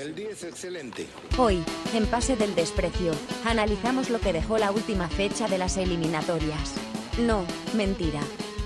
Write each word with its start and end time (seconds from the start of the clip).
El 0.00 0.14
día 0.14 0.30
es 0.30 0.44
excelente. 0.44 1.06
Hoy, 1.36 1.62
en 1.92 2.06
Pase 2.06 2.34
del 2.34 2.54
Desprecio, 2.54 3.12
analizamos 3.44 4.08
lo 4.08 4.18
que 4.18 4.32
dejó 4.32 4.56
la 4.56 4.70
última 4.70 5.08
fecha 5.08 5.46
de 5.46 5.58
las 5.58 5.76
eliminatorias. 5.76 6.72
No, 7.18 7.44
mentira. 7.74 8.20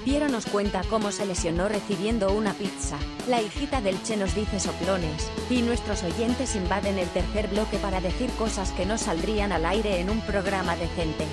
Piero 0.04 0.28
nos 0.28 0.46
cuenta 0.46 0.84
cómo 0.88 1.10
se 1.10 1.26
lesionó 1.26 1.68
recibiendo 1.68 2.32
una 2.32 2.54
pizza, 2.54 2.98
la 3.26 3.42
hijita 3.42 3.80
del 3.80 4.00
Che 4.04 4.16
nos 4.16 4.36
dice 4.36 4.60
soplones, 4.60 5.28
y 5.50 5.62
nuestros 5.62 6.04
oyentes 6.04 6.54
invaden 6.54 6.98
el 6.98 7.08
tercer 7.08 7.48
bloque 7.48 7.78
para 7.78 8.00
decir 8.00 8.30
cosas 8.38 8.70
que 8.70 8.86
no 8.86 8.96
saldrían 8.96 9.50
al 9.50 9.66
aire 9.66 9.98
en 9.98 10.10
un 10.10 10.20
programa 10.20 10.76
decente. 10.76 11.24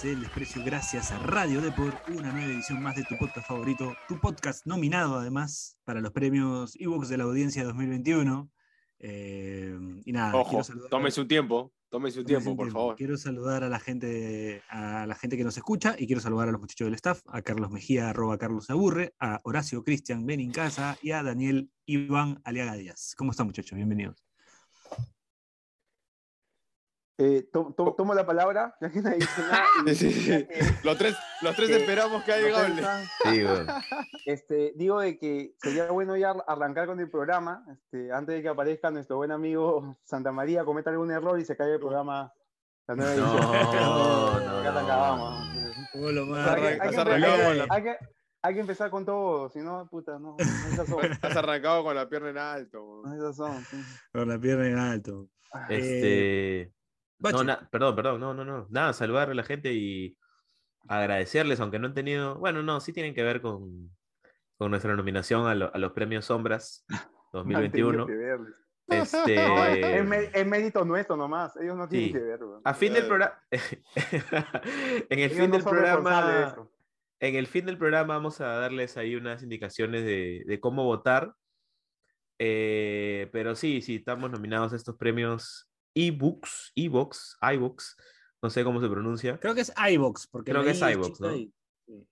Es 0.00 0.06
Pase 0.06 0.08
del 0.08 0.20
Desprecio, 0.20 0.64
gracias 0.64 1.12
a 1.12 1.18
Radio 1.18 1.60
Depor, 1.60 1.94
una 2.08 2.32
nueva 2.32 2.50
edición 2.50 2.82
más 2.82 2.96
de 2.96 3.04
tu 3.04 3.18
podcast 3.18 3.46
favorito, 3.46 3.94
tu 4.08 4.18
podcast 4.18 4.64
nominado 4.64 5.18
además 5.18 5.76
para 5.84 6.00
los 6.00 6.10
premios 6.12 6.74
Evox 6.80 7.10
de 7.10 7.18
la 7.18 7.24
audiencia 7.24 7.64
2021. 7.64 8.50
Eh, 8.98 9.78
y 10.06 10.12
nada, 10.12 10.36
Ojo, 10.36 10.62
tómese 10.88 11.20
un 11.20 11.28
tiempo, 11.28 11.74
tómese 11.90 12.20
un 12.20 12.26
tiempo, 12.26 12.50
un 12.50 12.56
por 12.56 12.66
tiempo. 12.66 12.80
favor. 12.80 12.96
Quiero 12.96 13.18
saludar 13.18 13.62
a 13.62 13.68
la 13.68 13.78
gente, 13.78 14.62
a 14.70 15.04
la 15.06 15.14
gente 15.16 15.36
que 15.36 15.44
nos 15.44 15.58
escucha 15.58 15.94
y 15.98 16.06
quiero 16.06 16.22
saludar 16.22 16.48
a 16.48 16.52
los 16.52 16.60
muchachos 16.62 16.86
del 16.86 16.94
staff, 16.94 17.20
a 17.26 17.42
Carlos 17.42 17.70
Mejía, 17.70 18.08
arroba 18.08 18.38
Carlos 18.38 18.70
Aburre, 18.70 19.14
a 19.18 19.40
Horacio 19.44 19.84
Cristian 19.84 20.24
Benincasa 20.24 20.96
y 21.02 21.10
a 21.10 21.22
Daniel 21.22 21.70
Iván 21.84 22.40
Aliaga 22.44 22.74
Díaz. 22.74 23.14
¿Cómo 23.18 23.32
están 23.32 23.46
muchachos? 23.46 23.76
Bienvenidos. 23.76 24.29
Eh, 27.22 27.50
to- 27.52 27.74
to- 27.76 27.94
tomo 27.98 28.14
la 28.14 28.24
palabra, 28.24 28.74
ya 28.80 28.88
que 28.90 29.02
nadie 29.02 29.18
dice 29.18 29.42
nada. 29.42 29.64
y- 29.86 29.94
Sí, 29.94 30.10
sí, 30.10 30.20
sí. 30.22 30.30
ya 30.30 30.46
que- 30.48 30.58
Los 30.84 30.96
tres, 30.96 31.14
los 31.42 31.54
tres 31.54 31.68
que- 31.68 31.76
esperamos 31.76 32.24
que 32.24 32.32
haya 32.32 32.40
no 32.42 32.46
llegado 32.48 32.66
el- 32.66 32.72
pensan, 32.72 33.04
Sí, 33.24 33.44
weón. 33.44 33.66
este, 34.26 34.72
digo 34.76 35.00
de 35.00 35.18
que 35.18 35.54
sería 35.62 35.90
bueno 35.90 36.16
ya 36.16 36.30
arrancar 36.46 36.86
con 36.86 36.98
el 36.98 37.10
programa, 37.10 37.62
este, 37.70 38.10
antes 38.10 38.36
de 38.36 38.42
que 38.42 38.48
aparezca 38.48 38.90
nuestro 38.90 39.16
buen 39.16 39.32
amigo 39.32 39.98
Santa 40.04 40.32
María, 40.32 40.64
cometa 40.64 40.88
algún 40.90 41.10
error 41.10 41.38
y 41.38 41.44
se 41.44 41.56
caiga 41.56 41.74
el 41.74 41.80
programa. 41.80 42.32
La 42.88 42.96
nueva 42.96 43.14
No, 43.14 43.22
edición. 43.22 43.40
no, 43.52 44.62
Ya 44.64 44.70
no. 44.70 44.72
la 44.72 44.80
acabamos. 44.80 45.48
Oh, 45.94 46.08
hay, 48.42 48.54
que- 48.54 48.60
empezar, 48.60 48.90
con 48.90 49.04
todo, 49.04 49.48
si 49.50 49.58
no, 49.60 49.86
puta, 49.90 50.12
no. 50.18 50.36
no 50.38 50.44
esas 50.72 50.88
son. 50.88 50.98
Has 51.22 51.36
arrancado 51.36 51.84
con 51.84 51.94
la 51.94 52.08
pierna 52.08 52.30
en 52.30 52.38
alto. 52.38 53.02
no 53.04 53.14
esas 53.14 53.36
son, 53.36 53.62
sí. 53.64 53.76
Con 54.12 54.26
la 54.28 54.38
pierna 54.38 54.66
en 54.66 54.78
alto. 54.78 55.28
Este. 55.68 56.64
Bache. 56.64 56.79
No, 57.20 57.44
na- 57.44 57.68
perdón, 57.70 57.96
perdón, 57.96 58.20
no, 58.20 58.34
no, 58.34 58.44
no. 58.44 58.66
Nada, 58.70 58.92
saludar 58.92 59.30
a 59.30 59.34
la 59.34 59.42
gente 59.44 59.72
y 59.72 60.16
agradecerles, 60.88 61.60
aunque 61.60 61.78
no 61.78 61.86
han 61.88 61.94
tenido. 61.94 62.36
Bueno, 62.38 62.62
no, 62.62 62.80
sí 62.80 62.92
tienen 62.92 63.14
que 63.14 63.22
ver 63.22 63.40
con, 63.42 63.90
con 64.56 64.70
nuestra 64.70 64.94
nominación 64.96 65.46
a, 65.46 65.54
lo- 65.54 65.74
a 65.74 65.78
los 65.78 65.92
premios 65.92 66.24
Sombras 66.26 66.84
No 66.88 66.96
han 67.40 67.48
2021. 67.48 67.90
tenido 67.90 68.06
que 68.06 68.14
verles. 68.14 68.54
Este. 68.88 69.36
No, 69.46 69.64
es, 69.66 69.86
es 69.86 70.04
mé- 70.04 70.30
es 70.34 70.46
mérito 70.46 70.84
nuestro 70.84 71.16
nomás, 71.16 71.56
ellos 71.58 71.76
no 71.76 71.88
tienen 71.88 72.08
Sí. 72.08 72.12
que 72.14 72.18
ver. 72.20 72.40
A 72.64 72.74
fin 72.74 72.92
del 72.92 73.04
Eh. 73.04 73.06
programa. 73.06 73.40
en 73.50 75.18
el 75.18 75.30
Ellos 75.30 75.32
fin 75.38 75.46
no 75.50 75.52
del 75.56 75.64
de 75.64 75.70
programa. 75.70 76.56
En 77.20 77.34
el 77.36 77.46
fin 77.46 77.66
del 77.66 77.78
programa 77.78 78.14
vamos 78.14 78.40
a 78.40 78.46
darles 78.46 78.96
ahí 78.96 79.14
unas 79.14 79.42
indicaciones 79.44 80.04
de, 80.04 80.42
de 80.46 80.58
cómo 80.60 80.84
votar. 80.84 81.34
Eh, 82.38 83.28
pero 83.32 83.54
sí, 83.54 83.82
sí, 83.82 83.96
estamos 83.96 84.30
nominados 84.30 84.72
a 84.72 84.76
estos 84.76 84.96
premios 84.96 85.69
ebooks, 85.94 86.72
ebooks, 86.74 87.36
iBooks, 87.40 87.96
no 88.42 88.50
sé 88.50 88.64
cómo 88.64 88.80
se 88.80 88.88
pronuncia. 88.88 89.38
Creo 89.38 89.54
que 89.54 89.62
es 89.62 89.72
iVox, 89.92 90.26
porque 90.28 90.52
Creo 90.52 90.64
que 90.64 90.70
es 90.70 90.80
I 90.80 90.92
iVox, 90.92 91.06
chiquita 91.08 91.28
¿no? 91.28 91.34
sí. 91.34 91.52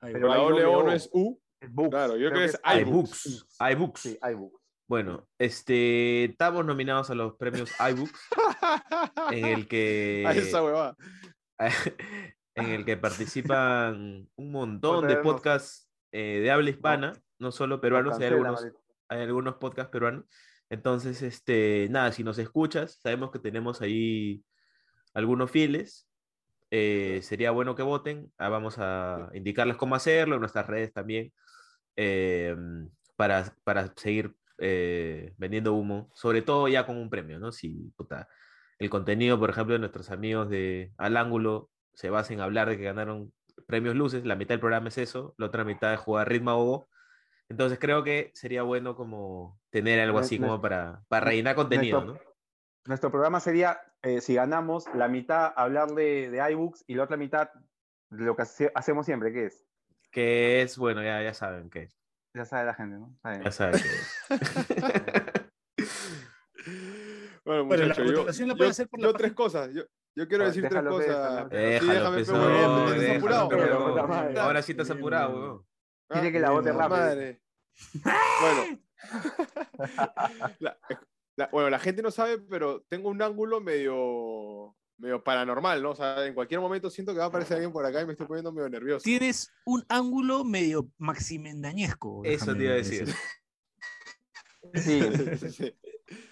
Pero 0.01 0.29
la 0.29 0.37
doble 0.37 0.63
no 0.63 0.93
es 0.93 1.09
U. 1.13 1.41
Es 1.61 1.73
books, 1.73 1.91
Claro, 1.91 2.17
yo 2.17 2.31
creo 2.31 2.41
que 2.41 2.47
es 2.47 2.61
iBooks, 2.65 3.27
iBooks. 3.27 3.57
iBooks. 3.73 4.01
Sí, 4.01 4.19
iBooks. 4.23 4.63
Bueno, 4.89 5.29
este, 5.39 6.25
estamos 6.25 6.65
nominados 6.65 7.11
a 7.11 7.15
los 7.15 7.37
premios 7.37 7.71
iBooks, 7.79 8.21
en 9.33 9.45
el 9.45 9.69
que, 9.69 10.25
A 10.27 10.33
esa 10.33 10.63
huevada. 10.63 10.97
en 12.55 12.67
el 12.71 12.85
que 12.85 12.97
participan 12.97 14.29
un 14.37 14.53
montón 14.53 15.07
de 15.07 15.17
podcasts 15.17 15.91
eh, 16.13 16.41
de 16.43 16.51
habla 16.51 16.71
hispana, 16.71 17.13
no 17.39 17.53
solo 17.53 17.81
peruanos, 17.81 18.15
hay 18.15 18.31
Cancela, 18.31 18.49
algunos, 18.49 18.73
hay 19.09 19.23
algunos 19.23 19.55
podcasts 19.57 19.91
peruanos. 19.91 20.25
Entonces, 20.71 21.23
este, 21.23 21.89
nada, 21.91 22.13
si 22.13 22.25
nos 22.25 22.39
escuchas, 22.39 22.99
sabemos 23.03 23.31
que 23.31 23.39
tenemos 23.39 23.81
ahí 23.83 24.45
algunos 25.15 25.51
fieles. 25.51 26.09
eh, 26.71 27.21
sería 27.23 27.51
bueno 27.53 27.75
que 27.77 27.83
voten. 27.83 28.33
Ah, 28.39 28.49
vamos 28.51 28.77
a 28.79 29.31
indicarles 29.35 29.77
cómo 29.77 29.95
hacerlo 29.97 30.35
en 30.37 30.41
nuestras 30.41 30.67
redes 30.67 30.93
también. 30.93 31.33
eh, 31.97 32.57
para, 33.17 33.55
para 33.65 33.93
seguir 33.97 34.35
eh, 34.59 35.35
vendiendo 35.39 35.75
humo, 35.75 36.11
sobre 36.15 36.43
todo 36.43 36.69
ya 36.69 36.87
con 36.87 36.97
un 36.97 37.11
premio, 37.11 37.39
¿no? 37.39 37.53
Si 37.53 37.93
puta, 37.97 38.29
el 38.79 38.91
contenido, 38.91 39.39
por 39.39 39.51
ejemplo, 39.51 39.75
de 39.75 39.81
nuestros 39.81 40.11
amigos 40.11 40.49
de 40.51 40.93
Al 40.99 41.17
Ángulo 41.17 41.71
se 41.95 42.11
basa 42.11 42.33
en 42.35 42.41
hablar 42.41 42.69
de 42.69 42.77
que 42.79 42.85
ganaron 42.85 43.33
premios 43.67 43.97
luces, 43.97 44.25
la 44.25 44.37
mitad 44.37 44.51
del 44.55 44.61
programa 44.61 44.89
es 44.89 44.99
eso, 44.99 45.35
la 45.39 45.47
otra 45.47 45.65
mitad 45.65 45.93
es 45.95 46.01
jugar 46.01 46.29
ritmo 46.29 46.51
a 46.51 46.55
Bobo. 46.55 46.89
Entonces 47.51 47.79
creo 47.79 48.05
que 48.05 48.31
sería 48.35 48.63
bueno 48.63 48.95
como 48.95 49.59
tener 49.71 49.99
algo 50.01 50.19
así 50.19 50.39
como 50.39 50.61
para, 50.61 51.03
para 51.09 51.27
rellenar 51.27 51.55
contenido, 51.55 52.01
¿no? 52.01 52.07
nuestro- 52.13 52.29
Nuestro 52.87 53.11
programa 53.11 53.41
sería, 53.41 53.81
eh, 54.03 54.21
si 54.21 54.35
ganamos, 54.35 54.85
la 54.95 55.09
mitad 55.09 55.53
hablar 55.57 55.89
de, 55.91 56.31
de 56.31 56.51
iBooks 56.53 56.85
y 56.87 56.95
la 56.95 57.05
otra 57.05 57.17
mitad 57.17 57.51
de 58.11 58.25
lo 58.25 58.37
que 58.37 58.43
hace- 58.43 58.71
hacemos 58.75 59.07
siempre, 59.07 59.33
¿qué 59.33 59.47
es? 59.47 59.65
Que 60.11 60.63
es, 60.63 60.79
bueno, 60.79 61.03
ya, 61.03 61.23
ya 61.23 61.35
saben 61.35 61.69
que 61.71 61.89
Ya 62.35 62.45
sabe 62.47 62.67
la 62.67 62.75
gente, 62.75 62.97
¿no? 62.97 63.15
Ya 63.45 63.51
saben 63.51 63.81
que 63.81 64.29
Bueno, 67.45 67.65
Bueno, 67.65 67.87
la 67.87 67.95
muchachos, 67.95 68.37
yo, 68.39 68.47
la 68.47 68.55
pueden 68.55 68.69
yo- 68.69 68.71
hacer 68.71 68.89
por 68.89 69.01
la 69.01 69.07
yo 69.07 69.13
página. 69.13 69.19
tres 69.19 69.33
cosas. 69.35 69.71
Yo, 69.75 69.83
yo 70.17 70.29
quiero 70.29 70.45
decir 70.45 70.67
tres 70.69 70.83
cosas. 70.83 71.51
déjalo. 71.51 72.19
Sí, 72.23 72.33
déjame. 73.09 74.39
Ahora 74.39 74.63
sí 74.63 74.73
estás 74.73 74.91
apurado, 74.91 75.35
weón. 75.37 75.67
Quiere 76.09 76.33
que 76.33 76.41
la 76.41 76.49
Ah, 76.49 76.53
puta 76.53 76.73
rápido. 76.73 76.89
madre. 76.89 77.43
Bueno. 78.41 78.81
La- 80.59 80.79
la- 81.37 81.49
bueno, 81.53 81.71
la 81.71 81.79
gente 81.79 82.03
no 82.03 82.11
sabe, 82.11 82.39
pero 82.39 82.83
tengo 82.89 83.09
un 83.11 83.23
ángulo 83.23 83.61
medio, 83.61 84.75
medio 84.97 85.23
paranormal, 85.23 85.83
¿no? 85.83 85.91
O 85.91 85.95
sea, 85.95 86.27
en 86.27 86.35
cualquier 86.35 86.61
momento 86.61 86.91
siento 86.91 87.13
que 87.13 87.19
va 87.19 87.27
a 87.27 87.29
aparecer 87.29 87.57
alguien 87.57 87.73
por 87.73 87.85
acá 87.87 88.01
y 88.01 88.07
me 88.07 88.13
estoy 88.13 88.27
poniendo 88.27 88.53
medio 88.53 88.69
nervioso. 88.69 89.05
Tienes 89.05 89.53
un 89.65 89.85
ángulo 89.89 90.45
medio 90.45 90.89
maximendañesco. 90.99 92.23
Eso 92.25 92.57
te 92.57 92.65
iba 92.65 92.73
a 92.73 92.77
decir. 92.77 93.07
Sí, 94.75 95.01
Sí, 95.39 95.51
sí. 95.51 95.75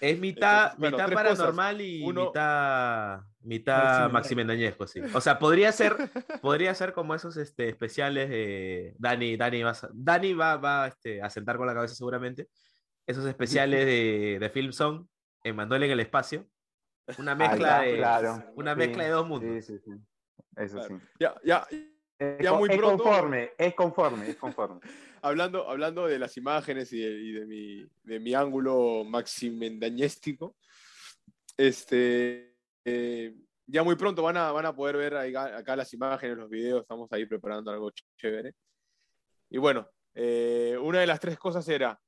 Es 0.01 0.19
mitad, 0.19 0.73
Bueno, 0.77 0.97
mitad 0.97 1.05
tres 1.07 1.17
cosas. 1.19 1.37
paranormal 1.37 1.81
y 1.81 2.03
Uno- 2.03 2.25
mitad, 2.27 3.21
mitad 3.41 4.11
maximendañesco, 4.11 4.87
sí. 4.87 5.01
O 5.13 5.21
sea, 5.21 5.37
podría 5.39 5.71
ser, 5.71 5.95
podría 6.41 6.73
ser 6.75 6.93
como 6.93 7.13
esos 7.15 7.37
este, 7.37 7.69
especiales 7.69 8.29
de 8.29 8.95
Dani, 8.97 9.37
Dani, 9.37 9.63
va, 9.63 9.71
a- 9.71 9.89
Dani 9.93 10.33
va, 10.33 10.57
va 10.57 10.87
este, 10.87 11.21
a 11.21 11.29
sentar 11.29 11.57
con 11.57 11.67
la 11.67 11.73
cabeza 11.73 11.95
seguramente. 11.95 12.47
Esos 13.05 13.25
especiales 13.25 13.85
de, 13.85 14.37
de 14.39 14.49
Film 14.49 14.71
Song, 14.73 15.05
en 15.43 15.55
Manuel 15.55 15.83
en 15.83 15.91
el 15.91 15.99
espacio. 16.01 16.45
Una 17.19 17.35
mezcla, 17.35 17.79
Ahí 17.79 17.91
de, 17.91 17.97
claro. 17.99 18.43
una 18.55 18.73
Sí, 18.73 18.79
mezcla 18.79 19.03
de 19.05 19.09
dos 19.11 19.27
mundos. 19.27 19.65
Sí, 19.65 19.73
sí, 19.77 19.79
sí. 19.85 19.91
Eso 20.57 20.77
Claro. 20.79 20.99
sí. 20.99 21.05
Ya, 21.19 21.35
ya, 21.45 21.67
Ya 22.19 22.49
co- 22.51 22.57
muy 22.57 22.69
es 22.69 22.77
pronto- 22.77 23.03
conforme, 23.03 23.51
es 23.57 23.73
conforme, 23.75 24.29
es 24.29 24.35
conforme. 24.37 24.79
hablando, 25.21 25.69
hablando 25.69 26.07
de 26.07 26.17
las 26.19 26.35
imágenes 26.37 26.91
y 26.93 26.99
de, 26.99 27.11
y 27.11 27.31
de 27.31 27.45
mi, 27.45 27.85
de 28.03 28.19
mi 28.19 28.33
ángulo 28.33 29.03
maximendañéstico, 29.05 30.55
este, 31.57 32.55
eh, 32.85 33.35
ya 33.67 33.83
muy 33.83 33.95
pronto 33.95 34.21
van 34.23 34.37
a, 34.37 34.51
van 34.51 34.65
a 34.65 34.75
poder 34.75 34.97
ver 34.97 35.15
ahí 35.15 35.35
acá 35.35 35.75
las 35.75 35.93
imágenes, 35.93 36.37
los 36.37 36.49
videos, 36.49 36.81
estamos 36.81 37.11
ahí 37.11 37.25
preparando 37.25 37.71
algo 37.71 37.91
chévere. 38.17 38.53
Y 39.49 39.57
bueno, 39.57 39.89
eh, 40.15 40.77
una 40.81 40.99
de 41.01 41.07
las 41.07 41.19
tres 41.19 41.37
cosas 41.37 41.67
era, 41.67 41.99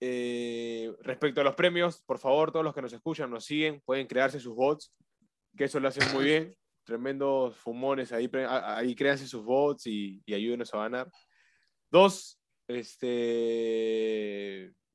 eh, 0.00 0.94
respecto 1.00 1.40
a 1.40 1.44
los 1.44 1.54
premios, 1.54 2.02
por 2.02 2.18
favor, 2.18 2.52
todos 2.52 2.64
los 2.64 2.74
que 2.74 2.82
nos 2.82 2.92
escuchan, 2.92 3.30
nos 3.30 3.44
siguen, 3.44 3.80
pueden 3.84 4.06
crearse 4.06 4.38
sus 4.40 4.54
bots, 4.54 4.92
que 5.56 5.64
eso 5.64 5.80
lo 5.80 5.88
hacen 5.88 6.10
muy 6.12 6.24
bien. 6.24 6.56
Tremendos 6.86 7.56
fumones, 7.56 8.12
ahí, 8.12 8.30
ahí 8.48 8.94
créanse 8.94 9.26
sus 9.26 9.44
bots 9.44 9.88
y, 9.88 10.22
y 10.24 10.34
ayúdenos 10.34 10.72
a 10.72 10.78
ganar. 10.78 11.10
Dos, 11.90 12.40
este, 12.68 13.06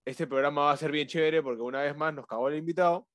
este 0.05 0.25
programa 0.25 0.63
va 0.63 0.71
a 0.71 0.77
ser 0.77 0.91
bien 0.91 1.07
chévere 1.07 1.43
porque 1.43 1.61
una 1.61 1.81
vez 1.81 1.95
más 1.95 2.13
nos 2.13 2.25
cagó 2.25 2.47
el 2.47 2.57
invitado. 2.57 3.07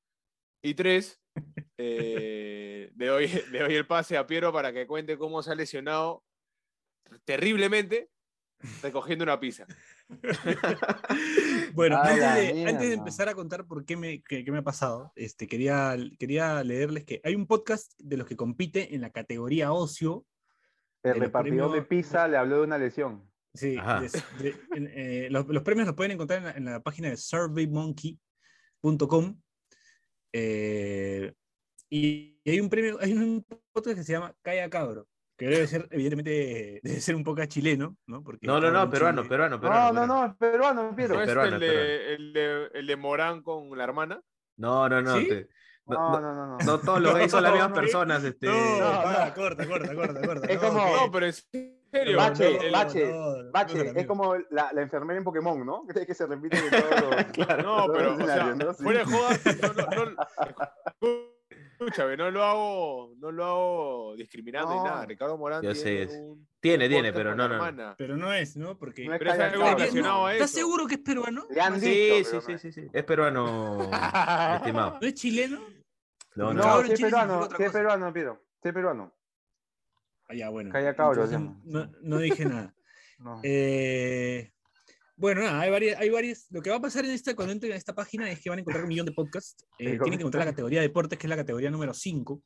Y 0.63 0.75
tres, 0.75 1.21
eh, 1.79 2.93
le, 2.97 3.07
doy, 3.07 3.29
le 3.51 3.61
doy 3.61 3.75
el 3.75 3.87
pase 3.87 4.17
a 4.17 4.27
Piero 4.27 4.53
para 4.53 4.73
que 4.73 4.87
cuente 4.87 5.17
cómo 5.17 5.43
se 5.43 5.53
ha 5.53 5.55
lesionado 5.55 6.23
terriblemente 7.25 8.11
recogiendo 8.83 9.23
una 9.25 9.41
pizza. 9.41 9.67
bueno, 11.75 11.97
A 11.97 12.03
antes 12.03 12.17
de, 12.17 12.27
antes 12.29 12.49
de 12.49 12.55
mierda. 12.65 12.95
empezar 12.95 13.29
a 13.29 13.35
contar 13.35 13.67
por 13.67 13.85
qué 13.85 13.97
me, 13.97 14.23
qué, 14.23 14.45
qué 14.45 14.53
me 14.53 14.59
ha 14.59 14.63
pasado, 14.65 15.13
este, 15.17 15.47
quería, 15.47 15.97
quería 16.19 16.63
leerles 16.65 17.05
que 17.05 17.21
hay 17.25 17.35
un 17.35 17.47
podcast 17.47 17.93
de 17.99 18.17
los 18.17 18.27
que 18.27 18.37
compite 18.37 18.95
en 18.95 19.01
la 19.01 19.11
categoría 19.11 19.73
ocio. 19.73 20.25
El 21.03 21.21
repartidor 21.21 21.73
de 21.73 21.83
pizza 21.83 22.27
le 22.29 22.37
habló 22.37 22.59
de 22.59 22.65
una 22.65 22.79
lesión. 22.79 23.31
Sí, 23.55 23.77
de- 23.77 24.23
de- 24.43 24.55
en- 24.75 24.91
eh, 24.93 25.29
los, 25.31 25.47
los 25.49 25.63
premios 25.63 25.87
los 25.87 25.97
pueden 25.97 26.13
encontrar 26.13 26.39
en 26.41 26.45
la, 26.45 26.51
en 26.53 26.65
la 26.67 26.83
página 26.83 27.09
de 27.09 27.17
surveymonkey.com. 27.17 29.41
eh, 30.33 31.33
y 31.89 32.41
hay 32.45 32.61
un 32.61 32.69
premio, 32.69 32.99
hay 33.01 33.13
un 33.13 33.45
podcast 33.73 33.97
que 33.97 34.05
se 34.05 34.13
llama 34.13 34.35
Calla 34.43 34.69
Cabro, 34.69 35.07
que 35.37 35.47
debe 35.49 35.67
ser, 35.67 35.87
evidentemente, 35.91 36.81
debe 36.85 37.01
ser 37.01 37.15
un 37.15 37.25
poco 37.25 37.45
chileno, 37.47 37.97
¿no? 38.07 38.23
Porque 38.23 38.47
No, 38.47 38.61
no, 38.61 38.71
no, 38.71 38.91
peruano, 38.91 39.23
Chile- 39.23 39.29
peruano, 39.31 39.57
No, 39.57 39.61
peruano. 39.61 39.93
no, 39.93 40.01
peruano. 40.01 40.07
no, 40.07 40.27
es 40.27 40.37
peruano, 40.37 40.97
Piero. 40.97 41.15
¿No 41.15 41.21
es 41.23 41.27
peruano, 41.29 41.57
el, 41.57 41.63
es 41.63 41.71
de, 41.71 42.15
el, 42.15 42.33
de, 42.33 42.67
el 42.75 42.87
de 42.87 42.97
Morán 42.97 43.43
con 43.43 43.77
la 43.77 43.85
hermana? 43.85 44.21
No, 44.57 44.89
no, 44.89 45.03
no. 45.03 45.17
¿Sí? 45.19 45.29
te- 45.29 45.49
no, 45.89 45.95
No, 45.95 46.21
no, 46.21 46.35
no, 46.35 46.47
no, 46.47 46.59
no. 46.59 46.65
no 46.65 46.79
todos 46.81 47.01
los 47.01 47.15
gays 47.15 47.31
son 47.31 47.43
las 47.45 47.51
No, 47.53 47.57
mismas 47.59 47.71
no, 47.71 47.77
personas. 47.77 48.25
Este... 48.25 48.47
No, 48.47 48.79
No, 48.81 49.03
para, 49.05 49.27
no. 49.29 49.35
corta, 49.35 49.67
corta, 49.69 49.95
corta, 49.95 50.27
corta. 50.27 50.47
Es 50.49 50.61
no, 50.63 50.69
como- 50.69 50.97
No, 50.97 51.13
pero 51.13 51.27
en 51.27 51.33
serio. 51.33 52.17
Bache, 52.17 52.49
el- 52.57 52.65
el- 52.65 52.73
bache, 52.73 53.07
no, 53.13 53.43
no, 53.43 53.51
Bache, 53.53 53.93
no, 53.93 54.01
es 54.01 54.07
como 54.07 54.35
la, 54.51 54.73
la 54.73 54.83
enfermera 54.83 55.19
en 55.19 55.25
Pokémon, 55.25 55.65
¿no? 55.65 55.87
Que 56.07 56.13
se 56.15 56.27
repite 56.27 56.59
en 56.59 56.71
todos 56.71 56.91
los... 56.91 57.39
No, 57.65 57.87
pero, 57.93 58.15
o 58.15 58.27
sea, 58.27 58.55
¿no? 58.55 58.75
Fuera 58.75 58.99
de 59.01 59.05
joda, 59.05 59.39
no, 59.77 60.05
no, 60.05 60.11
no- 60.11 61.36
escúchame, 61.79 62.17
no 62.17 62.31
lo 62.31 62.43
hago, 62.45 63.13
no 63.19 63.31
lo 63.33 63.45
hago 63.45 64.15
discriminando 64.17 64.71
ni 64.73 64.77
No. 64.79 64.85
nada. 64.85 65.07
Ricardo 65.07 65.37
Morán 65.37 65.63
Yo 65.63 65.73
tiene 65.73 66.09
sé, 66.09 66.21
un 66.21 66.47
Tiene, 66.61 66.89
tiene, 66.89 67.13
pero 67.13 67.35
no, 67.35 67.49
no. 67.49 67.71
no. 67.73 67.95
Pero 67.97 68.17
no 68.17 68.33
es, 68.33 68.57
¿no? 68.57 68.77
Porque. 68.79 69.05
No 69.07 69.13
es 69.15 69.19
Pero 69.19 69.33
es 69.33 69.39
algo 69.41 69.65
relacionado 69.65 70.27
a 70.27 70.35
eso. 70.35 70.45
¿Estás 70.45 70.51
seguro 70.59 70.87
que 70.87 70.95
es 70.95 71.01
peruano? 71.01 71.47
Le 71.51 71.61
han 71.61 71.81
Sí, 71.81 71.89
dicho, 71.91 72.17
sí, 72.17 72.25
pero 72.31 72.41
sí, 72.41 72.53
no. 72.53 72.59
sí, 72.59 72.73
sí. 72.73 72.91
Es 72.93 73.05
peruano, 73.05 73.91
estimado. 74.57 74.99
¿No 75.01 75.07
es 75.07 75.15
chileno? 75.15 75.61
No, 76.35 76.53
No, 76.53 76.55
no. 76.55 76.83
No, 76.83 76.87
sí 76.87 76.93
es 76.93 77.01
peruano, 77.01 77.49
sí 77.57 77.63
es 77.63 77.73
peruano, 77.73 78.13
Piero. 78.13 78.43
Sí 78.63 78.69
es 78.69 78.75
peruano. 78.75 79.13
Ah, 80.29 80.35
ya, 80.35 80.49
bueno. 80.49 80.73
Calla 80.73 80.95
Cabro, 80.97 81.25
Entonces, 81.25 81.39
se 81.65 81.71
no, 81.71 81.91
no 82.03 82.19
dije 82.19 82.45
nada. 82.45 82.75
No. 83.19 83.41
Eh, 83.45 84.53
bueno, 85.17 85.41
nada, 85.43 85.61
hay 85.61 85.71
varias, 85.71 85.99
hay 86.01 86.11
varias. 86.11 86.47
Lo 86.51 86.63
que 86.63 86.71
va 86.71 86.77
a 86.77 86.81
pasar 86.81 87.05
en 87.05 87.11
esta, 87.13 87.35
cuando 87.35 87.53
entren 87.53 87.73
a 87.73 87.77
esta 87.77 87.95
página 87.95 88.31
es 88.31 88.41
que 88.41 88.51
van 88.51 88.59
a 88.59 88.61
encontrar 88.61 88.85
un 88.85 88.89
millón 88.89 89.07
de 89.07 89.13
podcasts. 89.13 89.57
Eh, 89.79 89.99
tienen 89.99 90.11
que 90.19 90.23
encontrar 90.23 90.45
la 90.45 90.51
categoría 90.53 90.81
deportes, 90.83 91.19
que 91.19 91.27
es 91.27 91.31
la 91.31 91.37
categoría 91.37 91.71
número 91.71 91.95
5. 91.95 92.43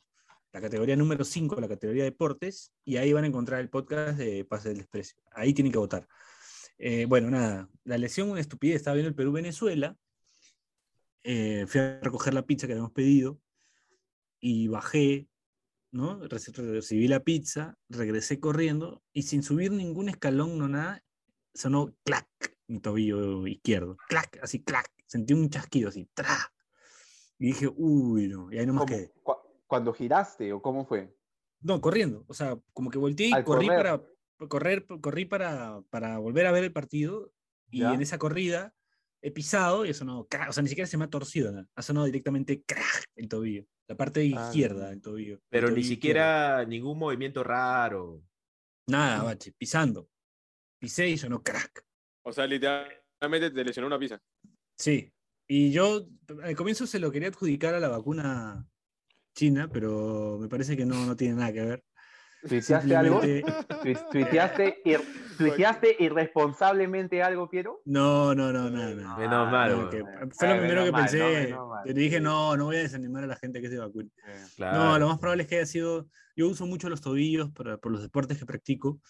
La 0.52 0.60
categoría 0.60 0.96
número 0.96 1.24
5, 1.24 1.60
la 1.60 1.68
categoría 1.68 2.02
deportes, 2.04 2.72
y 2.84 2.96
ahí 2.96 3.12
van 3.12 3.22
a 3.24 3.26
encontrar 3.28 3.60
el 3.60 3.68
podcast 3.70 4.18
de 4.18 4.44
Pase 4.44 4.70
del 4.70 4.78
Desprecio. 4.78 5.22
Ahí 5.32 5.54
tienen 5.54 5.70
que 5.72 5.78
votar. 5.78 6.08
Eh, 6.78 7.04
bueno, 7.06 7.30
nada, 7.30 7.68
la 7.84 7.98
lesión, 7.98 8.30
una 8.30 8.40
estupidez, 8.40 8.76
estaba 8.76 8.94
viendo 8.94 9.08
el 9.10 9.14
Perú-Venezuela. 9.14 9.96
eh, 11.22 11.66
fui 11.68 11.80
a 11.80 12.00
recoger 12.00 12.32
la 12.34 12.46
pizza 12.46 12.66
que 12.66 12.72
habíamos 12.72 12.92
pedido 12.92 13.38
y 14.40 14.68
bajé, 14.68 15.28
¿no? 15.92 16.18
Reci- 16.22 16.52
Recibí 16.54 17.08
la 17.08 17.20
pizza, 17.22 17.76
regresé 17.88 18.40
corriendo 18.40 19.02
y 19.12 19.22
sin 19.24 19.42
subir 19.42 19.70
ningún 19.70 20.08
escalón, 20.08 20.58
no 20.58 20.66
nada, 20.68 21.04
sonó 21.54 21.94
clac, 22.04 22.26
mi 22.70 22.80
tobillo 22.80 23.46
izquierdo. 23.46 23.96
Clac, 24.08 24.38
así 24.42 24.62
clac. 24.62 24.88
Sentí 25.06 25.34
un 25.34 25.50
chasquido 25.50 25.88
así, 25.88 26.08
tra. 26.14 26.52
Y 27.38 27.46
dije, 27.46 27.68
uy, 27.74 28.28
no. 28.28 28.52
Y 28.52 28.58
ahí 28.58 28.66
nomás 28.66 28.86
quedé. 28.86 29.12
Cu- 29.22 29.34
¿Cuando 29.66 29.92
giraste 29.92 30.52
o 30.52 30.62
cómo 30.62 30.84
fue? 30.86 31.16
No, 31.60 31.80
corriendo. 31.80 32.24
O 32.28 32.34
sea, 32.34 32.58
como 32.72 32.90
que 32.90 32.98
volteé 32.98 33.28
y 33.28 33.32
Al 33.32 33.44
corrí 33.44 33.66
correr. 33.66 33.82
para 34.38 34.48
correr, 34.48 34.86
corrí 35.00 35.24
para, 35.24 35.82
para 35.90 36.18
volver 36.18 36.46
a 36.46 36.52
ver 36.52 36.64
el 36.64 36.72
partido. 36.72 37.32
Y 37.70 37.80
Ya. 37.80 37.92
en 37.94 38.02
esa 38.02 38.18
corrida 38.18 38.74
he 39.22 39.30
pisado 39.30 39.84
y 39.84 39.90
eso 39.90 40.04
no, 40.04 40.20
o 40.20 40.52
sea, 40.52 40.62
ni 40.62 40.68
siquiera 40.68 40.86
se 40.88 40.96
me 40.96 41.04
ha 41.04 41.10
torcido 41.10 41.52
nada. 41.52 41.68
Ha 41.74 41.82
sonado 41.82 42.06
directamente 42.06 42.62
crack 42.64 43.04
el 43.16 43.28
tobillo. 43.28 43.64
La 43.86 43.96
parte 43.96 44.20
Ah, 44.20 44.24
izquierda 44.48 44.84
no. 44.84 44.90
del 44.90 45.00
tobillo. 45.02 45.34
el 45.34 45.42
Pero 45.50 45.68
ni 45.68 45.74
tobillo 45.74 45.88
siquiera 45.88 46.64
ningún 46.64 46.98
movimiento 46.98 47.42
raro. 47.44 48.22
Nada, 48.86 49.22
bache, 49.24 49.52
pisando. 49.52 50.08
Pisé 50.78 51.08
y 51.08 51.18
sonó 51.18 51.42
crack. 51.42 51.84
O 52.22 52.32
sea, 52.32 52.46
literalmente 52.46 53.50
te 53.50 53.64
lesionó 53.64 53.86
una 53.86 53.98
pizza. 53.98 54.20
Sí. 54.76 55.12
Y 55.48 55.72
yo 55.72 56.06
al 56.42 56.54
comienzo 56.56 56.86
se 56.86 57.00
lo 57.00 57.10
quería 57.10 57.28
adjudicar 57.28 57.74
a 57.74 57.80
la 57.80 57.88
vacuna 57.88 58.68
china, 59.34 59.68
pero 59.72 60.38
me 60.40 60.48
parece 60.48 60.76
que 60.76 60.86
no, 60.86 61.06
no 61.06 61.16
tiene 61.16 61.34
nada 61.34 61.52
que 61.52 61.62
ver. 61.62 61.84
¿Tuiteaste 62.48 62.96
algo? 62.96 63.20
¿Tuiteaste, 64.10 64.82
ir- 64.84 65.02
¿Tuiteaste 65.36 65.96
irresponsablemente 65.98 67.22
algo, 67.22 67.48
Piero? 67.48 67.80
No, 67.84 68.34
no, 68.34 68.52
no, 68.52 68.70
nada. 68.70 68.94
nada. 68.94 69.16
Menos 69.18 69.50
mal, 69.50 69.88
que- 69.90 70.02
bueno. 70.02 70.28
fue 70.32 70.48
lo 70.48 70.54
Ah, 70.54 70.58
primero 70.58 70.84
que 70.84 70.92
mal, 70.92 71.00
pensé. 71.02 71.50
¿no? 71.50 71.72
Dije, 71.94 72.20
no, 72.20 72.56
no 72.56 72.64
voy 72.66 72.76
a 72.76 72.80
desanimar 72.80 73.24
a 73.24 73.26
la 73.26 73.36
gente 73.36 73.60
que 73.60 73.68
se 73.68 73.78
vacune. 73.78 74.10
Claro. 74.56 74.78
No, 74.78 74.98
lo 74.98 75.08
más 75.08 75.18
probable 75.18 75.42
es 75.44 75.48
que 75.48 75.56
haya 75.56 75.66
sido. 75.66 76.08
Yo 76.36 76.48
uso 76.48 76.64
mucho 76.66 76.88
los 76.88 77.00
tobillos 77.00 77.50
para, 77.50 77.76
por 77.76 77.92
los 77.92 78.00
deportes 78.02 78.38
que 78.38 78.46
practico, 78.46 79.00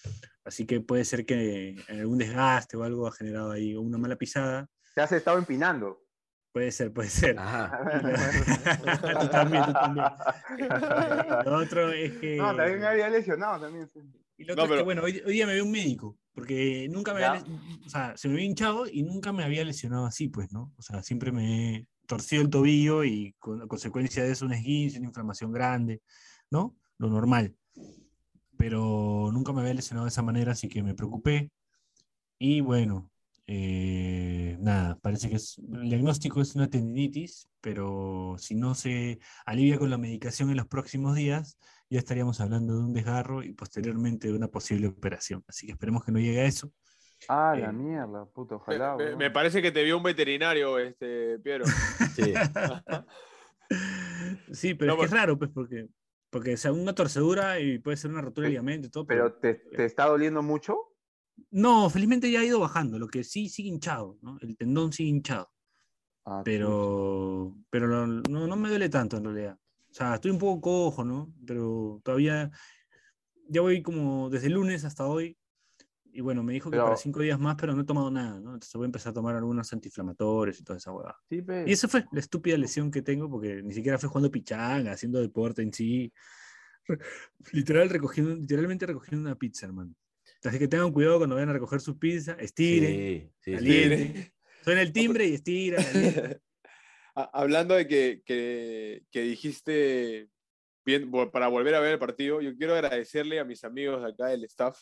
así 0.45 0.67
que 0.67 0.81
puede 0.81 1.05
ser 1.05 1.25
que 1.25 1.77
algún 1.89 2.19
desgaste 2.19 2.77
o 2.77 2.83
algo 2.83 3.07
ha 3.07 3.13
generado 3.13 3.53
ahí, 3.53 3.77
o 3.77 3.81
una 3.83 3.99
mala 3.99 4.17
pisada. 4.17 4.67
Te 4.95 5.01
has 5.03 5.13
estado 5.13 5.39
empinando. 5.39 6.03
Puede 6.53 6.73
ser, 6.73 6.93
puede 6.93 7.09
ser. 7.11 7.39
Ajá. 7.39 7.81
tú 9.21 9.29
también, 9.31 9.65
tú 9.67 9.73
también. 9.73 10.07
Lo 11.45 11.57
otro 11.59 11.93
es 11.93 12.13
que. 12.19 12.37
No, 12.37 12.55
también 12.57 12.81
me 12.81 12.87
había 12.87 13.09
lesionado 13.09 13.61
también. 13.61 13.89
sí. 13.89 14.01
Y 14.37 14.45
lo 14.45 14.57
No, 14.57 14.63
otro 14.65 14.65
es 14.65 14.69
que, 14.71 14.75
pero- 14.77 14.85
bueno, 14.85 15.03
hoy, 15.03 15.23
hoy 15.25 15.33
día 15.35 15.47
me 15.47 15.55
vi 15.55 15.61
un 15.61 15.71
médico, 15.71 16.19
porque 16.33 16.89
nunca 16.91 17.13
me 17.15 17.21
¿Ya? 17.21 17.33
había, 17.33 17.45
o 17.87 17.89
sea, 17.91 18.17
se 18.17 18.27
me 18.29 18.35
había 18.35 18.47
hinchado 18.47 18.87
y 18.89 19.03
nunca 19.03 19.33
me 19.33 19.45
había 19.45 19.65
lesionado 19.65 20.07
así, 20.07 20.29
pues, 20.29 20.51
¿no? 20.53 20.73
O 20.77 20.83
sea, 20.83 21.03
siempre 21.03 21.31
me 21.31 21.77
he 21.77 21.87
torcido 22.07 22.43
el 22.43 22.51
tobillo 22.51 23.05
y 23.05 23.35
con 23.39 23.61
a 23.63 23.67
consecuencia 23.67 24.25
de 24.25 24.33
eso 24.33 24.47
un 24.47 24.53
esguince, 24.55 24.99
una 24.99 25.09
inflamación 25.09 25.53
grande, 25.53 26.01
¿no? 26.51 26.75
Lo 26.99 27.09
normal. 27.11 27.55
Pero 28.57 29.31
nunca 29.33 29.53
me 29.53 29.61
había 29.61 29.75
lesionado 29.75 30.07
de 30.07 30.11
esa 30.11 30.23
manera, 30.23 30.53
así 30.53 30.69
que 30.69 30.83
me 30.83 30.95
preocupé. 30.95 31.51
Y 32.39 32.61
bueno, 32.63 33.10
eh, 33.53 34.57
nada, 34.61 34.97
parece 35.03 35.29
que 35.29 35.35
es, 35.37 35.59
el 35.59 35.89
diagnóstico 35.91 36.41
es 36.41 36.55
una 36.55 36.71
tendinitis, 36.71 37.49
pero 37.61 38.37
si 38.39 38.55
no 38.55 38.75
se 38.77 39.19
alivia 39.45 39.77
con 39.79 39.91
la 39.91 39.99
medicación 39.99 40.51
en 40.51 40.57
los 40.57 40.69
próximos 40.69 41.17
días, 41.17 41.59
ya 41.89 41.99
estaríamos 41.99 42.41
hablando 42.41 42.75
de 42.75 42.81
un 42.85 42.93
desgarro 42.93 43.43
y 43.43 43.53
posteriormente 43.53 44.29
de 44.29 44.35
una 44.35 44.47
posible 44.49 44.87
operación. 44.87 45.43
Así 45.49 45.67
que 45.67 45.73
esperemos 45.73 46.05
que 46.05 46.13
no 46.13 46.21
llegue 46.21 46.41
a 46.43 46.45
eso. 46.45 46.71
Ah, 47.29 47.55
Eh, 47.57 47.61
la 47.61 47.73
mierda, 47.73 48.25
puto, 48.27 48.63
Me, 48.69 48.77
ojalá. 48.77 49.17
me- 49.17 49.31
parece 49.33 49.61
que 49.61 49.73
te 49.73 49.83
vio 49.83 49.97
un 49.97 50.05
veterinario, 50.05 50.79
este, 50.79 51.39
Piero. 51.41 51.65
Sí. 52.17 52.33
Sí, 54.53 54.75
pero 54.75 54.89
No, 54.89 54.95
es 54.95 54.99
que 55.01 55.05
es 55.07 55.11
bueno. 55.11 55.23
raro, 55.23 55.39
pues, 55.39 55.51
porque, 55.53 55.87
porque 56.31 56.55
o 56.55 56.57
sea, 56.57 56.73
una 56.73 56.95
torcedura 56.95 57.61
y 57.61 57.79
puede 57.79 57.97
ser 57.97 58.11
una 58.11 58.21
rotura 58.21 58.47
de 58.47 58.51
ligamento 58.51 58.87
y 58.87 58.91
todo. 58.91 59.07
Pero 59.07 59.33
¿te, 59.35 59.55
te 59.55 59.85
está 59.85 60.07
doliendo 60.07 60.43
mucho? 60.43 60.90
No, 61.51 61.89
felizmente 61.91 62.31
ya 62.31 62.41
ha 62.41 62.45
ido 62.45 62.61
bajando, 62.61 62.99
lo 62.99 63.09
que 63.09 63.25
sí 63.25 63.49
sigue 63.49 63.69
hinchado, 63.69 64.19
¿no? 64.23 64.39
El 64.41 64.57
tendón 64.57 64.93
sigue 64.93 65.09
hinchado, 65.11 65.51
Ah, 66.25 66.43
pero, 66.45 67.57
pero 67.71 67.89
no, 67.89 68.07
no, 68.47 68.57
me 68.57 68.69
duele 68.69 68.89
tanto 68.89 69.17
en 69.17 69.25
realidad. 69.25 69.59
O 69.91 69.95
sea, 69.95 70.15
estoy 70.15 70.31
un 70.31 70.39
poco 70.39 70.61
cojo, 70.61 71.05
¿no? 71.05 71.33
Pero 71.47 72.01
todavía, 72.05 72.51
ya 73.49 73.61
voy 73.61 73.83
como 73.83 74.31
desde 74.31 74.47
el 74.49 74.53
lunes 74.55 74.85
hasta 74.85 75.07
hoy, 75.07 75.37
y 76.13 76.21
bueno, 76.21 76.43
me 76.43 76.53
dijo 76.53 76.71
que 76.71 76.77
Pero- 76.77 76.85
para 76.85 76.97
cinco 76.97 77.21
días 77.21 77.39
más, 77.39 77.57
pero 77.57 77.75
no 77.75 77.83
he 77.83 77.85
tomado 77.87 78.11
nada, 78.11 78.41
¿no? 78.41 78.55
Entonces 78.55 78.73
voy 78.75 78.85
a 78.85 78.87
empezar 78.87 79.11
a 79.11 79.15
tomar 79.15 79.37
algunos 79.37 79.73
antiinflamatorios 79.73 80.61
y 80.61 80.65
toda 80.65 80.77
esa 80.77 80.93
huevada. 80.93 81.17
Sí, 81.29 81.41
pe. 81.43 81.65
Y 81.67 81.73
esa 81.73 81.89
fue 81.89 82.05
la 82.13 82.21
estúpida 82.21 82.57
lesión 82.57 82.91
que 82.91 83.03
tengo, 83.03 83.31
porque 83.31 83.63
ni 83.63 83.73
siquiera 83.73 83.99
fue 83.99 84.09
jugando 84.09 84.31
pichanga, 84.31 84.93
haciendo 84.93 85.21
deporte 85.21 85.63
en 85.63 85.73
sí. 85.73 86.13
Literal, 87.53 87.89
recogiendo, 87.89 88.35
literalmente 88.35 88.87
recogiendo 88.87 89.29
una 89.29 89.39
pizza, 89.39 89.67
hermano. 89.67 89.95
Así 90.45 90.59
que 90.59 90.69
tengan 90.69 90.93
cuidado 90.93 91.19
cuando 91.19 91.35
vayan 91.37 91.51
a 91.51 91.53
recoger 91.55 91.81
su 91.81 91.99
pizza, 91.99 92.33
estiren, 92.41 92.93
Sí, 92.93 93.31
sí, 93.41 93.53
calienten. 93.53 94.33
Suena 94.63 94.83
el 94.83 94.93
timbre 94.93 95.27
y 95.27 95.35
estira. 95.35 95.83
calienta. 95.83 96.41
Ha- 97.17 97.29
Hablando 97.33 97.75
de 97.75 97.89
que, 97.89 98.23
que, 98.25 99.03
que 99.11 99.23
dijiste 99.23 100.29
bien, 100.85 101.11
para 101.33 101.49
volver 101.49 101.75
a 101.75 101.81
ver 101.81 101.93
el 101.95 101.99
partido, 101.99 102.41
yo 102.41 102.57
quiero 102.57 102.75
agradecerle 102.75 103.41
a 103.41 103.45
mis 103.45 103.65
amigos 103.65 104.01
de 104.01 104.11
acá 104.11 104.27
del 104.29 104.45
staff 104.45 104.81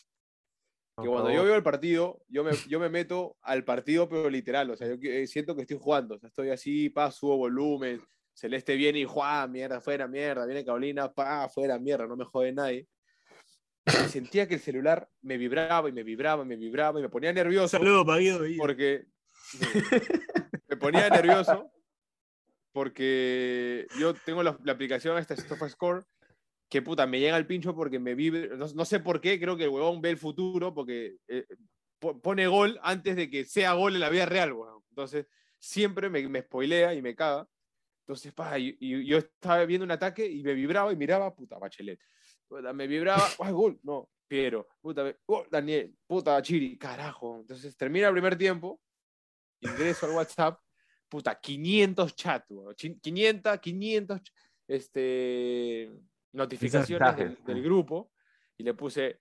que 1.01 1.07
cuando 1.07 1.31
yo 1.31 1.43
veo 1.43 1.55
el 1.55 1.63
partido, 1.63 2.21
yo 2.27 2.43
me, 2.43 2.51
yo 2.67 2.79
me 2.79 2.89
meto 2.89 3.35
al 3.41 3.63
partido, 3.63 4.07
pero 4.07 4.29
literal, 4.29 4.69
o 4.69 4.75
sea, 4.77 4.87
yo 4.87 4.97
siento 5.27 5.55
que 5.55 5.61
estoy 5.61 5.77
jugando, 5.81 6.15
o 6.15 6.19
sea, 6.19 6.27
estoy 6.27 6.49
así, 6.51 6.89
pa, 6.89 7.09
subo 7.09 7.37
volumen, 7.37 7.99
Celeste 8.33 8.75
viene 8.75 8.99
y 8.99 9.05
juega, 9.05 9.47
mierda, 9.47 9.81
fuera, 9.81 10.07
mierda, 10.07 10.45
viene 10.45 10.63
Carolina, 10.63 11.11
pa, 11.11 11.47
fuera, 11.49 11.79
mierda, 11.79 12.05
no 12.05 12.15
me 12.17 12.25
jode 12.25 12.51
nadie. 12.51 12.85
Sentía 14.09 14.47
que 14.47 14.55
el 14.55 14.59
celular 14.59 15.09
me 15.21 15.37
vibraba 15.37 15.89
y 15.89 15.91
me 15.91 16.03
vibraba 16.03 16.43
y 16.43 16.47
me 16.47 16.55
vibraba 16.55 16.99
y 16.99 17.03
me 17.03 17.09
ponía 17.09 17.33
nervioso 17.33 17.69
saludo 17.77 18.05
para 18.05 18.19
Guido. 18.19 18.43
Guido. 18.43 18.57
porque 18.59 19.05
me 20.67 20.77
ponía 20.77 21.09
nervioso 21.09 21.71
porque 22.71 23.87
yo 23.99 24.13
tengo 24.13 24.43
la, 24.43 24.57
la 24.63 24.73
aplicación 24.73 25.17
esta 25.17 25.35
SofaScore 25.35 26.03
que 26.69 26.81
puta 26.83 27.07
me 27.07 27.19
llega 27.19 27.35
al 27.35 27.47
pincho 27.47 27.75
porque 27.75 27.97
me 27.99 28.13
vibra, 28.13 28.55
no, 28.55 28.67
no 28.67 28.85
sé 28.85 28.99
por 28.99 29.19
qué, 29.21 29.39
creo 29.39 29.57
que 29.57 29.63
el 29.63 29.69
huevón 29.69 30.01
ve 30.01 30.11
el 30.11 30.17
futuro 30.17 30.71
porque 30.73 31.15
eh, 31.27 31.45
po- 31.97 32.21
pone 32.21 32.45
gol 32.45 32.79
antes 32.83 33.15
de 33.15 33.27
que 33.29 33.43
sea 33.43 33.73
gol 33.73 33.95
en 33.95 34.01
la 34.01 34.09
vida 34.09 34.27
real, 34.27 34.53
weón. 34.53 34.83
Entonces, 34.89 35.25
siempre 35.57 36.09
me, 36.11 36.27
me 36.27 36.41
spoilea 36.41 36.93
y 36.93 37.01
me 37.01 37.15
caga. 37.15 37.47
Entonces, 38.03 38.33
pa, 38.33 38.59
y, 38.59 38.77
y 38.79 39.03
yo 39.05 39.17
estaba 39.17 39.65
viendo 39.65 39.83
un 39.83 39.91
ataque 39.91 40.27
y 40.27 40.43
me 40.43 40.53
vibraba 40.53 40.93
y 40.93 40.95
miraba, 40.95 41.33
puta, 41.33 41.57
Bachelet. 41.57 41.99
Puta, 42.49 42.73
me 42.73 42.87
vibraba, 42.87 43.23
¡ay, 43.39 43.53
gol! 43.53 43.79
No, 43.83 44.09
Piero, 44.27 44.67
puta, 44.81 45.03
me- 45.03 45.17
gol, 45.25 45.47
Daniel, 45.49 45.95
puta, 46.05 46.41
Chiri, 46.41 46.77
carajo. 46.77 47.39
Entonces, 47.41 47.77
termina 47.77 48.07
el 48.07 48.13
primer 48.13 48.35
tiempo, 48.37 48.81
ingreso 49.61 50.05
al 50.07 50.13
WhatsApp, 50.13 50.59
puta, 51.07 51.39
500 51.39 52.15
chats, 52.15 52.45
weón. 52.49 52.75
Chi- 52.75 52.99
500, 52.99 53.59
500 53.59 54.19
ch- 54.21 54.31
este, 54.67 55.91
notificaciones 56.33 57.15
del, 57.17 57.37
del 57.45 57.63
grupo 57.63 58.11
y 58.57 58.63
le 58.63 58.73
puse, 58.73 59.19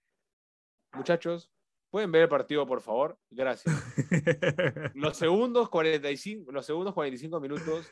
muchachos, 0.92 1.50
¿pueden 1.90 2.12
ver 2.12 2.23
el 2.23 2.28
partido, 2.28 2.66
por 2.66 2.80
favor? 2.82 3.18
Gracias. 3.30 3.75
Los 4.94 5.16
segundos 5.16 5.68
45, 5.70 6.52
los 6.52 6.66
segundos 6.66 6.92
45 6.94 7.40
minutos 7.40 7.90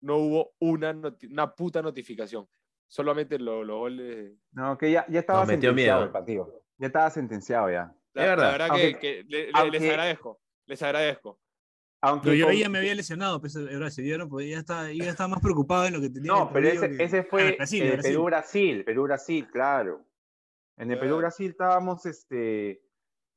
no 0.00 0.16
hubo 0.16 0.54
una, 0.60 0.98
una 1.30 1.54
puta 1.54 1.82
notificación. 1.82 2.48
Solamente 2.92 3.38
lo- 3.38 3.64
los 3.64 3.78
goles. 3.78 4.34
No, 4.52 4.76
que 4.76 4.90
ya, 4.92 5.06
ya 5.08 5.20
estaba 5.20 5.40
Nos 5.40 5.48
sentenciado 5.48 5.74
miedo. 5.74 6.04
el 6.04 6.10
partido. 6.10 6.62
Ya 6.76 6.88
estaba 6.88 7.08
sentenciado 7.08 7.70
ya. 7.70 7.90
La, 8.12 8.22
Es 8.22 8.28
verdad. 8.28 8.44
la 8.44 8.50
verdad 8.52 8.68
Aunque- 8.70 8.92
que, 8.92 8.98
que 8.98 9.24
le- 9.28 9.44
le- 9.46 9.50
aunque- 9.54 9.78
les 9.80 9.90
agradezco. 9.90 10.40
Les 10.66 10.82
agradezco. 10.82 11.40
Aunque 12.02 12.24
Pero 12.24 12.34
yo 12.36 12.46
con- 12.48 12.54
ya 12.56 12.68
me 12.68 12.78
había 12.80 12.94
lesionado, 12.94 13.40
pues, 13.40 13.56
Horacio, 13.56 14.04
yo 14.04 14.18
no 14.18 14.28
podía, 14.28 14.56
ya 14.56 14.58
estaba, 14.58 14.92
ya 14.92 15.08
estaba 15.08 15.28
más 15.28 15.40
preocupado 15.40 15.86
en 15.86 15.94
lo 15.94 16.00
que 16.02 16.10
tenía. 16.10 16.32
en 16.32 16.38
No, 16.38 16.52
pero 16.52 16.68
ese, 16.68 16.90
que- 16.90 17.02
ese 17.04 17.18
Ah, 17.20 17.26
fue 17.30 17.52
Brasil, 17.56 17.82
eh, 17.82 17.92
Brasil. 17.92 18.10
Perú-Brasil, 18.12 18.84
Perú-Brasil, 18.84 19.48
claro. 19.50 20.04
En 20.76 20.90
el 20.90 20.98
Ah. 20.98 21.00
Perú-Brasil 21.00 21.50
estábamos, 21.52 22.04
este, 22.04 22.82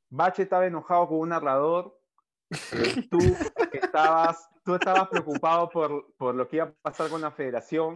Bache 0.10 0.44
estaba 0.44 0.66
enojado 0.66 1.08
con 1.08 1.20
un 1.20 1.30
narrador, 1.30 1.98
tú 3.10 3.20
estabas, 3.72 4.50
tú 4.66 4.76
estabas 4.76 5.08
preocupado 5.08 5.70
por, 5.70 6.14
por 6.18 6.36
lo 6.36 6.46
que 6.48 6.58
iba 6.58 6.66
a 6.66 6.74
pasar 6.82 7.10
con 7.10 7.22
la 7.22 7.32
federación, 7.32 7.94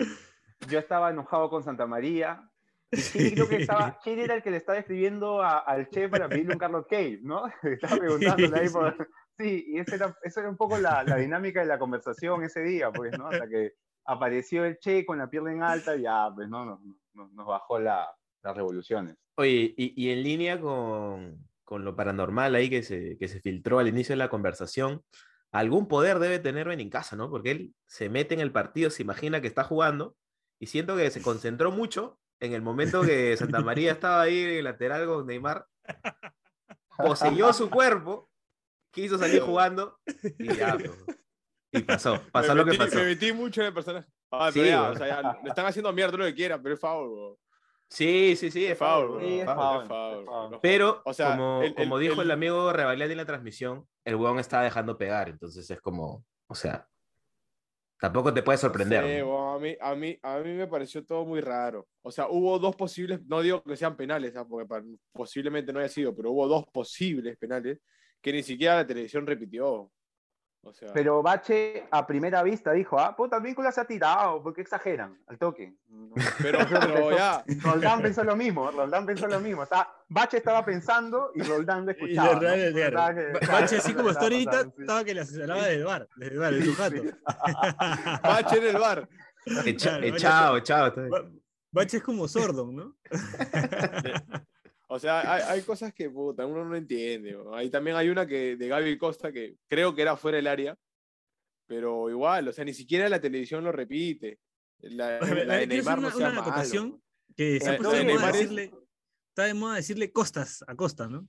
yo 0.67 0.79
estaba 0.79 1.09
enojado 1.09 1.49
con 1.49 1.63
Santa 1.63 1.85
María, 1.85 2.49
Chiri 2.91 3.31
creo 3.33 3.47
que 3.47 3.57
estaba, 3.57 3.99
Chiri 4.03 4.21
era 4.21 4.35
el 4.35 4.41
que 4.43 4.51
le 4.51 4.57
estaba 4.57 4.77
escribiendo 4.79 5.41
a- 5.41 5.59
al 5.59 5.89
Che 5.89 6.09
para 6.09 6.27
pedirle 6.27 6.53
un 6.53 6.59
Carlos 6.59 6.85
Cave, 6.89 7.19
¿no? 7.21 7.43
Estaba 7.63 7.97
preguntándole 7.97 8.59
ahí 8.59 8.69
por... 8.69 9.07
Sí, 9.37 9.65
y 9.69 9.79
esa 9.79 9.95
era, 9.95 10.17
esa 10.23 10.41
era 10.41 10.49
un 10.49 10.57
poco 10.57 10.77
la, 10.77 11.03
la 11.03 11.15
dinámica 11.15 11.61
de 11.61 11.67
la 11.67 11.79
conversación 11.79 12.43
ese 12.43 12.61
día, 12.61 12.91
pues, 12.91 13.17
¿no? 13.17 13.27
Hasta 13.27 13.47
que 13.47 13.73
apareció 14.05 14.65
el 14.65 14.79
Che 14.79 15.05
con 15.05 15.17
la 15.19 15.29
pierna 15.29 15.51
en 15.53 15.63
alta 15.63 15.95
y 15.95 16.01
ya, 16.01 16.29
pues, 16.33 16.49
¿no? 16.49 16.65
Nos, 16.65 16.79
nos- 17.13 17.31
nos 17.31 17.45
bajó 17.47 17.79
la, 17.79 18.09
las 18.43 18.57
revoluciones. 18.57 19.15
Oye, 19.37 19.73
y, 19.77 19.93
y 19.95 20.09
en 20.11 20.23
línea 20.23 20.59
con, 20.59 21.37
con 21.63 21.85
lo 21.85 21.95
paranormal 21.95 22.53
ahí 22.55 22.69
que 22.69 22.83
se, 22.83 23.17
que 23.17 23.27
se 23.29 23.39
filtró 23.39 23.79
al 23.79 23.87
inicio 23.87 24.13
de 24.13 24.17
la 24.17 24.29
conversación, 24.29 25.03
algún 25.51 25.87
poder 25.87 26.19
debe 26.19 26.39
tener 26.39 26.67
Benincasa, 26.67 27.15
¿no? 27.15 27.29
Porque 27.29 27.51
él 27.51 27.75
se 27.85 28.09
mete 28.09 28.33
en 28.33 28.41
el 28.41 28.51
partido, 28.51 28.89
se 28.89 29.03
imagina 29.03 29.39
que 29.41 29.47
está 29.47 29.63
jugando, 29.63 30.15
y 30.59 30.65
siento 30.67 30.95
que 30.97 31.09
se 31.11 31.21
concentró 31.21 31.71
mucho 31.71 32.19
en 32.39 32.53
el 32.53 32.61
momento 32.61 33.01
que 33.03 33.35
Santa 33.37 33.61
María 33.61 33.91
estaba 33.93 34.21
ahí 34.21 34.39
en 34.43 34.49
el 34.59 34.63
lateral 34.65 35.05
con 35.07 35.25
Neymar, 35.27 35.65
poseyó 36.97 37.53
su 37.53 37.69
cuerpo, 37.69 38.29
quiso 38.91 39.17
salir 39.17 39.41
jugando, 39.41 39.99
y 40.37 40.55
ya, 40.55 40.77
pues, 40.77 40.91
y 41.71 41.81
pasó, 41.83 42.21
pasó 42.31 42.55
me 42.55 42.63
lo 42.63 42.71
que 42.71 42.77
pasó. 42.77 42.97
Me 42.97 43.05
metí 43.05 43.31
mucho 43.33 43.61
en 43.61 43.67
el 43.67 43.73
personaje. 43.73 44.07
Ah, 44.31 44.51
Sí, 44.51 44.65
ya, 44.65 44.89
o 44.89 44.95
sea, 44.95 45.07
ya, 45.21 45.39
le 45.43 45.49
están 45.49 45.65
haciendo 45.65 45.91
mierda 45.93 46.17
lo 46.17 46.25
que 46.25 46.35
quieran, 46.35 46.61
pero 46.61 46.75
es 46.75 46.81
foul, 46.81 47.09
weón. 47.09 47.35
Sí, 47.91 48.35
sí, 48.35 48.51
sí, 48.51 48.65
es 48.67 48.77
Foul. 48.77 49.19
Sí, 49.19 49.41
Pero, 50.61 51.01
O 51.05 51.11
sea, 51.13 51.31
como, 51.31 51.61
el- 51.63 51.73
como 51.73 51.97
el- 51.97 52.03
dijo 52.03 52.21
el, 52.21 52.27
el- 52.27 52.31
amigo 52.31 52.71
Rebagliati 52.71 53.13
en 53.13 53.17
la 53.17 53.25
transmisión, 53.25 53.87
el 54.05 54.15
huevón 54.15 54.37
estaba 54.39 54.63
dejando 54.63 54.95
pegar, 54.95 55.27
entonces 55.27 55.67
es 55.69 55.81
como, 55.81 56.23
o 56.47 56.53
sea, 56.55 56.87
tampoco 57.99 58.33
te 58.33 58.43
puede 58.43 58.57
sorprender. 58.57 59.03
Sí, 59.03 59.19
a, 59.19 59.59
mí, 59.59 59.75
a, 59.79 59.95
mí, 59.95 60.19
a 60.21 60.39
mí 60.39 60.53
me 60.53 60.67
pareció 60.67 61.05
todo 61.05 61.25
muy 61.25 61.41
raro. 61.41 61.87
O 62.01 62.11
sea, 62.11 62.27
hubo 62.29 62.57
dos 62.57 62.75
posibles, 62.75 63.21
no 63.25 63.41
digo 63.41 63.61
que 63.63 63.75
sean 63.75 63.95
penales, 63.97 64.35
¿ah? 64.35 64.45
porque 64.47 64.67
posiblemente 65.11 65.73
no 65.73 65.79
haya 65.79 65.89
sido, 65.89 66.15
pero 66.15 66.31
hubo 66.31 66.47
dos 66.47 66.65
posibles 66.71 67.37
penales 67.37 67.79
que 68.21 68.33
ni 68.33 68.43
siquiera 68.43 68.75
la 68.75 68.87
televisión 68.87 69.27
repitió. 69.27 69.91
O 70.61 70.73
sea, 70.73 70.91
Pero 70.93 71.23
Bache 71.23 71.87
a 71.89 72.05
primera 72.05 72.43
vista 72.43 72.73
dijo, 72.73 72.99
ah, 72.99 73.15
puta, 73.15 73.39
vínculo 73.39 73.71
se 73.71 73.79
ha 73.79 73.85
tirado, 73.85 74.43
porque 74.43 74.59
exageran 74.61 75.17
al 75.27 75.37
toque. 75.37 75.73
pero, 76.41 76.59
pero 76.69 77.11
ya, 77.15 77.43
Roldán 77.63 78.01
pensó 78.01 78.23
lo 78.25 78.35
mismo, 78.35 78.69
Roldán 78.69 79.05
pensó 79.05 79.25
lo 79.27 79.39
mismo. 79.39 79.63
Está, 79.63 79.89
Bache 80.09 80.37
estaba 80.37 80.65
pensando 80.65 81.31
y 81.33 81.43
Roldán 81.43 81.85
lo 81.85 81.91
escuchaba. 81.91 82.31
Y 82.33 82.59
de 82.59 82.71
¿no? 82.71 82.75
verdad, 82.75 83.11
Estaba 83.11 83.15
que- 83.15 83.31
Ba- 83.33 83.39
claro, 83.39 83.61
Bache, 83.61 83.77
así 83.77 83.93
como 83.93 84.09
está 84.09 84.27
estaba 84.27 84.35
ahorita, 84.59 84.73
estaba 84.81 85.03
que 85.05 85.13
le 85.13 85.21
asesoraba 85.21 85.61
desde 85.63 85.75
el 85.77 85.83
bar, 85.85 86.07
desde 86.17 86.33
el 86.33 86.39
bar, 86.39 86.53
de 86.53 86.65
su 86.65 86.75
jato. 86.75 87.03
Bache 88.23 88.57
en 88.57 88.63
el 88.75 88.77
bar. 88.81 89.09
Echado, 89.65 90.57
echado. 90.57 90.93
Bache 91.71 91.97
es 91.97 92.03
como 92.03 92.27
Sordon, 92.27 92.75
¿no? 92.75 92.95
O 94.91 94.97
sea, 94.97 95.33
hay, 95.33 95.41
hay 95.45 95.61
cosas 95.61 95.93
que 95.93 96.09
puta, 96.09 96.45
uno 96.45 96.65
no 96.65 96.75
entiende. 96.75 97.37
Ahí 97.53 97.69
también 97.69 97.95
hay 97.95 98.09
una 98.09 98.25
que 98.25 98.55
de 98.55 98.67
Gaby 98.67 98.97
Costa 98.97 99.31
que 99.31 99.55
creo 99.67 99.93
que 99.93 100.01
era 100.01 100.17
fuera 100.17 100.37
del 100.37 100.47
área, 100.47 100.75
pero 101.67 102.09
igual, 102.09 102.47
o 102.47 102.51
sea, 102.51 102.65
ni 102.65 102.73
siquiera 102.73 103.07
la 103.07 103.21
televisión 103.21 103.63
lo 103.63 103.71
repite. 103.71 104.39
La, 104.79 105.19
la 105.45 105.55
de 105.57 105.67
Neymar 105.67 106.01
no 106.01 106.07
una, 106.07 106.15
sea 106.15 106.29
una 106.31 106.41
malo. 106.41 107.01
que 107.35 107.59
se 107.59 107.69
ha 107.69 107.77
puesto 107.77 107.95
de 107.95 108.03
de 108.03 108.13
moda 108.13 108.31
decirle, 108.31 108.73
está 109.29 109.43
de 109.43 109.53
moda 109.53 109.75
decirle 109.75 110.11
costas 110.11 110.63
a 110.67 110.75
Costa, 110.75 111.07
¿no? 111.07 111.27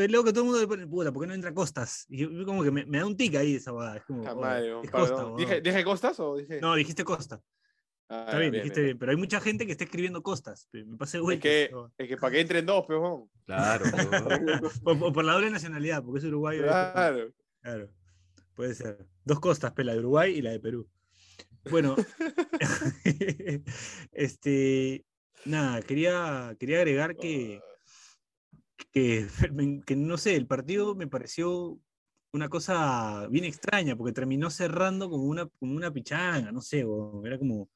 Es 0.00 0.10
luego 0.10 0.24
que 0.24 0.32
todo 0.32 0.40
el 0.40 0.46
mundo 0.46 0.60
le 0.60 0.66
pone, 0.66 0.86
puta, 0.86 1.12
¿por 1.12 1.22
qué 1.22 1.28
no 1.28 1.34
entra 1.34 1.54
Costas? 1.54 2.06
Y 2.08 2.18
yo, 2.18 2.44
como 2.44 2.64
que 2.64 2.70
me, 2.70 2.84
me 2.86 2.98
da 2.98 3.06
un 3.06 3.16
tic 3.16 3.36
ahí 3.36 3.54
esa 3.54 3.70
boda. 3.70 3.98
Es 3.98 4.04
como, 4.04 4.22
"Oye, 4.22 4.34
madre, 4.34 4.80
es 4.82 4.90
Costa, 4.90 5.14
perdón. 5.14 5.24
weón". 5.26 5.36
¿Dije, 5.36 5.60
¿Dije 5.60 5.84
Costas 5.84 6.18
o 6.18 6.36
dije? 6.36 6.60
No, 6.60 6.74
dijiste 6.74 7.04
Costa. 7.04 7.40
Ah, 8.08 8.24
Está 8.26 8.38
bien, 8.38 8.52
bien, 8.52 8.62
dijiste 8.62 8.80
bien. 8.80 8.86
bien. 8.92 8.98
Pero 8.98 9.10
hay 9.12 9.18
mucha 9.18 9.40
gente 9.40 9.66
que 9.66 9.72
está 9.72 9.84
escribiendo 9.84 10.22
Costas. 10.22 10.68
Me 10.72 10.96
pasa 10.96 11.16
Es 11.16 11.20
igual. 11.20 11.40
que, 11.40 11.70
es 11.98 12.08
que 12.08 12.16
para 12.16 12.32
que 12.32 12.40
entren 12.40 12.66
dos, 12.66 12.86
pejón. 12.86 13.28
Claro. 13.44 13.84
weón. 14.84 15.12
Por, 15.12 15.24
la 15.24 15.32
doble 15.32 15.50
nacionalidad, 15.50 16.02
porque 16.04 16.18
es 16.20 16.24
uruguayo. 16.24 16.62
Claro. 16.62 17.32
Claro, 17.60 17.90
puede 18.54 18.74
ser. 18.74 19.06
Dos 19.24 19.40
costas, 19.40 19.72
la 19.76 19.92
de 19.92 19.98
Uruguay 19.98 20.36
y 20.36 20.42
la 20.42 20.52
de 20.52 20.60
Perú. 20.60 20.88
Bueno, 21.68 21.96
este, 24.12 25.04
nada, 25.44 25.82
quería, 25.82 26.56
quería 26.58 26.78
agregar 26.78 27.16
que, 27.16 27.60
que, 28.92 29.26
que, 29.84 29.96
no 29.96 30.16
sé, 30.16 30.36
el 30.36 30.46
partido 30.46 30.94
me 30.94 31.08
pareció 31.08 31.78
una 32.32 32.48
cosa 32.48 33.26
bien 33.30 33.44
extraña, 33.44 33.96
porque 33.96 34.12
terminó 34.12 34.50
cerrando 34.50 35.10
como 35.10 35.24
una, 35.24 35.46
como 35.58 35.74
una 35.74 35.92
pichanga, 35.92 36.52
no 36.52 36.60
sé, 36.60 36.84
era 37.24 37.38
como, 37.38 37.68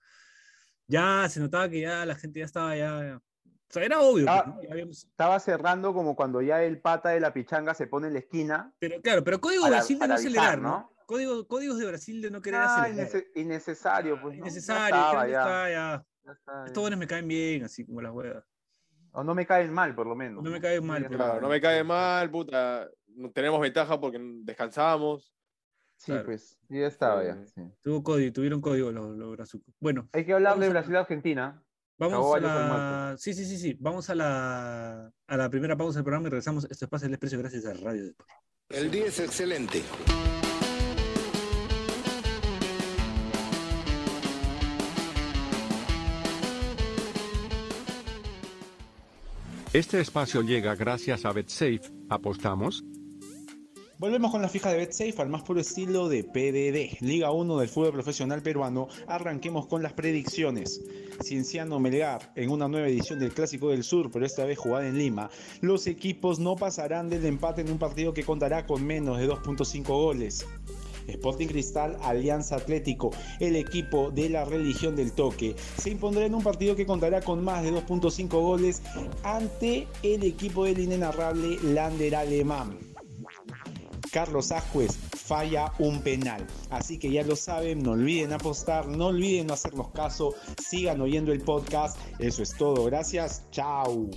ya 0.90 1.28
se 1.28 1.40
notaba 1.40 1.68
que 1.68 1.80
ya 1.80 2.04
la 2.04 2.14
gente 2.16 2.40
ya 2.40 2.44
estaba 2.44 2.76
ya, 2.76 3.18
o 3.18 3.72
sea, 3.72 3.84
era 3.84 4.00
obvio, 4.00 4.26
pues, 4.26 4.46
¿no? 4.46 4.62
Ya 4.62 4.72
habíamos- 4.72 5.04
Estaba 5.04 5.38
cerrando 5.38 5.94
como 5.94 6.16
cuando 6.16 6.42
ya 6.42 6.62
el 6.62 6.80
pata 6.80 7.10
de 7.10 7.20
la 7.20 7.32
pichanga 7.32 7.72
se 7.74 7.86
pone 7.86 8.08
en 8.08 8.14
la 8.14 8.18
esquina. 8.18 8.74
pero 8.80 9.00
claro, 9.00 9.22
pero 9.24 9.40
código 9.40 9.64
de 9.64 9.70
Brasil 9.70 9.98
de 9.98 10.08
no 10.08 10.14
acelerar, 10.14 10.58
¿no? 10.60 10.68
¿no? 10.68 10.92
Código, 11.06 11.46
códigos 11.46 11.78
de 11.78 11.86
Brasil 11.86 12.20
de 12.22 12.30
no 12.30 12.40
querer 12.42 12.60
Ah, 12.60 12.82
acelerar. 12.84 13.08
innece- 13.08 13.26
innecesario, 13.36 14.20
pues. 14.20 14.36
¿no? 14.36 14.44
Ya 14.44 14.50
Innecesario, 14.50 14.96
estaba, 14.96 15.26
ya 15.26 15.32
ya, 15.32 15.38
está, 15.40 15.70
ya. 15.70 16.06
ya 16.24 16.32
está, 16.32 16.66
Estos 16.66 16.82
buenos 16.82 16.98
me 16.98 17.06
caen 17.06 17.28
bien, 17.28 17.64
así 17.64 17.84
como 17.84 18.00
las 18.02 18.12
huevas. 18.12 18.44
O 19.12 19.24
no 19.24 19.34
me 19.34 19.44
caen 19.46 19.72
mal, 19.72 19.94
por 19.94 20.06
lo 20.06 20.14
menos. 20.14 20.42
No 20.42 20.50
me 20.50 20.60
caen 20.60 20.84
mal, 20.86 21.06
Claro, 21.08 21.40
no 21.40 21.48
me 21.48 21.60
cae 21.60 21.82
mal, 21.84 22.30
puta. 22.30 22.88
Tenemos 23.34 23.60
ventaja 23.60 23.98
porque 24.00 24.18
descansamos. 24.44 25.34
Sí, 26.00 26.12
Claro. 26.12 26.24
pues, 26.24 26.56
ya 26.70 26.86
estaba 26.86 27.22
ya. 27.22 27.34
Sí. 27.44 27.52
sí. 27.56 27.62
Tuvo 27.82 28.02
código, 28.02 28.32
tuvieron 28.32 28.62
código 28.62 28.90
los, 28.90 29.18
los 29.18 29.32
brazucos. 29.32 29.74
Bueno, 29.80 30.08
Hay 30.14 30.24
que 30.24 30.32
hablar 30.32 30.58
de 30.58 30.64
a- 30.66 30.70
Brasil-Argentina. 30.70 31.62
vamos 31.98 32.14
Acabó 32.14 32.34
a 32.36 32.40
la. 32.40 33.14
Sí, 33.18 33.34
sí, 33.34 33.44
sí, 33.44 33.58
sí. 33.58 33.76
Vamos 33.78 34.08
a 34.08 34.14
la, 34.14 35.12
a 35.26 35.36
la 35.36 35.50
primera 35.50 35.76
pausa 35.76 35.98
del 35.98 36.04
programa 36.04 36.28
y 36.28 36.30
regresamos. 36.30 36.64
Esto 36.70 36.86
es 36.86 36.90
Pase 36.90 37.04
el 37.04 37.12
Expreso 37.12 37.36
gracias 37.38 37.66
a 37.66 37.74
Radio 37.74 38.04
Deport. 38.06 38.30
El 38.70 38.90
día 38.90 39.06
es 39.08 39.20
excelente. 39.20 39.82
Este 49.72 50.00
espacio 50.00 50.42
llega 50.42 50.74
gracias 50.74 51.24
a 51.24 51.32
BetSafe. 51.32 51.80
¿Apostamos? 52.08 52.82
Volvemos 54.00 54.30
con 54.30 54.40
la 54.40 54.48
fija 54.48 54.70
de 54.70 54.78
BetSafe 54.78 55.20
al 55.20 55.28
más 55.28 55.42
puro 55.42 55.60
estilo 55.60 56.08
de 56.08 56.24
PDD, 56.24 57.02
Liga 57.02 57.32
1 57.32 57.58
del 57.58 57.68
fútbol 57.68 57.92
profesional 57.92 58.40
peruano. 58.40 58.88
Arranquemos 59.06 59.66
con 59.66 59.82
las 59.82 59.92
predicciones. 59.92 60.80
Cienciano 61.22 61.78
Melgar 61.78 62.32
en 62.34 62.48
una 62.48 62.66
nueva 62.66 62.88
edición 62.88 63.18
del 63.18 63.34
Clásico 63.34 63.68
del 63.68 63.84
Sur, 63.84 64.10
pero 64.10 64.24
esta 64.24 64.46
vez 64.46 64.58
jugada 64.58 64.88
en 64.88 64.96
Lima. 64.96 65.28
Los 65.60 65.86
equipos 65.86 66.38
no 66.38 66.56
pasarán 66.56 67.10
del 67.10 67.26
empate 67.26 67.60
en 67.60 67.70
un 67.70 67.78
partido 67.78 68.14
que 68.14 68.24
contará 68.24 68.64
con 68.66 68.86
menos 68.86 69.18
de 69.18 69.28
2.5 69.28 69.84
goles. 69.88 70.46
Sporting 71.06 71.48
Cristal, 71.48 71.98
Alianza 72.00 72.56
Atlético, 72.56 73.10
el 73.38 73.54
equipo 73.54 74.10
de 74.10 74.30
la 74.30 74.46
religión 74.46 74.96
del 74.96 75.12
toque, 75.12 75.54
se 75.76 75.90
impondrá 75.90 76.24
en 76.24 76.34
un 76.34 76.42
partido 76.42 76.74
que 76.74 76.86
contará 76.86 77.20
con 77.20 77.44
más 77.44 77.64
de 77.64 77.70
2.5 77.70 78.28
goles 78.28 78.80
ante 79.24 79.86
el 80.02 80.24
equipo 80.24 80.64
del 80.64 80.78
inenarrable 80.78 81.58
Lander 81.62 82.14
Alemán. 82.14 82.89
Carlos 84.10 84.52
Ascuez 84.52 84.96
falla 84.96 85.72
un 85.78 86.02
penal. 86.02 86.46
Así 86.70 86.98
que 86.98 87.10
ya 87.10 87.22
lo 87.22 87.36
saben, 87.36 87.82
no 87.82 87.92
olviden 87.92 88.32
apostar, 88.32 88.88
no 88.88 89.06
olviden 89.06 89.46
no 89.46 89.54
hacernos 89.54 89.90
caso, 89.92 90.34
sigan 90.60 91.00
oyendo 91.00 91.32
el 91.32 91.40
podcast. 91.40 91.96
Eso 92.18 92.42
es 92.42 92.54
todo, 92.56 92.84
gracias, 92.84 93.44
chao. 93.50 94.10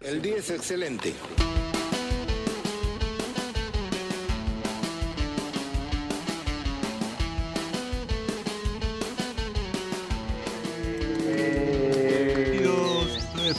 El 0.00 0.20
día 0.20 0.36
es 0.36 0.50
excelente. 0.50 1.14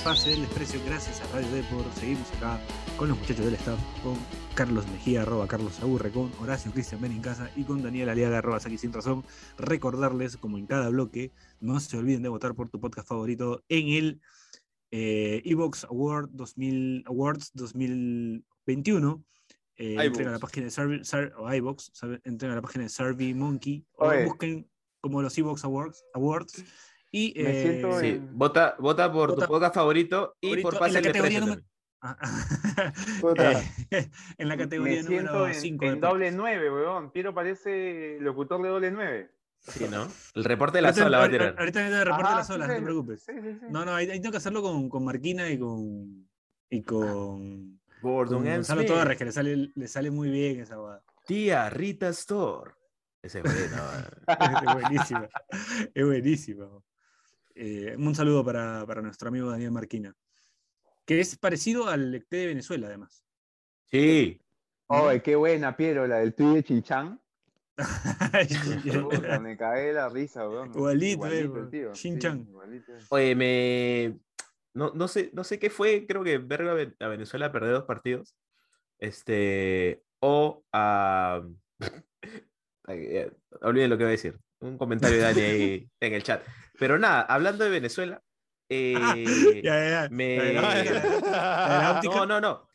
Pase 0.05 0.29
del 0.29 0.41
Desprecio, 0.41 0.79
gracias 0.85 1.19
a 1.21 1.27
Radio 1.33 1.49
Depor. 1.51 1.83
Seguimos 1.95 2.31
acá 2.33 2.61
con 2.95 3.09
los 3.09 3.17
muchachos 3.17 3.43
del 3.43 3.55
staff, 3.55 3.79
con 4.03 4.15
Carlos 4.53 4.87
Mejía, 4.89 5.23
arroba 5.23 5.47
Carlos 5.47 5.79
Aburre, 5.81 6.11
con 6.11 6.31
Horacio 6.39 6.71
Cristian 6.71 7.01
Benincasa 7.01 7.49
y 7.55 7.63
con 7.63 7.81
Daniel 7.81 8.09
Aliaga, 8.09 8.37
arroba 8.37 8.59
Saki 8.59 8.77
Sin 8.77 8.93
Razón. 8.93 9.25
Recordarles, 9.57 10.37
como 10.37 10.59
en 10.59 10.67
cada 10.67 10.89
bloque, 10.89 11.31
no 11.59 11.79
se 11.79 11.97
olviden 11.97 12.21
de 12.21 12.29
votar 12.29 12.53
por 12.53 12.69
tu 12.69 12.79
podcast 12.79 13.07
favorito 13.07 13.63
en 13.67 13.87
el 13.89 14.21
eh, 14.91 15.41
Evox 15.43 15.85
Award 15.85 16.29
2000, 16.33 17.03
Awards 17.07 17.51
2021. 17.55 19.23
Eh, 19.77 19.95
entren 19.99 20.27
a 20.27 20.31
la 20.31 20.39
página 20.39 20.65
de 20.65 20.71
Survey, 20.71 21.03
Sur- 21.03 21.33
o 21.37 21.49
entren 22.23 22.51
a 22.51 22.55
la 22.55 22.61
página 22.61 22.83
de 22.83 22.89
Survey 22.89 23.33
Monkey 23.33 23.83
o 23.97 24.05
Oye. 24.07 24.25
busquen 24.25 24.69
como 25.01 25.23
los 25.23 25.35
Evox 25.37 25.63
Awards, 25.65 26.03
Awards 26.13 26.63
y 27.15 27.33
Me 27.41 27.49
eh, 27.49 27.61
siento 27.61 27.97
Sí, 28.01 28.07
en- 28.07 28.37
vota, 28.37 28.75
vota 28.77 29.09
por 29.09 29.29
Vota- 29.29 29.45
tu 29.45 29.47
podcast 29.47 29.75
favorito 29.75 30.35
y 30.41 30.47
favorito 30.47 30.67
por 30.67 30.73
en 30.73 30.79
pase 30.79 31.01
categoría 31.01 31.39
desprecio 31.39 31.39
número-. 31.39 31.61
Ah, 32.01 32.17
eh, 33.91 34.09
en 34.37 34.49
la 34.49 34.57
categoría 34.57 35.01
me 35.01 35.03
número 35.03 35.47
en, 35.47 35.55
5 35.55 35.85
en 35.85 36.01
doble 36.01 36.31
9, 36.31 36.71
weón. 36.73 37.11
Piero 37.11 37.33
parece 37.33 38.17
locutor 38.19 38.61
de 38.61 38.67
doble 38.67 38.91
9. 38.91 39.31
Sí, 39.59 39.85
¿no? 39.89 40.09
El 40.35 40.43
reporte 40.43 40.79
de 40.79 40.81
la 40.81 40.93
sola 40.93 41.19
va 41.19 41.23
a 41.23 41.29
tirar. 41.29 41.55
Ahorita 41.57 41.79
me 41.79 42.03
reporte 42.03 42.25
Ajá, 42.27 42.35
la 42.35 42.43
sola, 42.43 42.65
sí, 42.65 42.71
no 42.71 42.77
te 42.77 42.83
preocupes. 42.83 43.23
Sí, 43.23 43.31
sí, 43.41 43.53
sí. 43.61 43.65
No, 43.69 43.85
no, 43.85 43.95
ahí, 43.95 44.09
ahí 44.09 44.19
tengo 44.19 44.31
que 44.31 44.37
hacerlo 44.37 44.61
con, 44.61 44.89
con 44.89 45.05
Marquina 45.05 45.49
y 45.49 45.57
con. 45.57 46.27
Y 46.69 46.83
con. 46.83 47.79
Gordon 48.01 48.43
con 48.43 48.53
Gonzalo 48.53 48.81
Smith. 48.81 48.91
Torres, 48.93 49.17
que 49.17 49.25
le 49.25 49.31
sale, 49.31 49.71
le 49.73 49.87
sale 49.87 50.11
muy 50.11 50.29
bien 50.29 50.59
esa 50.59 50.75
guada. 50.75 51.01
Tía 51.25 51.69
Rita 51.69 52.09
Store. 52.09 52.73
Ese 53.23 53.39
es 53.39 53.43
bueno. 53.43 53.83
es 54.67 54.73
buenísima. 54.73 55.29
Es 55.93 56.05
buenísima. 56.05 56.67
Eh, 57.55 57.95
un 57.97 58.13
saludo 58.13 58.43
para, 58.43 58.85
para 58.85 59.01
nuestro 59.01 59.29
amigo 59.29 59.49
Daniel 59.49 59.71
Marquina. 59.71 60.13
Que 61.05 61.19
es 61.19 61.37
parecido 61.37 61.87
al 61.87 62.11
Lecté 62.11 62.37
de 62.37 62.47
Venezuela, 62.47 62.87
además. 62.87 63.23
Sí. 63.85 64.41
Oye, 64.87 65.21
qué 65.21 65.35
buena, 65.35 65.75
Piero, 65.75 66.05
la 66.05 66.17
del 66.17 66.35
tuyo 66.35 66.53
de 66.53 66.63
Chinchán. 66.63 67.19
Puta, 69.03 69.39
me 69.39 69.55
de 69.55 69.93
la 69.93 70.09
risa, 70.09 70.47
weón. 70.47 70.71
Igualito, 70.73 71.27
eh, 71.27 71.49
sí, 71.93 72.09
eh. 72.17 72.97
Oye, 73.09 73.35
me. 73.35 74.19
No, 74.73 74.91
no, 74.93 75.07
sé, 75.07 75.29
no 75.33 75.43
sé 75.43 75.59
qué 75.59 75.69
fue. 75.69 76.05
Creo 76.07 76.23
que 76.23 76.37
verga 76.37 76.71
a 76.71 76.75
Ve- 76.75 76.95
a 76.99 77.07
Venezuela 77.07 77.51
perder 77.51 77.73
dos 77.73 77.83
partidos. 77.85 78.35
Este. 78.99 80.03
O 80.19 80.63
a. 80.71 81.41
Eh, 82.87 83.31
Olviden 83.61 83.89
lo 83.89 83.97
que 83.97 84.03
voy 84.03 84.09
a 84.09 84.11
decir. 84.11 84.37
Un 84.59 84.77
comentario 84.77 85.17
de 85.17 85.23
Dani 85.23 85.41
ahí 85.41 85.89
en 85.99 86.13
el 86.13 86.21
chat. 86.21 86.43
Pero 86.79 86.97
nada, 86.99 87.21
hablando 87.21 87.63
de 87.63 87.69
Venezuela. 87.69 88.21
eh, 88.69 88.93
Ya, 89.63 89.73
ya, 89.79 89.89
ya. 90.03 90.07
me- 90.11 90.53
no, 92.03 92.25
no, 92.25 92.41
no. 92.41 92.67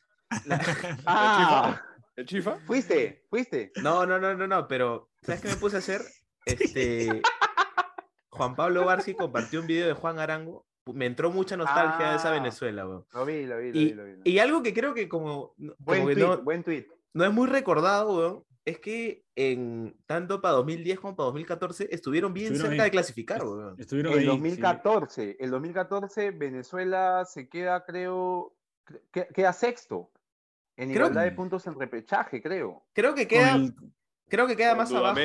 La- 0.47 0.61
Ah, 1.07 1.83
¿El 2.17 2.27
chifa? 2.27 2.59
fuiste, 2.67 3.25
fuiste. 3.31 3.73
No, 3.83 4.07
no, 4.07 4.19
no, 4.19 4.35
no, 4.35 4.47
no, 4.47 4.69
pero 4.69 5.11
¿sabes 5.23 5.41
qué 5.41 5.49
me 5.49 5.57
puse 5.57 5.77
a 5.77 5.79
hacer? 5.81 6.03
Este 6.47 7.23
Juan 8.31 8.55
Pablo 8.57 8.85
Barci 8.85 9.15
compartió 9.15 9.61
un 9.61 9.67
video 9.67 9.87
de 9.87 9.93
Juan 9.95 10.19
Arango. 10.19 10.67
Me 10.87 11.07
entró 11.07 11.31
mucha 11.31 11.57
nostalgia 11.57 12.11
de 12.11 12.17
esa 12.17 12.29
Ah. 12.31 12.33
Venezuela, 12.33 12.87
weón. 12.87 13.05
Lo 13.13 13.25
vi, 13.27 13.45
lo 13.47 13.59
vi, 13.59 13.73
lo 13.73 13.79
Y, 13.79 13.85
vi. 13.85 13.93
Lo 13.93 14.05
vi, 14.05 14.13
lo 14.17 14.23
vi. 14.23 14.31
y 14.31 14.39
algo 14.39 14.63
que 14.63 14.73
creo 14.75 14.95
que 14.95 15.09
como, 15.09 15.55
Buen 15.57 16.01
como 16.01 16.09
que 16.09 16.15
tweet, 16.15 16.27
no, 16.27 16.39
buen 16.43 16.65
tweet. 16.65 16.87
no 17.15 17.25
es 17.25 17.33
muy 17.33 17.49
recordado, 17.49 18.17
weón, 18.17 18.45
es 18.71 18.79
que 18.81 19.25
en 19.37 19.97
tanto 20.07 20.41
para 20.41 20.55
2010 20.55 21.01
como 21.01 21.17
para 21.17 21.27
2014 21.27 21.89
estuvieron 21.91 22.33
bien 22.33 22.47
Estuvieron 22.53 22.71
cerca 22.73 22.83
ahí. 22.85 22.87
de 22.89 22.93
clasificar, 22.93 23.45
weón. 23.45 23.77
Estuvieron 23.79 24.13
El 24.15 24.19
ahí. 24.21 24.27
2014, 24.27 25.37
el 25.41 25.51
2014 25.51 26.31
Venezuela 26.33 27.25
se 27.27 27.49
queda, 27.49 27.85
creo, 27.85 28.55
cre- 28.87 29.03
que- 29.13 29.29
queda 29.35 29.53
sexto 29.53 30.11
en 30.77 30.89
Creo- 30.91 31.07
igualdad 31.07 31.25
de 31.25 31.33
puntos 31.33 31.67
en 31.67 31.79
repechaje, 31.79 32.41
creo. 32.43 32.85
Creo 32.93 33.15
que 33.15 33.29
queda, 33.29 33.57
el- 33.57 33.75
creo 34.29 34.47
que 34.47 34.57
queda 34.57 34.71
Con 34.71 34.79
más 34.79 34.93
abajo, 34.93 35.21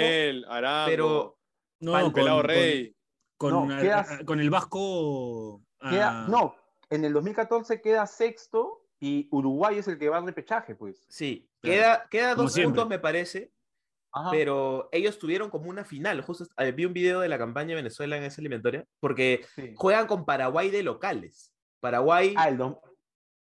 Arango, 0.50 0.86
pero 0.90 1.40
no, 1.80 1.98
el 1.98 2.04
con, 2.06 2.14
Pelado 2.14 2.42
Rey. 2.44 2.96
con, 3.38 3.52
No, 3.70 3.74
a- 3.76 3.82
quedas- 3.82 4.12
a- 4.12 4.26
con 4.26 4.40
el 4.40 4.50
Vasco. 4.50 5.62
Queda, 5.90 6.28
No, 6.28 6.56
en 6.90 7.06
el 7.06 7.14
2014 7.14 7.80
queda 7.82 8.08
sexto 8.08 8.85
y 9.08 9.28
Uruguay 9.32 9.78
es 9.78 9.88
el 9.88 9.98
que 10.00 10.10
va 10.10 10.18
al 10.18 10.26
repechaje, 10.26 10.76
pues. 10.76 11.06
sí, 11.10 11.48
Claro. 11.62 11.76
queda, 11.78 12.08
queda 12.10 12.36
dos 12.36 12.54
siempre. 12.54 12.70
puntos 12.82 12.90
me 12.90 13.00
parece, 13.00 13.52
Ajá. 14.12 14.30
pero 14.32 14.90
ellos 14.92 15.18
tuvieron 15.20 15.50
como 15.50 15.70
una 15.70 15.84
final. 15.86 16.22
Justo 16.22 16.46
eh, 16.58 16.72
vi 16.72 16.86
un 16.86 16.94
video 16.94 17.20
de 17.20 17.28
la 17.30 17.38
campaña 17.38 17.70
de 17.70 17.76
Venezuela 17.76 18.18
en 18.18 18.24
esa 18.24 18.42
eliminatoria, 18.42 18.86
porque 19.00 19.46
Sí. 19.56 19.74
juegan 19.76 20.08
con 20.08 20.26
Paraguay 20.26 20.70
de 20.70 20.84
locales. 20.84 21.52
Paraguay 21.82 22.34
Ah, 22.38 22.50
el 22.50 22.58
do- 22.58 22.82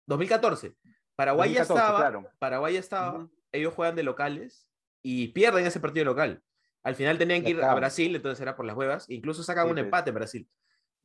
2014. 0.07 0.75
Paraguay 1.15 1.51
2014, 1.51 1.55
ya 1.55 1.63
estaba, 1.63 1.99
claro. 1.99 2.31
Paraguay 2.39 2.75
ya 2.75 2.81
estaba, 2.81 3.29
ellos 3.53 3.75
juegan 3.75 3.95
de 3.97 4.03
locales 4.03 4.67
y 5.03 5.29
pierden 5.29 5.67
ese 5.67 5.79
partido 5.81 6.05
local. 6.07 6.43
Al 6.85 6.95
final 6.97 7.19
tenían 7.19 7.43
que 7.45 7.51
ir 7.51 7.63
a. 7.63 7.75
Brasil, 7.75 8.17
entonces 8.17 8.41
era 8.41 8.57
por 8.57 8.65
las 8.67 8.77
huevas, 8.77 9.09
incluso 9.11 9.43
sacan 9.45 9.65
Sí, 9.67 9.71
un 9.71 9.75
pues. 9.77 9.85
empate 9.85 10.11
en 10.11 10.15
Brasil. 10.15 10.49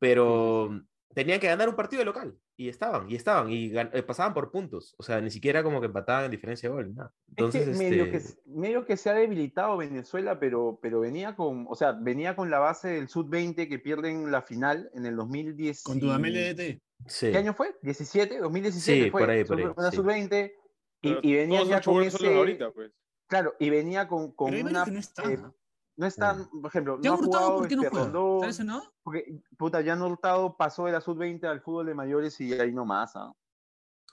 Pero 0.00 0.80
tenían 1.14 1.40
que 1.40 1.46
ganar 1.46 1.68
un 1.68 1.74
partido 1.76 2.00
de 2.00 2.06
local 2.06 2.38
y 2.56 2.68
estaban, 2.68 3.10
y 3.10 3.14
estaban, 3.14 3.50
y 3.50 3.76
eh, 3.76 4.02
pasaban 4.02 4.34
por 4.34 4.50
puntos. 4.50 4.94
O 4.98 5.02
sea, 5.02 5.20
ni 5.20 5.30
siquiera 5.30 5.62
como 5.62 5.80
que 5.80 5.86
empataban 5.86 6.26
en 6.26 6.30
diferencia 6.30 6.68
de 6.68 6.74
gol, 6.74 6.94
nada. 6.94 7.14
Entonces, 7.28 7.68
es 7.68 7.78
que 7.78 7.84
medio, 7.84 8.04
este, 8.04 8.34
que, 8.34 8.50
medio 8.50 8.84
que 8.84 8.96
se 8.96 9.10
ha 9.10 9.14
debilitado 9.14 9.76
Venezuela, 9.76 10.38
pero, 10.38 10.78
pero 10.82 11.00
venía 11.00 11.36
con, 11.36 11.66
o 11.68 11.74
sea, 11.74 11.92
venía 11.92 12.36
con 12.36 12.50
la 12.50 12.58
base 12.58 12.88
del 12.88 13.08
Sud-20 13.08 13.68
que 13.68 13.78
pierden 13.78 14.30
la 14.30 14.42
final 14.42 14.90
en 14.94 15.06
el 15.06 15.16
2010. 15.16 15.82
Con 15.82 16.00
Dudamel 16.00 16.36
EDT. 16.36 16.80
sí. 17.06 17.30
¿Qué 17.30 17.38
año 17.38 17.54
fue? 17.54 17.78
¿17? 17.82 18.40
¿2017 18.40 18.70
Sí, 18.70 19.10
fue? 19.10 19.20
por 19.22 19.30
ahí, 19.30 19.44
por 19.44 19.58
ahí, 19.58 19.64
Una 19.76 19.90
sí. 19.90 19.96
Sub-20 19.96 20.52
y, 21.00 21.34
venía 21.34 21.62
ya 21.64 21.80
con 21.80 22.02
ese... 22.02 22.34
ahorita, 22.34 22.72
pues. 22.72 22.92
Claro, 23.28 23.54
y 23.60 23.70
venía 23.70 24.08
con, 24.08 24.32
con 24.32 24.50
Pero 24.50 24.56
hay 24.56 24.70
una... 24.72 24.80
varios 24.80 24.84
que 24.86 24.92
no 24.92 24.98
están. 25.00 25.32
eh, 25.32 25.36
no 25.36 25.54
están, 26.06 26.48
por 26.48 26.66
ejemplo, 26.66 26.98
¿Ya 27.00 27.10
no 27.10 27.16
ha 27.16 27.18
Hurtado 27.18 27.42
jugado 27.44 27.58
por 27.58 27.68
qué 27.68 27.76
no 27.76 27.82
este, 27.82 27.90
juega? 27.90 28.04
Rondón, 28.06 28.34
¿Está 28.36 28.46
lesionado? 28.46 28.92
porque, 29.02 29.40
puta, 29.56 29.80
ya 29.80 29.96
Hurtado 29.96 30.56
pasó 30.56 30.86
de 30.86 30.92
la 30.92 31.00
Sub-20 31.00 31.44
al 31.44 31.60
fútbol 31.60 31.86
de 31.86 31.94
mayores 31.94 32.40
y 32.40 32.52
ahí 32.52 32.72
nomás, 32.72 33.16
¿ah? 33.16 33.32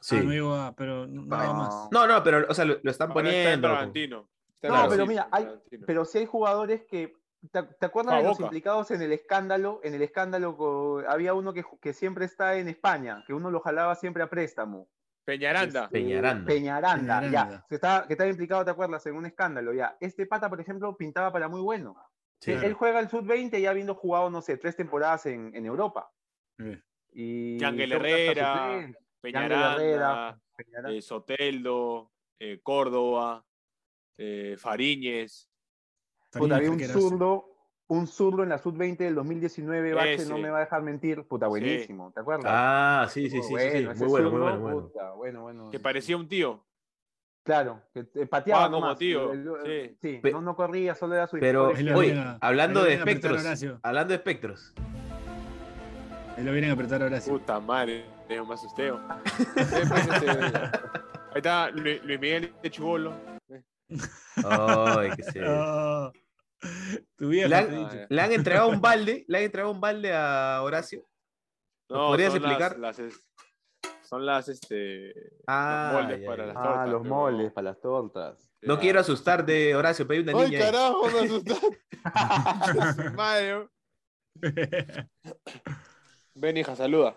sí. 0.02 0.18
Ah, 0.18 0.24
no 0.24 0.32
llegó 0.32 0.56
a, 0.56 0.76
pero 0.76 1.06
no, 1.08 1.22
no 1.24 1.54
más. 1.54 1.88
No, 1.92 2.08
no, 2.08 2.24
pero, 2.24 2.46
o 2.50 2.54
sea, 2.54 2.66
lo, 2.66 2.78
lo 2.82 2.92
están 2.92 3.12
Ahora 3.12 3.24
poniendo. 3.24 4.28
Está 4.54 4.70
No, 4.70 4.90
pero 4.90 5.06
mira, 5.06 5.28
hay-. 5.32 5.50
Pero 5.86 6.06
sí 6.06 6.20
hay 6.20 6.26
jugadores 6.26 6.84
que. 6.86 7.14
¿Te, 7.52 7.62
te 7.62 7.86
acuerdas 7.86 8.16
Ah, 8.16 8.18
de 8.18 8.24
los 8.24 8.40
implicados 8.40 8.90
en 8.90 9.04
el 9.04 9.12
escándalo? 9.12 9.80
En 9.84 9.94
el 9.94 10.02
escándalo 10.02 11.04
había 11.08 11.36
uno 11.36 11.54
que, 11.54 11.64
que 11.80 11.94
siempre 11.94 12.26
está 12.26 12.56
en 12.58 12.68
España, 12.68 13.24
que 13.28 13.36
uno 13.36 13.52
lo 13.52 13.60
jalaba 13.60 13.94
siempre 13.94 14.24
a 14.24 14.30
préstamo. 14.32 14.88
Peñaranda. 15.26 15.86
Este, 15.86 15.92
Peñaranda. 16.00 16.46
Peñaranda, 16.46 17.20
Peñaranda. 17.20 17.52
ya. 17.58 17.66
Que 17.68 17.76
estaba, 17.76 18.08
que 18.08 18.14
estaba 18.14 18.30
implicado, 18.30 18.64
¿te 18.64 18.72
acuerdas? 18.72 19.06
En 19.08 19.16
un 19.16 19.26
escándalo, 19.26 19.74
ya. 19.74 19.98
Este 20.00 20.26
pata, 20.28 20.50
por 20.50 20.62
ejemplo, 20.62 20.96
pintaba 20.96 21.32
para 21.34 21.48
muy 21.48 21.62
bueno. 21.62 21.96
Sí. 22.40 22.52
Él 22.52 22.74
juega 22.74 23.00
el 23.00 23.10
Sub-20 23.10 23.60
ya 23.60 23.72
habiendo 23.72 23.96
jugado, 23.96 24.30
no 24.30 24.42
sé, 24.42 24.58
tres 24.58 24.76
temporadas 24.76 25.26
en, 25.26 25.56
en 25.56 25.66
Europa. 25.66 26.12
Eh. 26.60 26.82
Y 27.14 27.58
Yangel 27.58 27.94
Herrera, 27.94 28.94
Peñaranda, 29.22 29.76
Herrera, 29.76 30.40
Peñaranda. 30.56 30.92
eh, 30.92 31.02
Soteldo, 31.02 32.12
eh, 32.40 32.60
Córdoba, 32.62 33.44
eh, 34.18 34.56
Fariñez. 34.60 35.50
Puta, 36.32 36.58
había 36.58 36.70
un 36.72 36.80
zurdo, 36.82 37.55
un 37.88 38.08
zurdo 38.08 38.44
en 38.44 38.50
la 38.50 38.58
Sub-20 38.58 38.98
del 38.98 39.16
2019, 39.16 39.94
Bache, 39.94 40.26
no 40.26 40.38
me 40.38 40.50
va 40.50 40.58
a 40.58 40.62
dejar 40.62 40.82
mentir. 40.82 41.24
Puta, 41.24 41.48
buenísimo, 41.48 42.12
¿te 42.14 42.22
acuerdas? 42.22 42.46
Ah, 42.48 43.08
sí, 43.10 43.30
sí, 43.30 43.42
sí, 43.42 43.56
sí, 43.58 43.88
Muy 43.96 44.08
bueno, 44.08 44.30
muy 44.32 44.40
bueno, 44.42 44.60
muy 44.60 44.72
bueno. 44.74 44.88
puta, 44.88 45.12
bueno, 45.12 45.42
bueno. 45.44 45.70
Que 45.72 45.80
parecía 45.80 46.18
un 46.18 46.28
tío. 46.28 46.64
Claro, 47.44 47.84
que 47.94 48.04
te 48.06 48.26
pateaba 48.26 48.66
Jugaba 48.68 48.82
como 48.88 48.96
tío, 48.98 49.32
el- 49.32 49.48
el- 49.66 49.90
sí. 49.92 49.98
sí, 50.02 50.20
Pe- 50.20 50.32
no, 50.32 50.42
no 50.42 50.56
corría, 50.56 50.96
solo 50.96 51.14
era 51.14 51.28
su 51.28 51.38
Pero, 51.38 51.68
oye, 51.96 52.20
hablando 52.42 52.84
de 52.84 52.96
espectros, 52.96 53.46
hablando 53.84 54.10
de 54.10 54.16
espectros, 54.16 54.74
Ahí 56.38 56.44
lo 56.44 56.52
vienen 56.52 56.72
a 56.72 56.74
apretar 56.74 57.02
ahora 57.02 57.22
sí. 57.22 57.30
Puta 57.30 57.60
madre, 57.62 58.04
me 58.28 58.54
asusté. 58.54 58.88
Eh, 58.88 58.94
pues, 59.56 60.08
este, 60.08 60.30
ahí 60.30 61.36
está 61.36 61.70
Lu- 61.70 61.82
Luis 62.04 62.20
Miguel 62.20 62.54
de 62.62 62.70
Chubolo. 62.72 63.14
Ay, 64.44 65.12
qué 65.16 65.24
sé. 65.24 65.42
Tu 67.18 67.30
vieja, 67.30 67.48
Le 67.48 67.56
han, 67.56 68.08
le 68.10 68.22
han 68.22 68.32
entregado 68.34 68.68
un 68.70 68.82
balde, 68.82 69.24
le 69.28 69.38
han 69.38 69.44
entregado 69.46 69.72
un 69.74 69.80
balde 69.82 70.14
a 70.14 70.62
Horacio. 70.64 71.08
No, 71.90 72.08
¿Podrías 72.08 72.34
son 72.34 72.42
las- 72.42 72.52
explicar? 72.52 72.80
Las, 72.80 73.00
es- 73.00 73.24
son 74.04 74.26
las, 74.26 74.48
este, 74.50 75.14
Ah, 75.48 75.92
los 75.94 76.02
moldes 76.04 76.22
ya, 76.22 76.28
para 76.28 76.44
ya. 76.44 76.48
las 76.48 76.58
Ah, 76.58 76.64
tortas. 76.64 76.90
los 76.90 77.02
pero- 77.02 77.16
moldes 77.16 77.54
para 77.54 77.66
las 77.72 77.80
tortas. 77.82 78.52
No 78.62 78.80
quiero 78.80 79.00
asustarte, 79.00 79.76
Horacio, 79.76 80.08
pero 80.08 80.18
hay 80.20 80.30
una 80.30 80.40
Ay, 80.44 80.50
niña. 80.50 80.60
carajo, 80.66 81.06
asustaste. 81.08 81.82
Madre. 83.16 83.68
Ven, 86.36 86.58
hija, 86.58 86.76
saluda. 86.76 87.16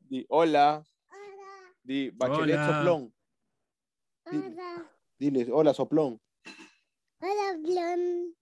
Di 0.00 0.24
hola. 0.28 0.82
Di 1.82 2.10
Bachelet 2.10 2.56
Hola. 2.58 2.66
Soplón. 2.78 3.14
Di- 4.30 4.56
Diles, 5.18 5.48
hola, 5.50 5.72
Soplón. 5.74 6.20
Hola, 7.20 7.56
Blon. 7.58 8.34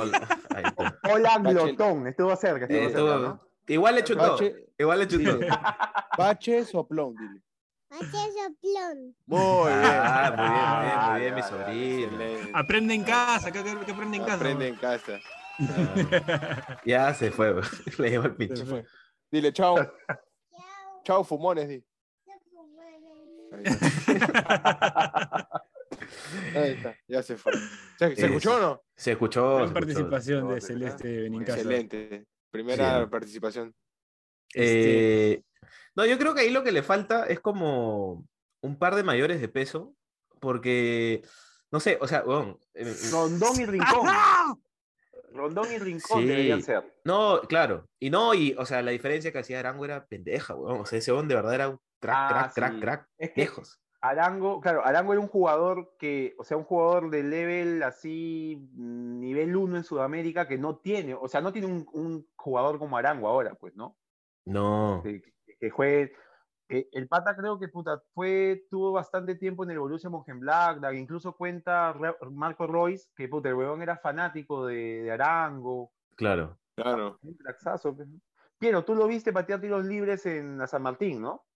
Hola. 0.00 0.28
Ahí 0.54 0.62
está. 0.64 0.98
Hola, 1.12 1.38
Bachel- 1.38 1.54
glotón. 1.76 2.06
Estuvo 2.06 2.34
cerca. 2.36 2.64
Estuvo 2.66 2.80
Eh, 2.80 2.90
cerca, 2.92 3.16
¿no? 3.28 3.40
Igual 3.66 3.98
hecho 3.98 4.16
todo. 4.16 4.32
Bache, 4.32 4.54
Igual 4.78 5.02
hecho 5.02 5.18
todo. 5.22 5.36
dile. 5.38 5.48
Bache 6.16 6.64
Soplón, 6.64 7.14
dile. 7.16 7.42
Hace 7.90 8.32
soplón. 8.32 9.16
Muy 9.26 9.38
bien. 9.38 9.80
Ah, 9.82 10.32
muy 10.36 10.48
bien, 10.48 10.70
muy 10.70 10.84
bien, 10.84 10.98
muy 11.10 11.20
bien, 11.20 11.34
mi 11.34 11.40
Ah, 11.40 11.48
sobrino. 11.48 12.04
Excelente. 12.22 12.50
Aprende 12.54 12.94
en 12.94 13.04
casa, 13.04 13.50
¿qué, 13.50 13.64
qué- 13.64 13.78
qué 13.86 13.92
aprende 13.92 14.16
en 14.18 14.22
casa? 14.24 14.36
Aprende 14.36 14.68
en 14.68 14.76
casa. 14.76 15.18
Ya 16.84 17.14
se 17.14 17.30
fue, 17.30 17.52
bro. 17.52 17.62
le 17.98 18.10
llevo 18.10 18.26
el 18.26 18.36
pinche. 18.36 18.64
Dile, 19.30 19.52
chao. 19.52 19.76
Chao. 20.06 20.18
Chao, 21.04 21.24
fumones, 21.24 21.68
di. 21.68 21.82
Está. 23.52 25.48
Ahí 26.54 26.72
está, 26.72 26.96
ya 27.06 27.22
se 27.22 27.36
fue. 27.36 27.52
¿Se, 27.98 28.06
se 28.06 28.12
Es- 28.12 28.18
escuchó 28.24 28.56
o 28.56 28.60
no? 28.60 28.82
Se 28.96 29.12
escuchó. 29.12 29.56
Gran 29.56 29.68
se 29.68 29.74
participación 29.74 30.48
de. 30.48 30.60
Celeste 30.60 31.20
Benincasa. 31.22 31.58
Excelente. 31.58 32.26
Primera 32.50 33.00
Sí. 33.04 33.10
participación. 33.10 33.74
Este, 34.54 35.32
Eh, 35.32 35.42
no, 35.94 36.06
yo 36.06 36.18
creo 36.18 36.34
que 36.34 36.40
ahí 36.42 36.50
lo 36.50 36.62
que 36.64 36.72
le 36.72 36.82
falta 36.82 37.26
es 37.26 37.40
como 37.40 38.26
un 38.62 38.78
par 38.78 38.94
de 38.94 39.02
mayores 39.04 39.40
de 39.40 39.48
peso, 39.48 39.94
porque, 40.40 41.22
no 41.70 41.80
sé, 41.80 41.98
o 42.00 42.08
sea, 42.08 42.22
weón, 42.24 42.58
eh, 42.74 42.92
Rondón 43.12 43.60
y 43.60 43.66
Rincón. 43.66 44.08
Rondón 45.32 45.70
y 45.72 45.78
Rincón 45.78 46.22
Sí. 46.22 46.26
deberían 46.28 46.62
ser. 46.62 46.82
no, 47.04 47.40
claro, 47.42 47.86
y 48.00 48.10
no, 48.10 48.32
y, 48.34 48.54
o 48.58 48.64
sea, 48.64 48.80
la 48.82 48.90
diferencia 48.92 49.30
que 49.30 49.38
hacía 49.38 49.58
Arango 49.60 49.84
era 49.84 50.06
pendeja, 50.06 50.54
weón, 50.54 50.80
o 50.80 50.86
sea, 50.86 50.98
ese 50.98 51.12
weón 51.12 51.28
de 51.28 51.34
verdad 51.34 51.54
era 51.54 51.68
un 51.68 51.78
crack, 52.00 52.16
Ah, 52.18 52.28
crack, 52.30 52.54
crack, 52.54 52.80
crack, 52.80 53.08
Es 53.18 53.30
que 53.32 53.40
lejos. 53.42 53.78
Arango, 54.00 54.60
claro, 54.60 54.84
Arango 54.84 55.12
era 55.12 55.20
un 55.22 55.28
jugador 55.28 55.96
que, 55.98 56.34
o 56.38 56.44
sea, 56.44 56.56
un 56.56 56.64
jugador 56.64 57.10
de 57.10 57.22
level 57.24 57.82
así, 57.82 58.56
mm, 58.72 59.20
nivel 59.20 59.56
1 59.56 59.76
en 59.78 59.84
Sudamérica, 59.84 60.46
que 60.46 60.56
no 60.58 60.78
tiene, 60.78 61.14
o 61.14 61.26
sea, 61.28 61.40
no 61.40 61.52
tiene 61.52 61.66
un, 61.68 61.86
un 61.92 62.28
jugador 62.36 62.78
como 62.78 62.96
Arango 62.96 63.26
ahora, 63.28 63.54
pues, 63.56 63.74
¿no? 63.76 63.98
No, 64.44 65.00
Que, 65.04 65.20
que- 65.22 65.32
que 65.60 65.70
juegue. 65.70 66.12
eh, 66.68 66.88
el 66.92 67.08
pata 67.08 67.34
creo 67.36 67.58
que 67.58 67.68
puta, 67.68 68.02
fue, 68.14 68.66
tuvo 68.70 68.92
bastante 68.92 69.34
tiempo 69.34 69.64
en 69.64 69.70
el 69.72 69.78
Borussia 69.80 70.10
Mönchengladbach, 70.10 70.94
incluso 70.94 71.36
cuenta 71.36 71.92
Re- 71.94 72.14
Marco 72.30 72.66
Royce 72.66 73.08
que 73.16 73.28
puta, 73.28 73.48
el 73.48 73.54
huevón 73.56 73.82
era 73.82 73.96
fanático 73.98 74.66
de, 74.66 75.02
de 75.02 75.10
Arango, 75.10 75.92
claro. 76.16 76.58
Claro. 76.76 77.18
un 77.22 77.34
craxazo. 77.34 77.96
pues, 77.96 78.06
¿no? 78.08 78.20
Piero, 78.58 78.84
tú 78.84 78.94
lo 78.94 79.06
viste 79.08 79.32
patear 79.32 79.60
tiros 79.60 79.84
libres 79.86 80.24
en 80.26 80.58
la 80.58 80.66
San 80.68 80.82
Martín, 80.82 81.20
¿no? 81.22 81.47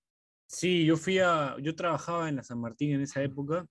Sí, 0.46 0.84
yo 0.84 0.96
fui 0.96 1.18
a. 1.18 1.56
Yo 1.60 1.74
trabajaba 1.74 2.28
en 2.28 2.36
la 2.36 2.42
San 2.42 2.60
Martín 2.60 2.92
en 2.92 3.00
esa 3.00 3.22
época 3.22 3.66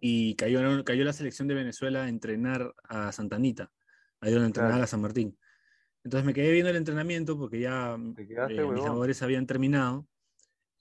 y 0.00 0.34
cayó, 0.34 0.84
cayó 0.84 1.04
la 1.04 1.12
selección 1.12 1.48
de 1.48 1.54
Venezuela 1.54 2.04
a 2.04 2.08
entrenar 2.08 2.74
a 2.84 3.12
Santanita, 3.12 3.70
ahí 4.20 4.32
donde 4.32 4.46
entrenaba 4.46 4.72
Claro. 4.74 4.80
la 4.82 4.86
San 4.86 5.00
Martín. 5.00 5.38
Entonces 6.04 6.26
me 6.26 6.34
quedé 6.34 6.50
viendo 6.50 6.70
el 6.70 6.76
entrenamiento 6.76 7.38
porque 7.38 7.60
ya 7.60 7.96
quedaste, 8.16 8.56
eh, 8.56 8.66
mis 8.66 8.82
labores 8.82 9.22
habían 9.22 9.46
terminado. 9.46 10.06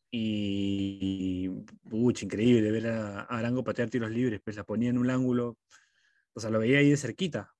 Y. 0.09 1.49
Pucha, 1.89 2.25
increíble 2.25 2.69
ver 2.71 2.87
a, 2.87 3.21
a 3.21 3.37
Arango 3.37 3.63
patear 3.63 3.89
tiros 3.89 4.11
libres, 4.11 4.41
pues 4.43 4.55
la 4.55 4.63
ponía 4.63 4.89
en 4.89 4.97
un 4.97 5.09
ángulo. 5.09 5.57
O 6.33 6.39
sea, 6.39 6.49
lo 6.49 6.59
veía 6.59 6.79
ahí 6.79 6.89
de 6.89 6.97
cerquita. 6.97 7.53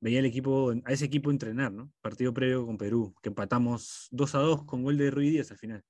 Veía 0.00 0.20
el 0.20 0.26
equipo, 0.26 0.72
a 0.84 0.92
ese 0.92 1.04
equipo 1.06 1.30
entrenar, 1.30 1.72
¿no? 1.72 1.92
Partido 2.00 2.32
previo 2.32 2.64
con 2.64 2.78
Perú, 2.78 3.14
que 3.22 3.30
empatamos 3.30 4.06
2 4.12 4.34
a 4.36 4.38
2 4.38 4.64
con 4.64 4.82
gol 4.84 4.96
de 4.96 5.10
Rui 5.10 5.30
Díaz 5.30 5.50
al 5.50 5.58
final. 5.58 5.82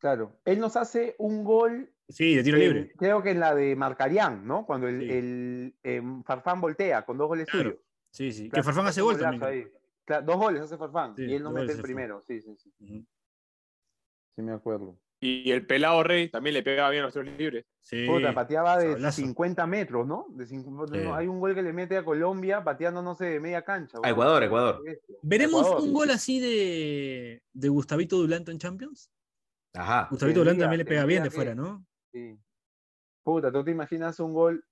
Claro. 0.00 0.32
Él 0.44 0.58
nos 0.58 0.76
hace 0.76 1.14
un 1.18 1.44
gol 1.44 1.88
Sí, 2.08 2.34
de 2.34 2.42
tiro 2.42 2.56
en- 2.56 2.62
libre. 2.62 2.92
creo 2.96 3.22
que 3.22 3.30
en 3.30 3.38
la 3.40 3.54
de 3.54 3.76
Marcarián, 3.76 4.44
¿no? 4.46 4.66
Cuando 4.66 4.88
el, 4.88 5.00
Sí. 5.00 5.10
el, 5.12 5.74
em, 5.84 6.24
Farfán 6.24 6.60
voltea 6.60 7.04
con 7.04 7.16
dos 7.18 7.28
goles 7.28 7.46
Claro. 7.46 7.70
suyos. 7.70 7.82
Sí, 8.10 8.32
sí. 8.32 8.50
Que 8.50 8.62
Farfán 8.62 8.86
hace 8.86 9.02
gol 9.02 9.16
también. 9.18 9.44
ahí. 9.44 9.66
Claro, 10.04 10.26
dos 10.26 10.36
goles 10.38 10.62
hace 10.62 10.76
Farfán 10.76 11.14
Sí, 11.14 11.24
y 11.26 11.34
él 11.34 11.42
no 11.44 11.52
mete 11.52 11.72
el 11.72 11.80
primero. 11.82 12.20
Sí, 12.22 12.40
sí, 12.40 12.56
sí. 12.56 12.72
Sí, 14.34 14.42
me 14.42 14.52
acuerdo. 14.52 14.98
Y 15.22 15.50
el 15.52 15.66
pelado 15.66 16.02
rey 16.02 16.30
también 16.30 16.54
le 16.54 16.62
pegaba 16.62 16.88
bien 16.88 17.02
a 17.02 17.06
los 17.06 17.12
tiros 17.12 17.28
libres. 17.36 17.66
Sí. 17.82 18.06
Puta, 18.06 18.32
pateaba 18.32 18.78
de 18.78 18.92
sablazo. 18.92 19.20
50 19.20 19.66
metros, 19.66 20.06
¿no? 20.06 20.26
De 20.30 20.46
cincu- 20.46 20.88
Sí. 20.90 20.98
no, 21.04 21.14
Hay 21.14 21.26
un 21.28 21.40
gol 21.40 21.54
que 21.54 21.62
le 21.62 21.74
mete 21.74 21.98
a 21.98 22.04
Colombia 22.04 22.64
pateando, 22.64 23.02
no 23.02 23.14
sé, 23.14 23.26
de 23.26 23.40
media 23.40 23.62
cancha. 23.62 23.98
A. 24.02 24.08
Ecuador, 24.10 24.42
Ecuador. 24.42 24.82
¿Veremos 25.22 25.60
Ecuador. 25.66 25.82
un 25.86 25.92
gol 25.92 26.10
así 26.10 26.40
de, 26.40 27.42
de 27.52 27.68
Gustavito 27.68 28.16
Dulanto 28.16 28.50
en 28.50 28.58
Champions? 28.58 29.10
Ajá. 29.74 30.08
Gustavito 30.10 30.42
Tendría, 30.44 30.64
también 30.64 30.78
le 30.78 30.84
pega 30.84 31.04
bien 31.04 31.22
de 31.22 31.30
fuera, 31.30 31.54
¿no? 31.54 31.84
Sí. 32.12 32.38
Puta, 33.22 33.52
¿tú 33.52 33.64
te 33.64 33.70
imaginas 33.70 34.18
un 34.20 34.32
gol? 34.32 34.64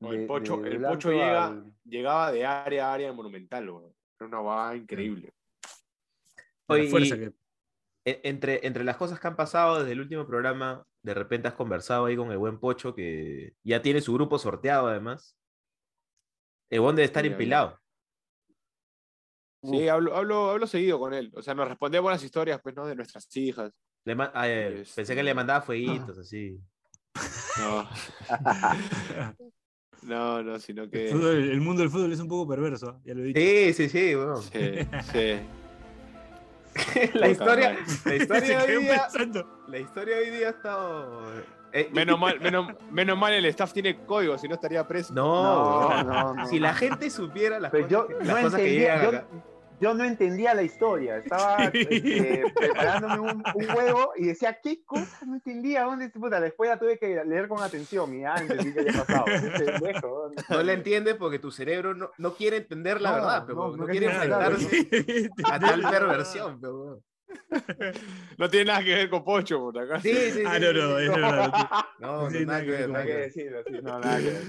No, 0.00 0.12
el 0.12 0.26
Pocho, 0.26 0.56
de 0.58 0.70
el 0.70 0.78
Blanco 0.78 0.94
Pocho 0.96 1.10
llega, 1.12 1.46
al- 1.46 1.74
llegaba 1.84 2.32
de 2.32 2.44
área 2.44 2.88
a 2.90 2.94
área 2.94 3.08
en 3.10 3.16
Monumental. 3.16 3.64
Era 3.68 4.26
una 4.26 4.40
vaga 4.40 4.76
increíble. 4.76 5.32
Oye, 6.66 6.88
fuerza 6.88 7.16
que. 7.16 7.32
E- 8.04 8.20
Entre, 8.24 8.66
entre 8.66 8.82
las 8.82 8.96
cosas 8.96 9.20
que 9.20 9.28
han 9.28 9.36
pasado 9.36 9.78
desde 9.78 9.92
el 9.92 10.00
último 10.00 10.26
programa, 10.26 10.84
de 11.04 11.14
repente 11.14 11.46
has 11.46 11.54
conversado 11.54 12.06
ahí 12.06 12.16
con 12.16 12.32
el 12.32 12.38
buen 12.38 12.58
Pocho, 12.58 12.94
que 12.96 13.54
ya 13.62 13.80
tiene 13.80 14.00
su 14.00 14.12
grupo 14.14 14.38
sorteado 14.38 14.88
además. 14.88 15.38
El 16.68 16.80
buen 16.80 16.96
debe 16.96 17.04
estar 17.06 17.22
Sí, 17.22 17.28
ya, 17.28 17.30
ya. 17.30 17.34
empilado. 17.36 17.78
Sí, 19.64 19.86
hablo, 19.86 20.16
hablo, 20.16 20.50
hablo 20.50 20.66
seguido 20.66 20.98
con 20.98 21.14
él. 21.14 21.30
O 21.36 21.42
sea, 21.42 21.54
nos 21.54 21.68
responde 21.68 22.00
buenas 22.00 22.24
historias, 22.24 22.60
pues, 22.60 22.74
¿no? 22.74 22.84
De 22.86 22.96
nuestras 22.96 23.28
hijas. 23.36 23.72
Le 24.04 24.14
ma- 24.14 24.30
ah, 24.34 24.48
eh, 24.48 24.80
Este- 24.82 24.94
Pensé 24.96 25.14
que 25.14 25.22
le 25.22 25.34
mandaba 25.34 25.60
fueguitos, 25.62 26.16
así. 26.18 26.58
No, 27.58 27.86
no, 30.02 30.42
no, 30.42 30.58
sino 30.58 30.84
El, 30.84 30.90
que. 30.90 31.12
fútbol- 31.12 31.50
el 31.50 31.60
mundo 31.60 31.82
del 31.82 31.90
fútbol 31.90 32.12
es 32.12 32.20
un 32.20 32.28
poco 32.28 32.48
perverso, 32.48 32.88
¿ah? 32.90 33.00
ya 33.04 33.14
lo 33.14 33.20
he 33.22 33.26
dicho. 33.26 33.40
Sí, 33.40 33.72
sí, 33.74 33.88
sí, 33.88 34.16
weón. 34.16 34.42
Sí, 34.42 34.78
sí. 35.12 35.40
la, 37.14 37.28
historia, 37.28 37.76
la, 38.06 38.14
historia 38.16 38.58
de 38.66 38.76
hoy 38.78 38.84
día, 38.84 39.06
la 39.68 39.78
historia 39.78 40.16
de 40.16 40.22
hoy 40.22 40.30
día 40.30 40.46
ha 40.46 40.50
estado... 40.52 41.20
eh, 41.70 41.90
Menos 41.92 42.18
mal, 42.18 42.40
menos, 42.40 42.66
menos 42.90 43.18
mal 43.18 43.34
el 43.34 43.44
staff 43.44 43.74
tiene 43.74 44.06
código, 44.06 44.38
si 44.38 44.48
no 44.48 44.54
estaría 44.54 44.88
preso. 44.88 45.12
No, 45.12 46.02
No, 46.02 46.02
no, 46.04 46.34
no. 46.34 46.46
si 46.48 46.58
la 46.58 46.72
gente 46.74 47.10
supiera 47.10 47.60
las 47.60 47.70
Pero 47.70 47.84
cosas, 47.86 48.08
yo 48.08 48.18
que, 48.18 48.24
las 48.24 48.36
no 48.36 48.42
cosas 48.44 48.60
que 48.60 48.70
llegan 48.70 49.02
yo, 49.02 49.08
acá. 49.10 49.26
Yo 49.82 49.94
no 49.94 50.04
entendía 50.04 50.54
la 50.54 50.62
historia. 50.62 51.16
Estaba 51.18 51.64
este, 51.74 52.44
preparándome 52.54 53.18
un, 53.18 53.42
un 53.54 53.66
juego 53.68 54.12
y 54.16 54.26
decía, 54.26 54.58
¿qué 54.62 54.84
cosa? 54.84 55.26
No 55.26 55.34
entendía 55.34 55.82
dónde 55.82 56.08
puta. 56.08 56.40
Después 56.40 56.70
ya 56.70 56.78
tuve 56.78 56.98
que 56.98 57.22
leer 57.24 57.48
con 57.48 57.60
atención 57.62 58.14
y 58.14 58.20
ya 58.20 58.34
entendí 58.40 58.72
qué 58.72 58.80
había 58.80 58.92
pasado. 58.92 59.26
¿no? 60.02 60.56
No 60.56 60.62
la 60.62 60.72
entiendes 60.72 61.16
porque 61.16 61.38
tu 61.40 61.50
cerebro 61.50 61.94
no, 61.94 62.10
no 62.16 62.34
quiere 62.34 62.58
entender 62.58 63.00
la 63.00 63.10
No, 63.10 63.16
verdad, 63.16 63.44
pero 63.44 63.58
no, 63.58 63.70
no, 63.72 63.76
no 63.78 63.86
quiere 63.86 64.06
enfrentarse 64.06 65.30
a 65.50 65.58
tal 65.58 65.82
perversión. 65.90 66.60
pero. 66.60 67.00
No 68.38 68.48
tiene 68.50 68.66
nada 68.66 68.84
que 68.84 68.94
ver 68.94 69.08
con 69.10 69.24
Pocho, 69.24 69.58
por 69.58 69.78
acá. 69.78 70.00
Sí, 70.00 70.12
sí, 70.14 70.30
sí. 70.32 70.42
Ah, 70.46 70.58
no, 70.58 70.72
no, 70.72 70.98
es 70.98 71.08
verdad. 71.08 71.52
No, 71.98 72.30
no, 72.30 72.40
nada 72.40 72.60
que 72.62 72.70
ver, 72.70 72.82
con- 72.84 72.92
nada 72.92 73.04
Hay 73.04 73.06
que 73.10 73.14
que 73.14 73.20
decirlo 73.22 73.58
así, 73.60 73.72
no, 73.82 73.98
nada 74.00 74.18
que 74.18 74.24
ver. 74.24 74.42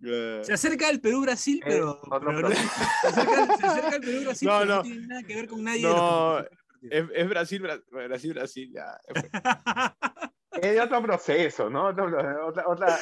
Se 0.00 0.52
acerca 0.52 0.90
el 0.90 1.00
Perú-Brasil, 1.00 1.60
Eh, 1.64 1.66
pero. 1.68 2.00
se, 2.02 3.08
acerca, 3.08 3.56
se 3.56 3.66
acerca 3.66 3.96
el 3.96 4.00
Perú-Brasil, 4.02 4.48
No, 4.48 4.58
pero 4.58 4.70
no, 4.70 4.76
no. 4.76 4.82
tiene 4.82 5.06
nada 5.06 5.22
que 5.22 5.34
ver 5.34 5.48
con 5.48 5.64
nadie. 5.64 5.82
No, 5.82 6.38
es, 6.40 7.04
es 7.14 7.28
Brasil, 7.28 7.62
Bra- 7.62 7.82
Brasil, 7.90 8.34
Brasil, 8.34 8.72
ya. 8.72 8.98
Es 10.52 10.62
de 10.74 10.80
otro 10.80 11.00
proceso, 11.02 11.70
¿no? 11.70 11.86
Otro, 11.86 12.06
otra, 12.06 12.42
otro 12.46 12.70
otra- 12.70 12.98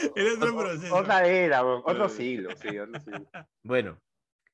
proceso. 0.57 0.94
Otra 0.94 1.26
era, 1.26 1.64
otro 1.64 2.09
siglo, 2.09 2.50
sí, 2.61 2.78
otro 2.78 3.00
siglo. 3.00 3.26
Bueno, 3.64 3.98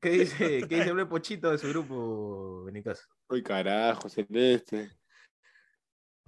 ¿qué 0.00 0.10
dice, 0.10 0.66
¿qué 0.68 0.76
dice 0.76 0.90
el 0.90 1.08
Pochito 1.08 1.50
de 1.50 1.58
su 1.58 1.68
grupo, 1.68 2.64
Benicas? 2.64 3.06
Uy, 3.28 3.42
carajo, 3.42 4.08
Celeste. 4.08 4.90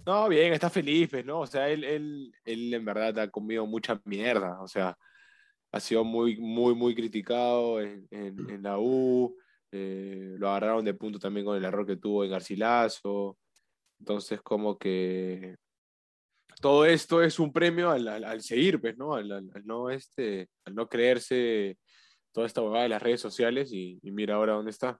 No, 0.05 0.27
bien, 0.29 0.51
está 0.53 0.69
feliz, 0.69 1.09
pues, 1.09 1.23
¿no? 1.25 1.41
O 1.41 1.47
sea, 1.47 1.69
él, 1.69 1.83
él, 1.83 2.33
él 2.43 2.73
en 2.73 2.85
verdad 2.85 3.17
ha 3.19 3.29
comido 3.29 3.65
mucha 3.67 4.01
mierda. 4.05 4.59
O 4.61 4.67
sea, 4.67 4.97
ha 5.71 5.79
sido 5.79 6.03
muy, 6.03 6.37
muy, 6.37 6.75
muy 6.75 6.93
criticado 6.95 7.81
en, 7.81 8.07
en- 8.11 8.49
en 8.49 8.63
la 8.63 8.77
U. 8.79 9.35
eh, 9.71 10.35
lo 10.37 10.49
agarraron 10.49 10.83
de 10.83 10.93
punto 10.93 11.17
también 11.17 11.45
con 11.45 11.55
el 11.57 11.63
error 11.63 11.85
que 11.85 11.95
tuvo 11.97 12.23
en 12.25 12.31
Garcilaso. 12.31 13.37
Entonces, 13.99 14.41
como 14.41 14.77
que 14.77 15.55
todo 16.61 16.85
esto 16.85 17.21
es 17.23 17.39
un 17.39 17.51
premio 17.53 17.89
al, 17.89 18.07
al- 18.07 18.23
al 18.25 18.41
seguir, 18.41 18.79
pues, 18.81 18.97
¿no? 18.97 19.13
Al, 19.15 19.49
no, 19.65 19.89
este, 19.89 20.49
al 20.65 20.75
no 20.75 20.87
creerse 20.87 21.77
toda 22.33 22.47
esta 22.47 22.61
huevada 22.61 22.83
de 22.83 22.89
las 22.89 23.01
redes 23.01 23.21
sociales 23.21 23.71
y, 23.71 23.97
y 24.03 24.11
mira 24.11 24.35
ahora 24.35 24.53
dónde 24.53 24.71
está. 24.71 24.99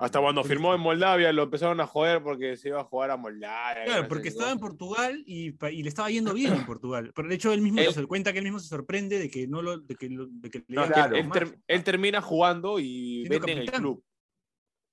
Hasta 0.00 0.20
cuando 0.20 0.44
firmó 0.44 0.74
en 0.74 0.80
Moldavia 0.80 1.32
lo 1.32 1.42
empezaron 1.42 1.80
a 1.80 1.86
joder 1.86 2.22
porque 2.22 2.56
se 2.56 2.68
iba 2.68 2.80
a 2.80 2.84
jugar 2.84 3.10
a 3.10 3.16
Moldavia. 3.16 3.84
Claro, 3.84 4.06
porque 4.08 4.28
estaba 4.28 4.52
en. 4.52 4.60
Portugal 4.60 5.24
y, 5.26 5.48
y 5.72 5.82
le 5.82 5.88
estaba 5.88 6.08
yendo 6.08 6.32
bien 6.34 6.52
en 6.54 6.64
Portugal. 6.66 7.10
Pero 7.14 7.28
de 7.28 7.34
hecho, 7.34 7.52
él 7.52 7.60
mismo 7.62 7.80
Él- 7.80 7.92
se 7.92 8.06
cuenta 8.06 8.32
que 8.32 8.38
él 8.38 8.44
mismo 8.44 8.60
se 8.60 8.68
sorprende 8.68 9.18
de 9.18 9.28
que 9.28 9.48
no 9.48 9.60
lo, 9.60 9.78
de 9.78 9.96
que, 9.96 10.08
lo- 10.08 10.28
de 10.28 10.50
que 10.50 10.58
le 10.68 10.76
No, 10.76 10.86
Claro. 10.86 11.16
él, 11.16 11.26
mal. 11.26 11.38
ter- 11.38 11.58
él 11.66 11.82
termina 11.82 12.20
jugando 12.22 12.78
y 12.78 13.24
Siendo 13.26 13.46
vende 13.46 13.52
en 13.52 13.58
el 13.58 13.70
club. 13.72 14.04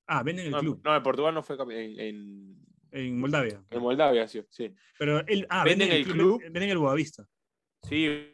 Ah, 0.07 0.23
venden 0.23 0.45
el 0.47 0.51
No, 0.51 0.59
club 0.59 0.81
no, 0.83 0.95
en 0.95 1.03
Portugal 1.03 1.33
no 1.35 1.43
fue 1.43 1.55
en, 1.55 1.99
en, 1.99 2.55
en 2.91 3.19
Moldavia. 3.19 3.63
en 3.69 3.81
Moldavia, 3.81 4.27
sí. 4.27 4.41
Sí, 4.49 4.73
Pero 4.97 5.19
él, 5.27 5.45
ah, 5.49 5.63
Venden 5.63 5.89
venden 5.89 5.97
el 6.07 6.11
club. 6.13 6.41
Venden 6.41 6.69
el 6.69 6.77
Boavista. 6.79 7.27
sí 7.83 8.31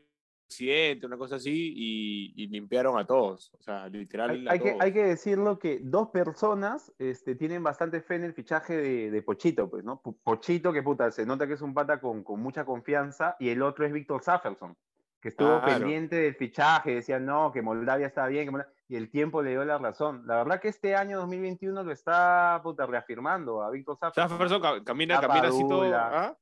accidente, 0.55 1.05
una 1.05 1.17
cosa 1.17 1.37
así, 1.37 1.73
y, 1.75 2.33
y 2.35 2.47
limpiaron 2.47 2.99
a 2.99 3.05
todos. 3.05 3.51
O 3.57 3.63
sea, 3.63 3.87
literal. 3.87 4.31
Hay, 4.31 4.47
a 4.47 4.51
hay 4.51 4.59
que, 4.59 4.77
hay 4.79 4.93
que 4.93 5.03
decirlo 5.03 5.57
que 5.57 5.79
dos 5.81 6.09
personas 6.09 6.91
este, 6.99 7.35
tienen 7.35 7.63
bastante 7.63 8.01
fe 8.01 8.15
en 8.15 8.25
el 8.25 8.33
fichaje 8.33 8.75
de, 8.75 9.11
de 9.11 9.21
Pochito, 9.21 9.69
pues, 9.69 9.83
¿no? 9.83 10.01
Po- 10.01 10.17
Pochito, 10.23 10.73
que 10.73 10.83
puta, 10.83 11.09
se 11.11 11.25
nota 11.25 11.47
que 11.47 11.53
es 11.53 11.61
un 11.61 11.73
pata 11.73 11.99
con, 12.01 12.23
con 12.23 12.41
mucha 12.41 12.65
confianza, 12.65 13.35
y 13.39 13.49
el 13.49 13.61
otro 13.61 13.85
es 13.85 13.93
Víctor 13.93 14.21
Safferson, 14.23 14.75
que 15.21 15.29
estuvo 15.29 15.49
pendiente 15.65 16.15
del 16.17 16.35
fichaje, 16.35 16.95
decía, 16.95 17.19
no, 17.19 17.51
que 17.51 17.61
Moldavia 17.61 18.07
está 18.07 18.27
bien, 18.27 18.45
que 18.45 18.51
Molda-", 18.51 18.67
y 18.89 18.95
el 18.97 19.09
tiempo 19.09 19.41
le 19.41 19.51
dio 19.51 19.63
la 19.63 19.77
razón. 19.77 20.23
La 20.27 20.35
verdad 20.37 20.59
que 20.59 20.67
este 20.67 20.95
año 20.95 21.19
2021 21.19 21.83
lo 21.83 21.91
está, 21.93 22.59
puta, 22.61 22.85
reafirmando 22.85 23.61
a 23.63 23.69
Víctor 23.71 23.97
Safferson. 23.97 24.29
Jefferson 24.31 24.61
ca- 24.61 24.83
camina, 24.83 25.21
camina 25.21 25.47
así 25.47 25.63
todo. 25.69 25.83
¿ah? 25.95 26.37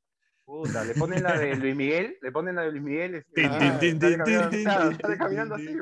Puta, 0.50 0.84
le 0.84 0.96
ponen 0.96 1.22
la 1.22 1.38
de 1.38 1.56
Luis 1.58 1.76
Miguel, 1.76 2.18
le 2.24 2.32
ponen 2.32 2.56
la 2.56 2.64
de 2.64 2.72
Luis 2.72 2.82
Miguel, 2.84 3.16
este, 3.16 3.34
Tin, 3.36 3.52
ah, 3.52 3.80
caminando- 3.80 4.98
sale 5.00 5.18
caminando 5.18 5.56
así. 5.56 5.78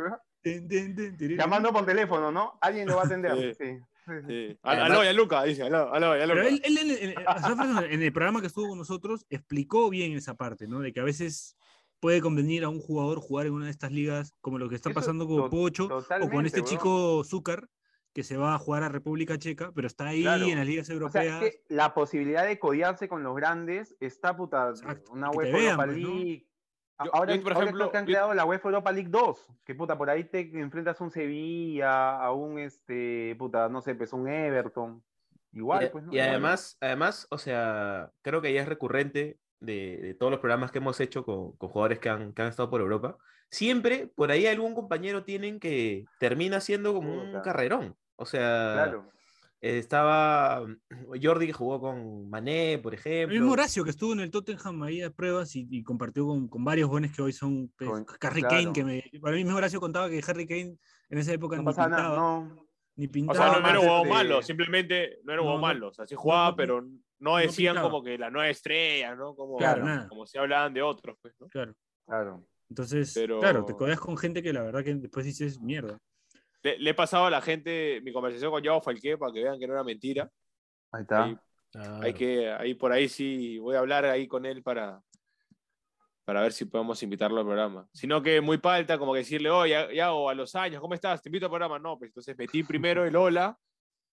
Llamando 1.38 1.72
por 1.72 1.86
teléfono, 1.86 2.32
¿no? 2.34 2.58
Alguien 2.60 2.86
lo 2.86 2.98
va 2.98 3.04
a 3.04 3.06
atender. 3.06 3.56
Sí. 3.58 3.80
sí. 4.28 4.60
Además- 4.62 4.92
Aló, 4.92 5.04
ya 5.06 5.14
Luca, 5.14 5.44
dice, 5.44 5.64
aló, 5.64 5.94
aló, 5.94 6.18
ya 6.18 6.28
Pero 6.28 6.36
Luca. 6.36 6.48
él, 6.50 6.62
él 6.66 6.78
en, 6.78 7.10
en- 7.10 7.16
Jefferson, 7.16 7.84
en 7.86 8.04
el 8.04 8.12
programa 8.12 8.42
que 8.42 8.48
estuvo 8.48 8.68
con 8.68 8.78
nosotros 8.78 9.26
explicó 9.30 9.90
bien 9.90 10.12
esa 10.14 10.36
parte, 10.36 10.68
¿no? 10.68 10.80
De 10.82 10.92
que 10.92 11.00
a 11.00 11.04
veces 11.04 11.56
puede 12.02 12.20
convenir 12.20 12.66
a 12.66 12.70
un 12.70 12.80
jugador 12.82 13.20
jugar 13.20 13.48
en 13.48 13.54
una 13.54 13.66
de 13.66 13.72
estas 13.72 13.94
ligas, 13.94 14.34
como 14.42 14.60
lo 14.60 14.68
que 14.68 14.76
está 14.76 14.90
pasando 14.92 15.28
con 15.28 15.50
Pocho 15.50 15.86
o 16.22 16.30
con 16.30 16.46
este 16.46 16.62
chico 16.64 17.24
Zúcar, 17.24 17.70
que 18.18 18.24
se 18.24 18.36
va 18.36 18.56
a 18.56 18.58
jugar 18.58 18.82
a 18.82 18.90
República 18.90 19.38
Checa, 19.38 19.72
pero 19.76 19.86
está 19.86 20.08
ahí 20.08 20.24
Claro. 20.24 20.48
en 20.48 20.58
las 20.58 20.66
ligas 20.66 20.86
O 20.86 20.88
sea, 20.88 20.94
europeas. 20.96 21.44
es 21.44 21.52
que 21.52 21.64
la 21.76 21.94
posibilidad 21.94 22.48
de 22.48 22.58
codearse 22.58 23.08
con 23.08 23.22
los 23.22 23.36
grandes 23.36 23.96
está 24.00 24.36
puta. 24.36 24.70
Exacto, 24.70 25.12
Una 25.12 25.30
UEFA 25.30 25.52
vean, 25.56 25.64
Europa 25.66 25.86
pues, 25.86 25.98
¿no? 26.00 26.08
League. 26.16 26.48
A- 26.98 27.06
Yo- 27.06 27.16
ahora, 27.16 27.36
yo, 27.36 27.44
por 27.44 27.54
ahora 27.54 27.66
ejemplo, 27.66 27.92
que 27.92 27.98
han 28.00 28.06
yo- 28.08 28.12
creado 28.12 28.34
la 28.34 28.46
UEFA 28.46 28.70
Europa 28.70 28.92
League 28.92 29.10
2. 29.12 29.48
Que 29.64 29.76
puta, 29.76 29.96
por 30.00 30.10
ahí 30.10 30.24
te 30.24 30.40
enfrentas 30.60 31.00
a 31.00 31.04
un 31.04 31.12
Sevilla, 31.12 32.18
a 32.20 32.32
un 32.32 32.58
este, 32.58 33.36
puta, 33.38 33.70
no 33.70 33.82
sé, 33.84 33.94
pues 33.94 34.12
un 34.14 34.28
Everton. 34.28 35.04
Igual, 35.54 35.86
y, 35.86 35.90
pues, 35.90 36.04
¿no? 36.06 36.12
y 36.12 36.16
Igual. 36.16 36.30
además, 36.32 36.78
además, 36.82 37.28
o 37.30 37.38
sea, 37.38 38.12
creo 38.24 38.42
que 38.42 38.52
ya 38.52 38.62
es 38.64 38.68
recurrente 38.68 39.38
de, 39.60 40.00
de 40.02 40.14
todos 40.16 40.32
los 40.32 40.40
programas 40.40 40.72
que 40.72 40.80
hemos 40.80 41.00
hecho 41.00 41.24
con, 41.24 41.52
con 41.58 41.70
jugadores 41.70 42.00
que 42.00 42.10
han, 42.10 42.34
que 42.34 42.42
han 42.42 42.48
estado 42.48 42.72
por 42.72 42.82
Europa. 42.82 43.16
Siempre 43.52 44.08
por 44.08 44.32
ahí 44.32 44.48
algún 44.48 44.74
compañero 44.74 45.24
tienen 45.24 45.60
que 45.60 46.06
termina 46.20 46.60
siendo 46.62 46.96
como 46.96 47.14
un 47.22 47.42
carrerón. 47.44 47.96
O 48.18 48.26
sea, 48.26 48.74
Claro. 48.74 49.12
eh, 49.62 49.78
estaba 49.78 50.66
Jordi 51.22 51.48
que 51.48 51.54
jugó 51.54 51.80
con 51.80 52.30
Mané, 52.30 52.80
por 52.82 52.94
El 52.94 53.00
ejemplo. 53.00 53.34
mismo 53.40 53.54
Horacio 53.54 53.84
que 53.84 53.90
estuvo 53.92 54.14
en 54.14 54.20
el 54.20 54.32
Tottenham 54.32 54.84
ahí 54.84 55.02
a 55.02 55.10
pruebas 55.12 55.56
y, 55.56 55.68
y 55.70 55.84
compartió 55.84 56.26
con, 56.28 56.48
con 56.48 56.64
varios 56.66 56.90
jóvenes 56.90 57.16
que 57.16 57.22
hoy 57.22 57.32
son 57.34 57.72
pues, 57.78 57.90
Con- 57.90 58.06
Harry 58.22 58.42
claro. 58.42 58.56
Kane, 58.58 58.74
que 58.74 58.84
me, 58.84 59.04
para 59.22 59.36
mí 59.36 59.44
mismo 59.44 59.58
Horacio 59.58 59.80
contaba 59.80 60.10
que 60.10 60.22
Harry 60.28 60.46
Kane 60.48 60.78
en 61.10 61.18
esa 61.18 61.32
época 61.34 61.56
No 61.58 61.62
ni 61.64 61.68
pintaba, 61.68 61.88
nada, 61.90 62.16
no. 62.16 62.66
ni 62.96 63.06
O 63.08 63.12
pintaba. 63.12 63.38
sea, 63.52 63.60
no, 63.62 63.70
era 63.70 63.80
un 63.80 63.86
juego 63.86 64.02
este- 64.04 64.14
malo, 64.14 64.42
simplemente 64.42 65.20
no 65.24 65.34
era 65.34 65.42
un 65.42 65.48
No, 65.48 65.58
malo. 65.60 65.88
O 65.90 65.94
sea, 65.94 66.06
sí 66.08 66.16
jugaba, 66.16 66.50
no- 66.52 66.56
pero 66.56 66.88
no 67.20 67.38
decían 67.38 67.76
pintaba. 67.76 67.90
como 67.92 68.04
que 68.04 68.18
la 68.18 68.30
nueva 68.30 68.50
estrella, 68.50 69.16
¿no? 69.16 69.36
Como, 69.36 69.58
Claro, 69.58 69.84
nada. 69.86 70.08
como 70.08 70.26
si 70.28 70.38
hablaban 70.38 70.74
de 70.74 70.82
otros, 70.82 71.18
pues, 71.22 71.34
¿no? 71.40 71.48
Claro. 71.48 71.74
Claro. 72.06 72.48
Entonces, 72.70 73.14
Pero- 73.14 73.40
claro, 73.40 73.64
te 73.66 73.74
codeas 73.74 74.00
con 74.00 74.18
gente 74.18 74.42
que 74.44 74.52
la 74.54 74.62
verdad 74.62 74.84
que 74.84 74.94
después 74.96 75.26
dices 75.26 75.60
mierda. 75.62 75.98
Le, 76.68 76.78
le 76.80 76.90
he 76.90 76.94
pasado 76.94 77.26
a 77.26 77.30
la 77.30 77.42
gente 77.42 78.02
mi 78.04 78.12
conversación 78.12 78.52
con 78.52 78.62
Yao 78.62 78.82
Falqué 78.82 79.18
para 79.18 79.32
que 79.32 79.44
vean 79.44 79.58
que 79.58 79.68
no 79.68 79.74
era 79.74 79.84
mentira. 79.84 80.30
Ahí 80.92 81.02
está. 81.04 81.24
Ahí, 81.24 81.38
Claro. 81.70 82.02
hay 82.02 82.14
que, 82.14 82.50
ahí 82.50 82.74
por 82.76 82.92
ahí 82.94 83.10
sí 83.10 83.58
voy 83.60 83.76
a 83.76 83.80
hablar 83.80 84.06
ahí 84.06 84.26
con 84.26 84.46
él 84.46 84.64
para, 84.64 85.02
para 86.26 86.42
ver 86.42 86.54
si 86.54 86.64
podemos 86.66 87.02
invitarlo 87.04 87.40
al 87.40 87.46
programa. 87.46 87.88
Sino 87.94 88.22
que 88.22 88.40
muy 88.42 88.58
palta, 88.58 88.98
como 88.98 89.12
que 89.14 89.20
decirle, 89.20 89.50
oye, 89.50 89.96
Yao, 89.96 90.30
a 90.30 90.34
los 90.34 90.56
años, 90.56 90.82
¿cómo 90.82 90.94
estás? 90.94 91.22
Te 91.22 91.30
invito 91.30 91.46
al 91.46 91.52
programa. 91.52 91.78
No, 91.78 91.98
pues 91.98 92.10
entonces 92.10 92.38
metí 92.38 92.64
primero 92.64 93.06
el 93.06 93.16
hola, 93.16 93.58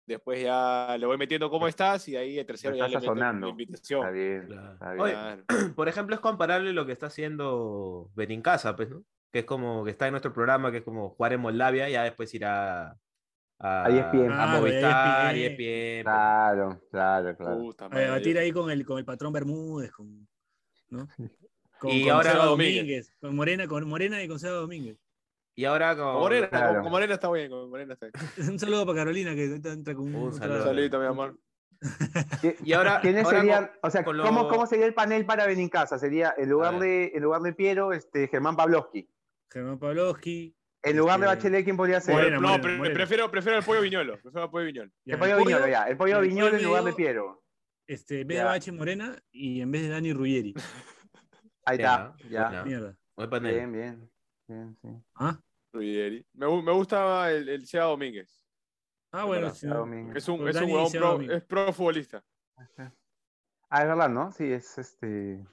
después 0.06 0.42
ya 0.42 0.96
le 0.98 1.06
voy 1.06 1.16
metiendo 1.18 1.50
cómo 1.50 1.66
estás 1.68 2.08
y 2.08 2.16
ahí 2.16 2.38
el 2.38 2.46
tercero 2.46 2.74
ya 2.76 2.88
le 2.88 2.98
meto 2.98 3.14
la 3.14 3.48
invitación. 3.48 4.00
Está 4.00 4.10
bien. 4.12 4.42
Está 4.72 4.92
bien. 4.92 5.00
Oye, 5.00 5.72
por 5.74 5.88
ejemplo, 5.88 6.14
es 6.14 6.20
comparable 6.20 6.72
lo 6.72 6.86
que 6.86 6.92
está 6.92 7.06
haciendo 7.06 8.10
Benincasa, 8.14 8.74
pues, 8.76 8.90
¿no? 8.90 9.02
Que 9.32 9.40
es 9.40 9.44
como 9.44 9.84
que 9.84 9.92
está 9.92 10.06
en 10.06 10.12
nuestro 10.12 10.32
programa, 10.32 10.70
que 10.72 10.78
es 10.78 10.82
como 10.84 11.10
jugar 11.10 11.32
en 11.34 11.40
Moldavia, 11.40 11.88
ya 11.88 12.02
después 12.02 12.32
irá 12.34 12.98
a, 13.60 13.84
A 13.84 13.88
ESPN. 13.88 14.32
a 14.32 14.42
Ah, 14.42 14.58
Movistar, 14.58 15.34
de 15.34 15.46
ESPN. 15.46 16.02
Claro, 16.04 16.80
claro, 16.90 17.36
claro. 17.36 17.58
Puta 17.58 17.86
A 17.90 17.98
debatir 17.98 18.38
ahí 18.38 18.50
con 18.50 18.70
el, 18.70 18.84
con 18.84 18.98
el 18.98 19.04
patrón 19.04 19.32
Bermúdez, 19.32 19.92
con, 19.92 20.26
¿no? 20.88 21.06
Con, 21.78 21.90
Y 21.92 22.02
con 22.02 22.12
ahora 22.12 22.32
Seba 22.32 22.44
Domínguez. 22.44 22.76
Domínguez, 22.76 23.16
con 23.22 23.36
Morena, 23.36 23.66
con 23.66 23.88
Morena 23.88 24.22
y 24.22 24.28
con 24.28 24.38
Seba 24.38 24.56
Domínguez. 24.56 24.98
Y 25.54 25.64
ahora 25.64 25.96
con... 25.96 26.12
Con 26.12 26.20
Morena, 26.20 26.48
Claro. 26.50 26.74
con- 26.74 26.82
con 26.82 26.92
Morena 26.92 27.14
está 27.14 27.30
bien, 27.32 27.50
con 27.50 27.70
Morena 27.70 27.94
está 27.94 28.06
bien. 28.06 28.50
Un 28.52 28.58
saludo 28.58 28.84
para 28.84 28.98
Carolina 28.98 29.34
que 29.34 29.46
ahorita 29.48 29.72
entra 29.72 29.94
con 29.94 30.14
Un 30.14 30.34
saludo. 30.34 30.58
Un 30.58 30.64
saludito, 30.64 31.00
mi 31.00 31.06
amor. 31.06 31.38
¿Qué- 32.42 32.56
Y 32.64 32.74
ahora, 32.74 33.00
¿Quiénes 33.00 33.24
ahora 33.24 33.38
serían? 33.40 33.66
con- 33.66 33.76
o 33.82 33.90
sea, 33.90 34.04
¿cómo, 34.04 34.12
lo- 34.42 34.48
¿cómo 34.48 34.66
sería 34.66 34.84
el 34.84 34.92
panel 34.92 35.24
para 35.24 35.46
Benincasa? 35.46 35.98
Sería 35.98 36.34
en 36.36 36.50
lugar, 36.50 36.74
A 36.74 36.78
de, 36.80 37.12
en 37.14 37.22
lugar 37.22 37.40
de 37.40 37.54
Piero, 37.54 37.92
este, 37.94 38.28
Germán 38.28 38.56
Pavlovsky. 38.56 39.08
Germán 39.50 39.78
Pavlovsky. 39.78 40.56
En 40.82 40.96
lugar 40.96 41.20
de 41.20 41.26
Este, 41.26 41.36
Bachelet, 41.36 41.64
¿quién 41.64 41.76
podría 41.76 42.00
ser? 42.00 42.14
Morena, 42.14 42.36
no, 42.36 42.42
Morena, 42.42 42.62
pre- 42.62 42.76
Morena. 42.78 42.94
Prefiero, 42.94 43.30
prefiero 43.30 43.58
el 43.58 43.64
pollo 43.64 43.80
viñolo. 43.82 44.12
Prefiero 44.20 44.44
el 44.44 44.50
pollo 44.50 44.64
viñolo. 44.66 44.90
ya, 45.04 45.12
el 45.12 45.18
pollo 45.18 45.34
pollo, 45.34 45.44
Viñolo, 45.46 45.68
ya. 45.68 45.84
El 45.88 45.96
pollo 45.96 46.18
el 46.20 46.28
Viñolo 46.28 46.56
en 46.56 46.64
lugar 46.64 46.84
de 46.84 46.92
Piero. 46.94 47.42
Este, 47.86 48.20
en 48.22 48.28
vez 48.28 48.36
Ya. 48.38 48.42
de 48.44 48.48
Bache 48.48 48.72
Morena 48.72 49.22
y 49.30 49.60
en 49.60 49.70
vez 49.70 49.82
de 49.82 49.88
Dani 49.88 50.12
Ruggeri. 50.12 50.54
Ahí 51.66 51.76
está. 51.76 52.16
Ya. 52.30 52.62
Mierda. 52.64 52.96
Bien, 53.40 53.72
bien. 53.72 54.10
bien 54.48 54.76
sí. 54.80 54.88
¿Ah? 55.16 55.38
Ruggeri. 55.72 56.26
Me, 56.32 56.46
me 56.62 56.72
gusta 56.72 57.30
el, 57.30 57.48
el 57.48 57.66
Seba 57.66 57.84
Domínguez. 57.84 58.46
Ah, 59.12 59.24
bueno, 59.24 59.50
sí. 59.50 59.66
Es 60.14 60.28
un, 60.28 60.48
es 60.48 60.56
un 60.56 60.70
huevón 60.70 60.92
pro, 60.92 61.20
es 61.20 61.44
pro 61.44 61.72
futbolista. 61.72 62.24
Ah, 63.68 63.82
es 63.82 63.86
verdad, 63.88 64.08
¿no? 64.08 64.32
Sí, 64.32 64.44
es 64.50 64.78
este. 64.78 65.44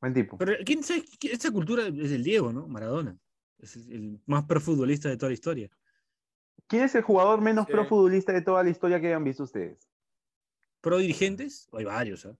Buen 0.00 0.14
tipo. 0.14 0.36
Pero 0.38 0.52
¿quién 0.64 0.82
sabe? 0.82 1.04
Esta 1.22 1.50
cultura 1.50 1.86
es 1.86 2.12
el 2.12 2.22
Diego, 2.22 2.52
¿no? 2.52 2.66
Maradona. 2.68 3.16
Es 3.62 3.76
el- 3.76 4.20
más 4.26 4.44
pro 4.44 4.60
futbolista 4.60 5.08
de 5.08 5.16
toda 5.16 5.30
la 5.30 5.34
historia. 5.34 5.70
¿Quién 6.66 6.82
es 6.82 6.94
el 6.94 7.02
jugador 7.02 7.40
menos 7.40 7.66
Sí. 7.66 7.72
pro 7.72 7.86
futbolista 7.86 8.32
de 8.32 8.42
toda 8.42 8.62
la 8.62 8.70
historia 8.70 9.00
que 9.00 9.06
hayan 9.06 9.24
visto 9.24 9.44
ustedes? 9.44 9.88
¿Pro 10.80 10.98
dirigentes? 10.98 11.68
Hay 11.72 11.84
varios, 11.84 12.26
¿ah? 12.26 12.36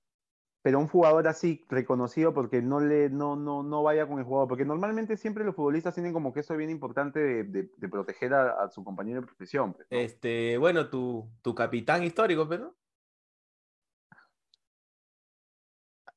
Pero 0.62 0.78
un 0.78 0.88
jugador 0.88 1.26
así 1.28 1.64
reconocido 1.68 2.32
porque 2.34 2.60
no 2.62 2.78
le 2.80 3.08
no, 3.10 3.34
no, 3.36 3.62
no 3.64 3.82
vaya 3.82 4.06
con 4.06 4.18
el 4.18 4.24
jugador. 4.24 4.48
Porque 4.48 4.64
normalmente 4.64 5.16
siempre 5.16 5.44
los 5.44 5.54
futbolistas 5.56 5.94
tienen 5.94 6.12
como 6.12 6.32
que 6.32 6.40
eso 6.40 6.56
bien 6.56 6.70
importante 6.70 7.18
de, 7.20 7.44
de- 7.44 7.70
de 7.76 7.88
proteger 7.88 8.32
a, 8.34 8.64
a 8.64 8.70
su 8.70 8.82
compañero 8.84 9.20
de 9.20 9.26
profesión. 9.26 9.74
pues, 9.74 9.86
¿no? 9.90 9.96
Este, 9.98 10.58
bueno, 10.58 10.88
tu, 10.88 11.28
tu 11.42 11.54
capitán 11.54 12.02
histórico, 12.04 12.48
pero 12.48 12.76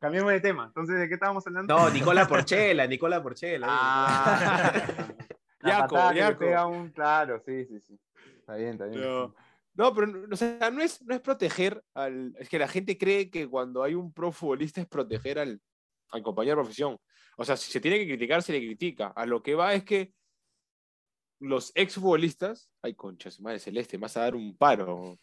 Cambiemos 0.00 0.32
de 0.32 0.40
tema. 0.40 0.64
Entonces, 0.66 0.98
¿de 0.98 1.08
qué 1.08 1.14
estábamos 1.14 1.46
hablando? 1.46 1.76
No, 1.76 1.90
Nicola 1.90 2.26
Porchela, 2.26 2.86
Nicola 2.86 3.22
Porchela. 3.22 3.66
Ah, 3.70 4.72
Yaco, 5.62 6.12
Yaco. 6.12 6.68
un- 6.68 6.90
Claro, 6.90 7.40
sí, 7.44 7.66
sí, 7.66 7.80
sí. 7.80 8.00
Está 8.38 8.56
bien, 8.56 8.70
está 8.70 8.86
bien. 8.86 9.00
No, 9.00 9.34
no, 9.74 9.94
pero 9.94 10.06
no, 10.06 10.26
o 10.32 10.36
sea, 10.36 10.70
no, 10.70 10.82
es, 10.82 11.02
no 11.02 11.14
es 11.14 11.20
proteger 11.20 11.84
al. 11.94 12.34
Es 12.38 12.48
que 12.48 12.58
la 12.58 12.66
gente 12.66 12.96
cree 12.96 13.30
que 13.30 13.46
cuando 13.46 13.82
hay 13.82 13.94
un 13.94 14.12
pro 14.12 14.32
futbolista 14.32 14.80
es 14.80 14.86
proteger 14.88 15.38
al, 15.38 15.60
al 16.08 16.22
compañero 16.22 16.56
de 16.56 16.62
profesión. 16.62 16.98
O 17.36 17.44
sea, 17.44 17.56
si 17.56 17.70
se 17.70 17.80
tiene 17.80 17.98
que 17.98 18.06
criticar, 18.06 18.42
se 18.42 18.52
le 18.52 18.58
critica. 18.58 19.08
A 19.08 19.26
lo 19.26 19.42
que 19.42 19.54
va 19.54 19.74
es 19.74 19.84
que 19.84 20.14
los 21.40 21.72
exfutbolistas. 21.74 22.70
Ay, 22.82 22.94
concha, 22.94 23.30
su 23.30 23.42
madre 23.42 23.58
celeste, 23.58 23.98
me 23.98 24.02
vas 24.02 24.16
a 24.16 24.20
dar 24.22 24.34
un 24.34 24.56
paro. 24.56 25.18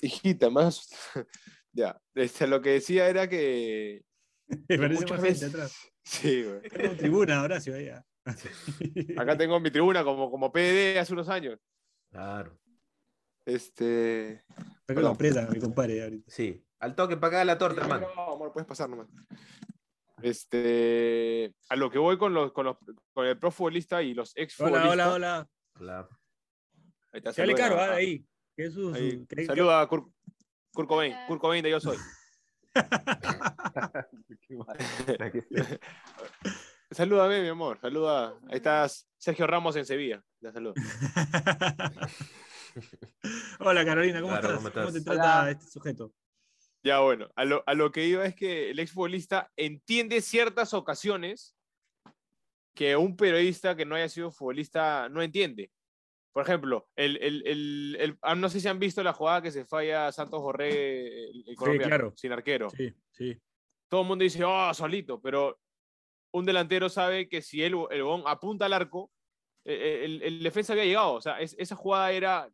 Hijita, 0.00 0.50
más. 0.50 0.88
Ya. 1.76 2.00
Este, 2.14 2.46
lo 2.46 2.60
que 2.62 2.70
decía 2.70 3.08
era 3.08 3.28
que. 3.28 4.04
Me 4.68 4.78
parece 4.78 5.02
muchas 5.02 5.20
más 5.20 5.28
gente 5.28 5.46
atrás. 5.46 5.76
Sí, 6.06 6.44
güey. 6.44 6.60
Tengo 6.68 6.94
tribuna, 6.94 7.42
Horacio, 7.42 7.74
ahí. 7.74 7.88
ah. 7.88 8.04
Acá 9.18 9.36
tengo 9.36 9.58
mi 9.58 9.72
tribuna 9.72 10.04
como, 10.04 10.30
como 10.30 10.52
PD 10.52 10.98
hace 11.00 11.12
unos 11.12 11.28
años. 11.28 11.58
Claro, 12.12 12.56
Este. 13.44 14.44
Que 14.86 14.94
lo 14.94 14.94
Perdón. 14.94 15.12
aprieta, 15.14 15.48
mi 15.48 15.58
compadre, 15.58 16.02
ahorita. 16.04 16.30
sí. 16.30 16.62
Al 16.78 16.94
toque 16.94 17.16
para 17.16 17.38
acá 17.38 17.44
la 17.44 17.56
torta, 17.58 17.80
hermano. 17.80 18.06
No, 18.14 18.34
amor, 18.34 18.52
puedes 18.52 18.68
pasar 18.68 18.88
nomás. 18.88 19.08
Este, 20.22 21.54
a 21.68 21.76
lo 21.76 21.90
que 21.90 21.98
voy 21.98 22.18
con, 22.18 22.34
los, 22.34 22.52
con, 22.52 22.66
los, 22.66 22.76
con 23.12 23.26
el 23.26 23.38
pro 23.38 23.50
futbolista 23.50 24.02
y 24.02 24.14
los 24.14 24.32
ex 24.36 24.60
Hola, 24.60 24.80
futbolistas. 24.82 25.06
hola, 25.08 25.14
hola. 25.14 25.48
Claro. 25.74 26.08
Ahí 27.12 27.18
está, 27.24 27.32
Dale 27.32 27.54
caro, 27.54 27.80
ah, 27.80 27.94
ahí. 27.94 28.24
Que 28.56 28.64
es 28.66 28.74
su- 28.74 28.92
ahí. 28.94 29.24
que- 29.26 29.44
Saluda 29.46 29.80
a 29.80 29.86
Kurt, 29.88 30.08
Kurt 30.76 30.88
Cobain, 30.88 31.14
Kurt 31.26 31.40
Cobain 31.40 31.62
de 31.64 31.70
Yo 31.70 31.80
Soy. 31.80 31.96
Salúdame, 36.90 37.40
mi 37.40 37.48
amor. 37.48 37.78
Saluda. 37.80 38.38
Ahí 38.50 38.56
estás 38.56 39.08
Sergio 39.16 39.46
Ramos 39.46 39.74
en 39.76 39.86
Sevilla. 39.86 40.22
Saludo. 40.52 40.74
Hola 43.60 43.86
Carolina, 43.86 44.20
¿cómo 44.20 44.32
Claro, 44.38 44.48
estás? 44.48 44.62
¿cómo 44.62 44.70
¿Cómo, 44.70 44.88
estás? 44.88 44.92
te 44.92 45.00
trata 45.00 45.40
Hola. 45.42 45.50
este 45.50 45.64
sujeto? 45.66 46.12
Ya 46.82 46.98
bueno, 47.00 47.30
a 47.34 47.46
lo, 47.46 47.62
a 47.66 47.72
lo 47.72 47.90
que 47.90 48.06
iba 48.06 48.26
es 48.26 48.34
que 48.34 48.68
el 48.70 48.78
exfutbolista 48.78 49.50
entiende 49.56 50.20
ciertas 50.20 50.74
ocasiones 50.74 51.56
que 52.74 52.96
un 52.96 53.16
periodista 53.16 53.74
que 53.74 53.86
no 53.86 53.94
haya 53.94 54.10
sido 54.10 54.30
futbolista 54.30 55.08
no 55.08 55.22
entiende. 55.22 55.70
Por 56.36 56.42
ejemplo, 56.42 56.86
el, 56.96 57.16
el- 57.22 57.42
el- 57.46 57.96
el- 57.98 58.18
ah, 58.20 58.34
no 58.34 58.50
sé 58.50 58.60
si 58.60 58.68
han 58.68 58.78
visto 58.78 59.02
la 59.02 59.14
jugada 59.14 59.40
que 59.40 59.50
se 59.50 59.64
falla 59.64 60.12
Santos 60.12 60.42
Borré, 60.42 61.30
el, 61.30 61.54
colombiano, 61.56 61.88
claro. 61.88 62.12
sin 62.14 62.30
arquero. 62.30 62.68
Sí, 62.68 62.92
sí. 63.10 63.40
Todo 63.88 64.02
el 64.02 64.06
mundo 64.06 64.22
dice, 64.22 64.44
oh, 64.44 64.74
solito, 64.74 65.18
pero 65.18 65.58
un 66.34 66.44
delantero 66.44 66.90
sabe 66.90 67.26
que 67.26 67.40
si 67.40 67.62
él, 67.62 67.72
el 67.90 68.02
huevón 68.02 68.22
apunta 68.26 68.66
al 68.66 68.74
arco, 68.74 69.10
eh, 69.64 70.02
el, 70.04 70.20
el 70.22 70.42
defensa 70.42 70.74
había 70.74 70.84
llegado. 70.84 71.14
O 71.14 71.22
sea, 71.22 71.40
es- 71.40 71.56
esa 71.58 71.74
jugada 71.74 72.12
era. 72.12 72.50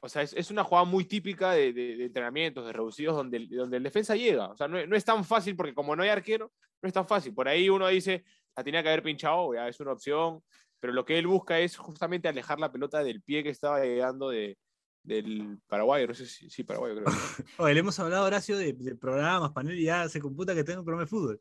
O 0.00 0.08
sea, 0.08 0.22
es, 0.22 0.32
es 0.34 0.52
una 0.52 0.62
jugada 0.62 0.84
muy 0.84 1.06
típica 1.06 1.50
de, 1.50 1.72
de- 1.72 1.96
de 1.96 2.04
entrenamientos, 2.04 2.64
de 2.64 2.72
reducidos, 2.72 3.16
donde, 3.16 3.44
donde 3.50 3.76
el 3.78 3.82
defensa 3.82 4.14
llega. 4.14 4.50
O 4.50 4.56
sea, 4.56 4.68
no, 4.68 4.86
no 4.86 4.94
es 4.94 5.04
tan 5.04 5.24
fácil, 5.24 5.56
porque 5.56 5.74
como 5.74 5.96
no 5.96 6.04
hay 6.04 6.10
arquero, 6.10 6.52
no 6.80 6.86
es 6.86 6.92
tan 6.92 7.08
fácil. 7.08 7.34
Por 7.34 7.48
ahí 7.48 7.68
uno 7.68 7.88
dice, 7.88 8.24
la 8.56 8.62
tenía 8.62 8.84
que 8.84 8.88
haber 8.90 9.02
pinchado, 9.02 9.52
ya 9.52 9.66
es 9.66 9.80
una 9.80 9.94
opción. 9.94 10.44
Pero 10.80 10.92
lo 10.92 11.04
que 11.04 11.18
él 11.18 11.26
busca 11.26 11.58
es 11.60 11.76
justamente 11.76 12.28
alejar 12.28 12.58
la 12.58 12.72
pelota 12.72 13.04
del 13.04 13.22
pie 13.22 13.42
que 13.42 13.50
estaba 13.50 13.80
llegando 13.84 14.30
de, 14.30 14.56
del 15.02 15.58
Paraguay. 15.66 16.06
No 16.06 16.14
sé 16.14 16.26
si, 16.26 16.48
sí, 16.50 16.64
Paraguay, 16.64 16.94
creo. 16.94 17.04
Oye, 17.58 17.74
le 17.74 17.80
hemos 17.80 17.98
hablado, 18.00 18.24
Horacio, 18.26 18.56
de, 18.56 18.72
de 18.72 18.94
programas, 18.96 19.52
panel 19.52 19.78
y 19.78 19.84
ya 19.84 20.08
se 20.08 20.20
computa 20.20 20.54
que 20.54 20.64
tengo 20.64 20.80
un 20.80 20.84
programa 20.86 21.04
de 21.04 21.10
fútbol. 21.10 21.40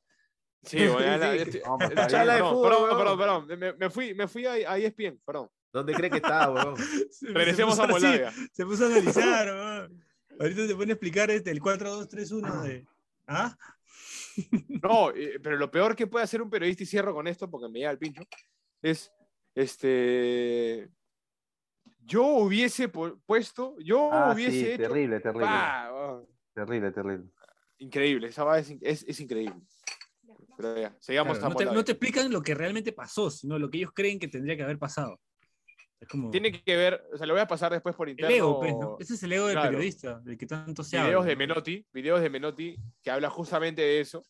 Sí, 0.64 0.78
bueno, 0.88 1.20
perdón, 1.20 1.38
fútbol, 2.50 2.70
perdón, 2.70 2.84
weón. 2.84 3.18
perdón, 3.18 3.48
perdón, 3.48 3.60
Me, 3.60 3.74
me 3.74 3.90
fui, 3.90 4.14
me 4.14 4.28
fui 4.28 4.46
a, 4.46 4.52
a 4.72 4.78
ESPN, 4.78 5.20
perdón. 5.26 5.50
¿Dónde 5.72 5.94
cree 5.94 6.10
que 6.10 6.18
está, 6.18 6.50
weón? 6.50 6.76
Se- 6.78 7.10
se 7.12 7.28
Regresemos 7.28 7.76
puso 7.76 7.84
a 7.84 7.88
Moldavia. 7.88 8.34
Se 8.52 8.66
puso 8.66 8.84
a 8.86 8.88
analizar, 8.88 9.48
weón. 9.48 10.04
Ahorita 10.40 10.68
te 10.68 10.76
pone 10.76 10.92
a 10.92 10.94
explicar 10.94 11.30
este, 11.32 11.52
el 11.52 11.62
4-2-3-1 11.62 12.62
de. 12.64 12.86
¿Ah? 13.28 13.56
No, 14.82 15.12
eh, 15.12 15.40
pero 15.44 15.58
lo 15.58 15.70
peor 15.70 15.96
que 15.96 16.08
puede 16.08 16.24
hacer 16.24 16.42
un 16.42 16.50
periodista, 16.50 16.84
y 16.84 16.86
cierro 16.86 17.14
con 17.14 17.28
esto 17.28 17.50
porque 17.50 17.68
me 17.68 17.80
llega 17.80 17.92
el 17.92 17.98
pincho, 17.98 18.24
es, 18.82 19.12
este, 19.56 20.90
yo 22.06 22.24
hubiese 22.26 22.92
pu- 22.92 23.20
puesto, 23.26 23.76
yo 23.80 24.10
Ah, 24.12 24.32
hubiese 24.34 24.52
sí, 24.52 24.66
hecho, 24.68 24.84
terrible, 24.84 25.20
terrible. 25.20 25.46
¡Pah! 25.46 25.90
Oh, 25.92 26.28
Terrible, 26.54 26.92
terrible. 26.92 27.30
increíble, 27.78 28.28
esa 28.28 28.44
va 28.44 28.60
es, 28.60 28.70
es, 28.82 29.04
es 29.08 29.20
increíble. 29.20 29.62
Pero 30.58 30.78
ya, 30.78 30.96
sigamos 31.00 31.38
Claro, 31.40 31.54
no, 31.54 31.56
te, 31.58 31.66
no 31.66 31.84
te 31.86 31.92
explican 31.94 32.32
lo 32.32 32.42
que 32.42 32.54
realmente 32.54 32.92
pasó, 32.92 33.30
sino 33.32 33.58
lo 33.58 33.70
que 33.70 33.78
ellos 33.78 33.92
creen 33.94 34.20
que 34.20 34.28
tendría 34.28 34.58
que 34.58 34.64
haber 34.64 34.78
pasado. 34.78 35.20
Es 36.02 36.08
como. 36.08 36.32
Tiene 36.32 36.52
que 36.52 36.76
ver, 36.78 37.02
o 37.14 37.18
sea, 37.18 37.26
lo 37.28 37.34
voy 37.34 37.42
a 37.42 37.48
pasar 37.48 37.72
después 37.72 37.96
por 37.96 38.08
el 38.08 38.12
interno. 38.14 38.36
ego, 38.36 38.60
pues, 38.60 38.76
¿no? 38.78 38.98
Ese 39.00 39.14
es 39.14 39.24
el 39.24 39.34
ego 39.34 39.48
del 39.48 39.56
Claro. 39.56 39.70
periodista, 39.70 40.20
del 40.20 40.38
que 40.38 40.46
tanto 40.46 40.84
se 40.84 40.98
videos 40.98 41.22
habla. 41.22 41.30
de 41.30 41.36
Menotti, 41.36 41.86
videos 41.94 42.22
de 42.22 42.30
Menotti 42.30 42.78
que 43.02 43.12
habla 43.12 43.30
justamente 43.30 43.82
de 43.82 44.00
eso, 44.02 44.24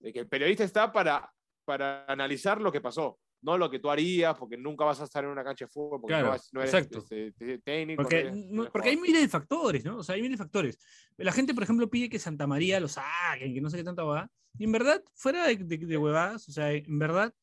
de 0.00 0.12
que 0.12 0.18
el 0.20 0.28
periodista 0.28 0.64
está 0.64 0.90
para, 0.92 1.32
para 1.64 2.04
analizar 2.06 2.60
lo 2.60 2.72
que 2.72 2.80
pasó, 2.80 3.18
no 3.42 3.58
lo 3.58 3.70
que 3.70 3.78
tú 3.78 3.90
harías, 3.90 4.36
porque 4.38 4.56
nunca 4.56 4.84
vas 4.84 5.00
a 5.00 5.04
estar 5.04 5.22
en 5.24 5.30
una 5.30 5.44
cancha 5.44 5.64
de 5.66 5.68
fútbol, 5.70 6.00
porque 6.00 6.12
Claro, 6.12 6.26
no, 6.26 6.30
vas- 6.32 6.48
no 6.52 6.60
eres 6.62 6.74
este, 6.74 7.32
te- 7.32 7.58
técnico. 7.58 8.02
Porque, 8.02 8.24
no 8.24 8.28
eres- 8.30 8.36
no 8.46 8.52
no- 8.54 8.62
eres 8.62 8.72
porque 8.72 8.88
hay 8.90 8.96
miles 8.96 9.20
de 9.22 9.28
factores, 9.28 9.84
¿no? 9.84 9.98
O 9.98 10.02
sea, 10.02 10.14
hay 10.14 10.22
miles 10.22 10.38
de 10.38 10.44
factores. 10.44 10.78
La 11.16 11.32
gente, 11.32 11.52
por 11.52 11.62
ejemplo, 11.62 11.90
pide 11.90 12.08
que 12.08 12.18
Santa 12.18 12.46
María 12.46 12.80
lo 12.80 12.88
saquen, 12.88 13.52
que 13.52 13.60
no 13.60 13.68
sé 13.68 13.76
qué 13.76 13.84
tanta 13.84 14.04
va. 14.04 14.30
Y 14.58 14.64
en 14.64 14.72
verdad, 14.72 15.02
fuera 15.14 15.46
de, 15.46 15.56
de, 15.56 15.78
de 15.78 15.96
huevadas, 15.98 16.48
o 16.48 16.52
sea, 16.52 16.72
en 16.72 16.98
verdad, 16.98 17.34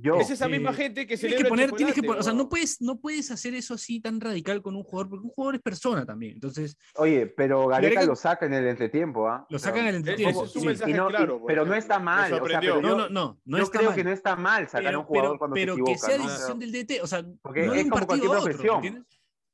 Yo, 0.00 0.14
Es 0.20 0.30
esa 0.30 0.48
misma 0.48 0.70
eh, 0.70 0.74
gente 0.74 1.06
que 1.06 1.16
se 1.16 1.26
tienes 1.26 1.42
que 1.44 1.48
poner, 1.48 1.72
tienes 1.72 1.94
que 1.94 2.02
poner- 2.02 2.20
o 2.20 2.22
sea, 2.22 2.32
no 2.32 2.48
puedes, 2.48 2.80
no 2.80 3.00
puedes 3.00 3.30
hacer 3.32 3.54
eso 3.54 3.74
así 3.74 4.00
tan 4.00 4.20
radical 4.20 4.62
con 4.62 4.76
un 4.76 4.84
jugador, 4.84 5.08
porque 5.10 5.24
un 5.24 5.30
jugador 5.32 5.56
es 5.56 5.60
persona 5.62 6.06
también. 6.06 6.34
Entonces, 6.34 6.76
oye, 6.94 7.26
pero 7.26 7.66
Gareca 7.66 7.94
Gareca- 7.96 8.06
lo 8.06 8.14
saca 8.14 8.46
en 8.46 8.54
el 8.54 8.66
entretiempo, 8.68 9.28
¿ah? 9.28 9.44
lo 9.50 9.58
sea, 9.58 9.70
sacan 9.70 9.82
en 9.84 9.88
el 9.88 9.94
entretiempo. 9.96 10.44
Ese 10.44 10.58
es 10.58 10.64
un 10.64 10.76
sí. 10.76 10.90
y 10.90 10.92
no- 10.94 11.06
y- 11.08 11.10
claro. 11.10 11.38
por 11.40 11.46
pero 11.48 11.64
no 11.66 11.74
está 11.74 11.98
mal, 11.98 12.32
o 12.32 12.46
sea, 12.46 12.60
pero 12.60 12.80
No, 12.80 12.88
yo- 12.88 12.96
no, 12.96 13.08
no, 13.08 13.40
no 13.44 13.58
yo 13.58 13.64
está 13.64 13.78
creo 13.78 13.90
mal. 13.90 13.96
que 13.96 14.04
no 14.04 14.10
está 14.12 14.36
mal 14.36 14.66
sacar 14.68 14.82
a 14.82 14.88
pero, 14.88 15.00
un 15.00 15.04
jugador 15.06 15.30
pero- 15.30 15.38
cuando 15.38 15.54
pero 15.54 15.74
se 15.74 15.82
que 15.84 15.90
equivoca, 15.92 16.06
sea 16.08 16.18
¿no? 16.18 16.30
decisión 16.30 16.58
del 16.60 16.72
DT, 16.72 17.00
o 17.02 17.06
sea, 17.06 17.24
Porque 17.42 17.66
no 17.66 17.74
es 17.74 17.84
un 17.84 17.90
como 17.90 18.06
partido 18.06 18.26
cualquier 18.28 18.30
otro, 18.30 18.44
profesión. 18.44 18.74
¿entiendes? 18.76 19.04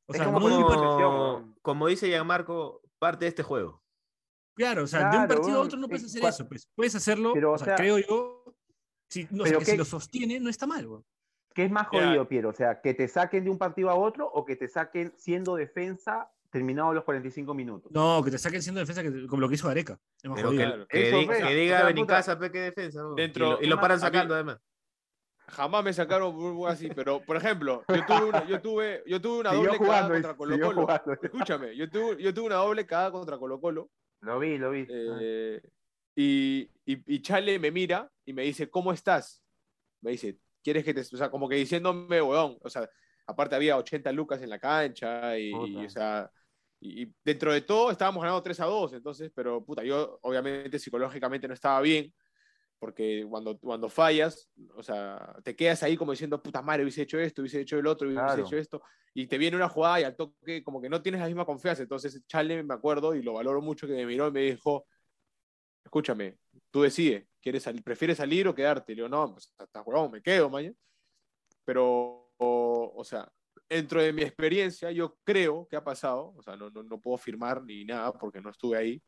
O 0.06 0.12
Es 0.12 0.18
sea, 0.18 0.26
como 0.26 0.48
no. 0.50 0.66
Como, 0.66 1.54
como 1.62 1.86
dice 1.86 2.08
Gianmarco, 2.08 2.82
parte 2.98 3.24
de 3.24 3.30
este 3.30 3.42
juego. 3.42 3.82
Claro, 4.54 4.84
o 4.84 4.86
sea, 4.86 5.10
de 5.10 5.18
un 5.18 5.26
partido 5.26 5.56
a 5.56 5.60
otro 5.62 5.78
no 5.78 5.88
puedes 5.88 6.04
hacer 6.04 6.22
eso, 6.22 6.46
pues. 6.46 6.68
Puedes 6.76 6.94
hacerlo, 6.94 7.32
Pero, 7.32 7.52
o 7.54 7.58
sea, 7.58 7.64
sea, 7.64 7.76
creo 7.76 7.98
yo, 7.98 8.53
si, 9.08 9.26
no, 9.30 9.44
pero 9.44 9.58
que 9.60 9.64
si 9.66 9.76
lo 9.76 9.84
sostiene, 9.84 10.40
no 10.40 10.50
está 10.50 10.66
mal, 10.66 10.86
weón. 10.86 11.04
¿Qué 11.54 11.64
es 11.66 11.70
más 11.70 11.86
jodido, 11.86 12.26
Piero? 12.26 12.48
O 12.48 12.52
sea, 12.52 12.80
que 12.80 12.94
te 12.94 13.06
saquen 13.06 13.44
de 13.44 13.50
un 13.50 13.58
partido 13.58 13.88
a 13.90 13.94
otro 13.94 14.26
o 14.26 14.44
que 14.44 14.56
te 14.56 14.66
saquen 14.66 15.12
siendo 15.16 15.54
defensa 15.54 16.28
terminados 16.50 16.94
los 16.94 17.04
45 17.04 17.54
minutos. 17.54 17.92
No, 17.92 18.22
que 18.24 18.30
te 18.32 18.38
saquen 18.38 18.60
siendo 18.62 18.80
defensa 18.80 19.02
que- 19.02 19.26
como 19.28 19.40
lo 19.40 19.48
que 19.48 19.54
hizo 19.54 19.68
Areca. 19.68 19.98
Es 20.22 20.28
más 20.30 20.36
Pero 20.36 20.48
jodido. 20.48 20.62
que, 20.62 20.68
Claro. 20.68 20.86
que 20.88 21.54
diga 21.54 21.76
sea, 21.78 21.86
Benicasa, 21.86 22.38
pe, 22.38 22.50
que 22.50 22.58
defensa. 22.60 23.02
Dentro- 23.16 23.46
y 23.46 23.50
lo, 23.50 23.62
y 23.62 23.66
lo 23.66 23.76
más- 23.76 23.82
paran 23.82 23.96
mí- 23.98 24.00
sacando, 24.00 24.34
además. 24.34 24.58
Jamás 25.46 25.84
me 25.84 25.92
sacaron 25.92 26.34
burbu 26.34 26.66
así, 26.66 26.88
pero 26.88 27.20
por 27.20 27.36
ejemplo, 27.36 27.84
yo 27.88 28.06
tuve 28.06 28.24
una, 28.28 28.44
yo 28.46 28.60
tuve, 28.62 29.02
yo 29.06 29.20
tuve 29.20 29.40
una 29.40 29.52
doble 29.52 29.76
jugando, 29.76 29.84
cagada 29.92 30.12
contra 30.12 30.34
Colo 30.36 30.58
Colo. 30.58 30.82
jugando. 30.82 31.12
Escúchame, 31.22 31.76
yo 31.76 31.90
tuve, 31.90 32.22
yo 32.22 32.32
tuve 32.34 32.46
una 32.46 32.54
doble 32.56 32.86
cagada 32.86 33.10
contra 33.12 33.38
Colo 33.38 33.60
Colo. 33.60 33.90
Lo 34.22 34.38
vi, 34.38 34.56
lo 34.58 34.70
vi. 34.70 34.86
Eh, 34.88 35.60
y, 36.16 36.70
y, 36.86 37.14
y 37.14 37.22
Chale 37.22 37.58
me 37.58 37.70
mira 37.70 38.10
y 38.24 38.32
me 38.32 38.42
dice, 38.42 38.70
¿cómo 38.70 38.92
estás? 38.92 39.42
Me 40.00 40.12
dice, 40.12 40.38
¿quieres 40.62 40.84
que 40.84 40.94
te...? 40.94 41.00
O 41.00 41.04
sea, 41.04 41.30
como 41.30 41.48
que 41.48 41.56
diciéndome, 41.56 42.20
weón, 42.22 42.58
o 42.62 42.70
sea, 42.70 42.88
aparte 43.26 43.54
había 43.54 43.76
80 43.76 44.12
lucas 44.12 44.42
en 44.42 44.50
la 44.50 44.58
cancha 44.58 45.38
y, 45.38 45.50
y, 45.82 45.86
o 45.86 45.90
sea, 45.90 46.30
y, 46.80 47.02
y 47.04 47.14
dentro 47.24 47.52
de 47.52 47.62
todo 47.62 47.90
estábamos 47.90 48.22
ganando 48.22 48.42
3 48.42 48.60
a 48.60 48.66
2, 48.66 48.92
entonces, 48.94 49.30
pero 49.34 49.64
puta, 49.64 49.82
yo 49.84 50.18
obviamente 50.22 50.78
psicológicamente 50.78 51.48
no 51.48 51.54
estaba 51.54 51.80
bien, 51.80 52.12
porque 52.78 53.24
cuando, 53.28 53.58
cuando 53.58 53.88
fallas, 53.88 54.50
o 54.74 54.82
sea, 54.82 55.36
te 55.42 55.56
quedas 55.56 55.82
ahí 55.82 55.96
como 55.96 56.12
diciendo, 56.12 56.42
puta 56.42 56.60
madre, 56.60 56.82
hubiese 56.82 57.02
hecho 57.02 57.18
esto, 57.18 57.40
hubiese 57.42 57.60
hecho 57.60 57.78
el 57.78 57.86
otro, 57.86 58.08
hubiese 58.08 58.22
Claro. 58.22 58.42
hecho 58.46 58.56
esto, 58.56 58.82
y 59.14 59.26
te 59.26 59.38
viene 59.38 59.56
una 59.56 59.68
jugada 59.70 60.00
y 60.00 60.04
al 60.04 60.16
toque 60.16 60.62
como 60.62 60.82
que 60.82 60.90
no 60.90 61.00
tienes 61.00 61.20
la 61.20 61.26
misma 61.28 61.46
confianza, 61.46 61.82
entonces 61.82 62.22
Chale 62.26 62.62
me 62.62 62.74
acuerdo 62.74 63.14
y 63.14 63.22
lo 63.22 63.34
valoro 63.34 63.62
mucho 63.62 63.86
que 63.86 63.94
me 63.94 64.04
miró 64.06 64.28
y 64.28 64.32
me 64.32 64.40
dijo, 64.42 64.86
escúchame, 65.84 66.38
tú 66.70 66.82
decides, 66.82 67.26
¿quieres 67.44 67.62
salir, 67.62 67.84
¿prefieres 67.84 68.16
salir 68.16 68.48
o 68.48 68.54
quedarte? 68.54 68.92
Le 68.92 69.02
digo, 69.02 69.08
no, 69.08 69.32
pues 69.32 69.52
hasta 69.58 69.82
huevón, 69.82 70.10
me 70.10 70.22
quedo, 70.22 70.48
mañana. 70.48 70.74
Pero, 71.64 72.32
o, 72.38 72.92
o 72.96 73.04
sea, 73.04 73.30
dentro 73.68 74.02
de 74.02 74.14
mi 74.14 74.22
experiencia, 74.22 74.90
yo 74.90 75.18
creo 75.24 75.68
que 75.68 75.76
ha 75.76 75.84
pasado, 75.84 76.32
o 76.36 76.42
sea, 76.42 76.56
no, 76.56 76.70
no, 76.70 76.82
no 76.82 77.00
puedo 77.00 77.16
afirmar 77.16 77.62
ni 77.62 77.84
nada 77.84 78.12
porque 78.14 78.40
no 78.40 78.50
estuve 78.50 78.78
ahí, 78.78 79.02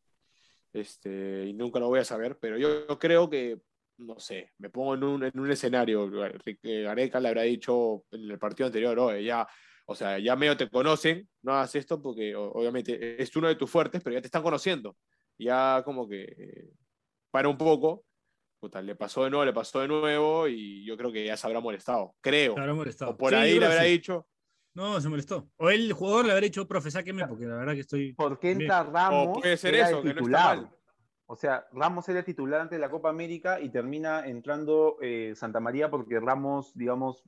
este, 0.72 1.46
y 1.46 1.54
nunca 1.54 1.80
lo 1.80 1.88
voy 1.88 2.00
a 2.00 2.04
saber, 2.04 2.36
pero 2.38 2.58
yo, 2.58 2.86
yo 2.86 2.98
creo 2.98 3.30
que, 3.30 3.58
no 3.96 4.20
sé, 4.20 4.52
me 4.58 4.68
pongo 4.68 4.94
en 4.94 5.04
un, 5.04 5.24
en 5.24 5.40
un 5.40 5.50
escenario, 5.50 6.10
Gareca 6.10 7.18
le 7.18 7.28
habrá 7.28 7.42
dicho 7.42 8.04
en 8.10 8.30
el 8.30 8.38
partido 8.38 8.66
anterior, 8.66 8.98
oye, 8.98 9.24
ya, 9.24 9.48
o 9.86 9.94
sea, 9.94 10.18
ya 10.18 10.36
medio 10.36 10.58
te 10.58 10.68
conocen, 10.68 11.26
no 11.40 11.54
hagas 11.54 11.74
esto 11.74 12.02
porque 12.02 12.36
obviamente 12.36 13.22
es 13.22 13.34
uno 13.34 13.48
de 13.48 13.56
tus 13.56 13.70
fuertes, 13.70 14.02
pero 14.04 14.14
ya 14.14 14.20
te 14.20 14.26
están 14.26 14.42
conociendo, 14.42 14.94
ya 15.38 15.80
como 15.84 16.06
que 16.06 16.24
eh, 16.24 16.70
para 17.30 17.48
un 17.48 17.56
poco, 17.56 18.04
puta, 18.66 18.82
le 18.82 18.94
pasó 18.96 19.24
de 19.24 19.30
nuevo, 19.30 19.44
le 19.44 19.52
pasó 19.52 19.80
de 19.80 19.88
nuevo 19.88 20.48
y 20.48 20.84
yo 20.84 20.96
creo 20.96 21.12
que 21.12 21.24
ya 21.24 21.36
se 21.36 21.46
habrá 21.46 21.60
molestado, 21.60 22.14
creo. 22.20 22.54
Se 22.54 22.60
habrá 22.60 22.74
molestado. 22.74 23.10
O 23.12 23.16
por 23.16 23.30
Sí, 23.30 23.36
ahí 23.36 23.58
le 23.58 23.66
habrá 23.66 23.82
sí. 23.82 23.88
dicho, 23.90 24.26
No, 24.74 25.00
se 25.00 25.08
molestó. 25.08 25.48
O 25.56 25.70
el 25.70 25.92
jugador 25.92 26.26
le 26.26 26.32
habrá 26.32 26.44
dicho, 26.44 26.66
profe, 26.68 26.90
sáqueme, 26.90 27.26
porque 27.26 27.46
la 27.46 27.56
verdad 27.56 27.72
que 27.74 27.80
estoy. 27.80 28.12
¿Por 28.12 28.38
qué 28.38 28.48
Bien. 28.48 28.62
entra 28.62 28.82
Ramos? 28.82 29.28
o 29.38 29.40
puede 29.40 29.56
ser 29.56 29.74
era 29.74 29.88
eso, 29.88 29.98
el 29.98 30.02
que 30.02 30.08
no 30.08 30.10
está 30.10 30.20
titular? 30.20 30.56
mal. 30.58 30.70
O 31.28 31.34
sea, 31.36 31.66
Ramos 31.72 32.08
era 32.08 32.22
titular 32.22 32.60
ante 32.60 32.78
la 32.78 32.90
Copa 32.90 33.08
América 33.08 33.58
y 33.60 33.70
termina 33.70 34.26
entrando 34.26 34.98
eh, 35.00 35.32
Santa 35.34 35.60
María 35.60 35.90
porque 35.90 36.20
Ramos, 36.20 36.72
digamos, 36.76 37.24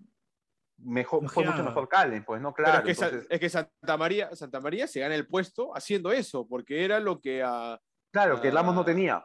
mejor, 0.76 1.28
fue 1.28 1.44
mucho 1.44 1.64
mejor 1.64 1.88
Calen, 1.88 2.24
pues 2.24 2.40
no, 2.40 2.52
Pero 2.54 2.66
claro. 2.68 2.86
es 2.88 2.98
que, 2.98 3.04
entonces- 3.04 3.26
es 3.30 3.40
que 3.40 3.48
Santa, 3.48 3.96
María, 3.96 4.36
Santa 4.36 4.60
María 4.60 4.86
se 4.86 5.00
gana 5.00 5.14
el 5.14 5.26
puesto 5.26 5.74
haciendo 5.74 6.12
eso, 6.12 6.46
porque 6.46 6.84
era 6.84 7.00
lo 7.00 7.18
que 7.20 7.42
a, 7.42 7.80
claro, 8.12 8.40
que 8.40 8.50
Ramos 8.50 8.74
no 8.74 8.84
tenía. 8.84 9.24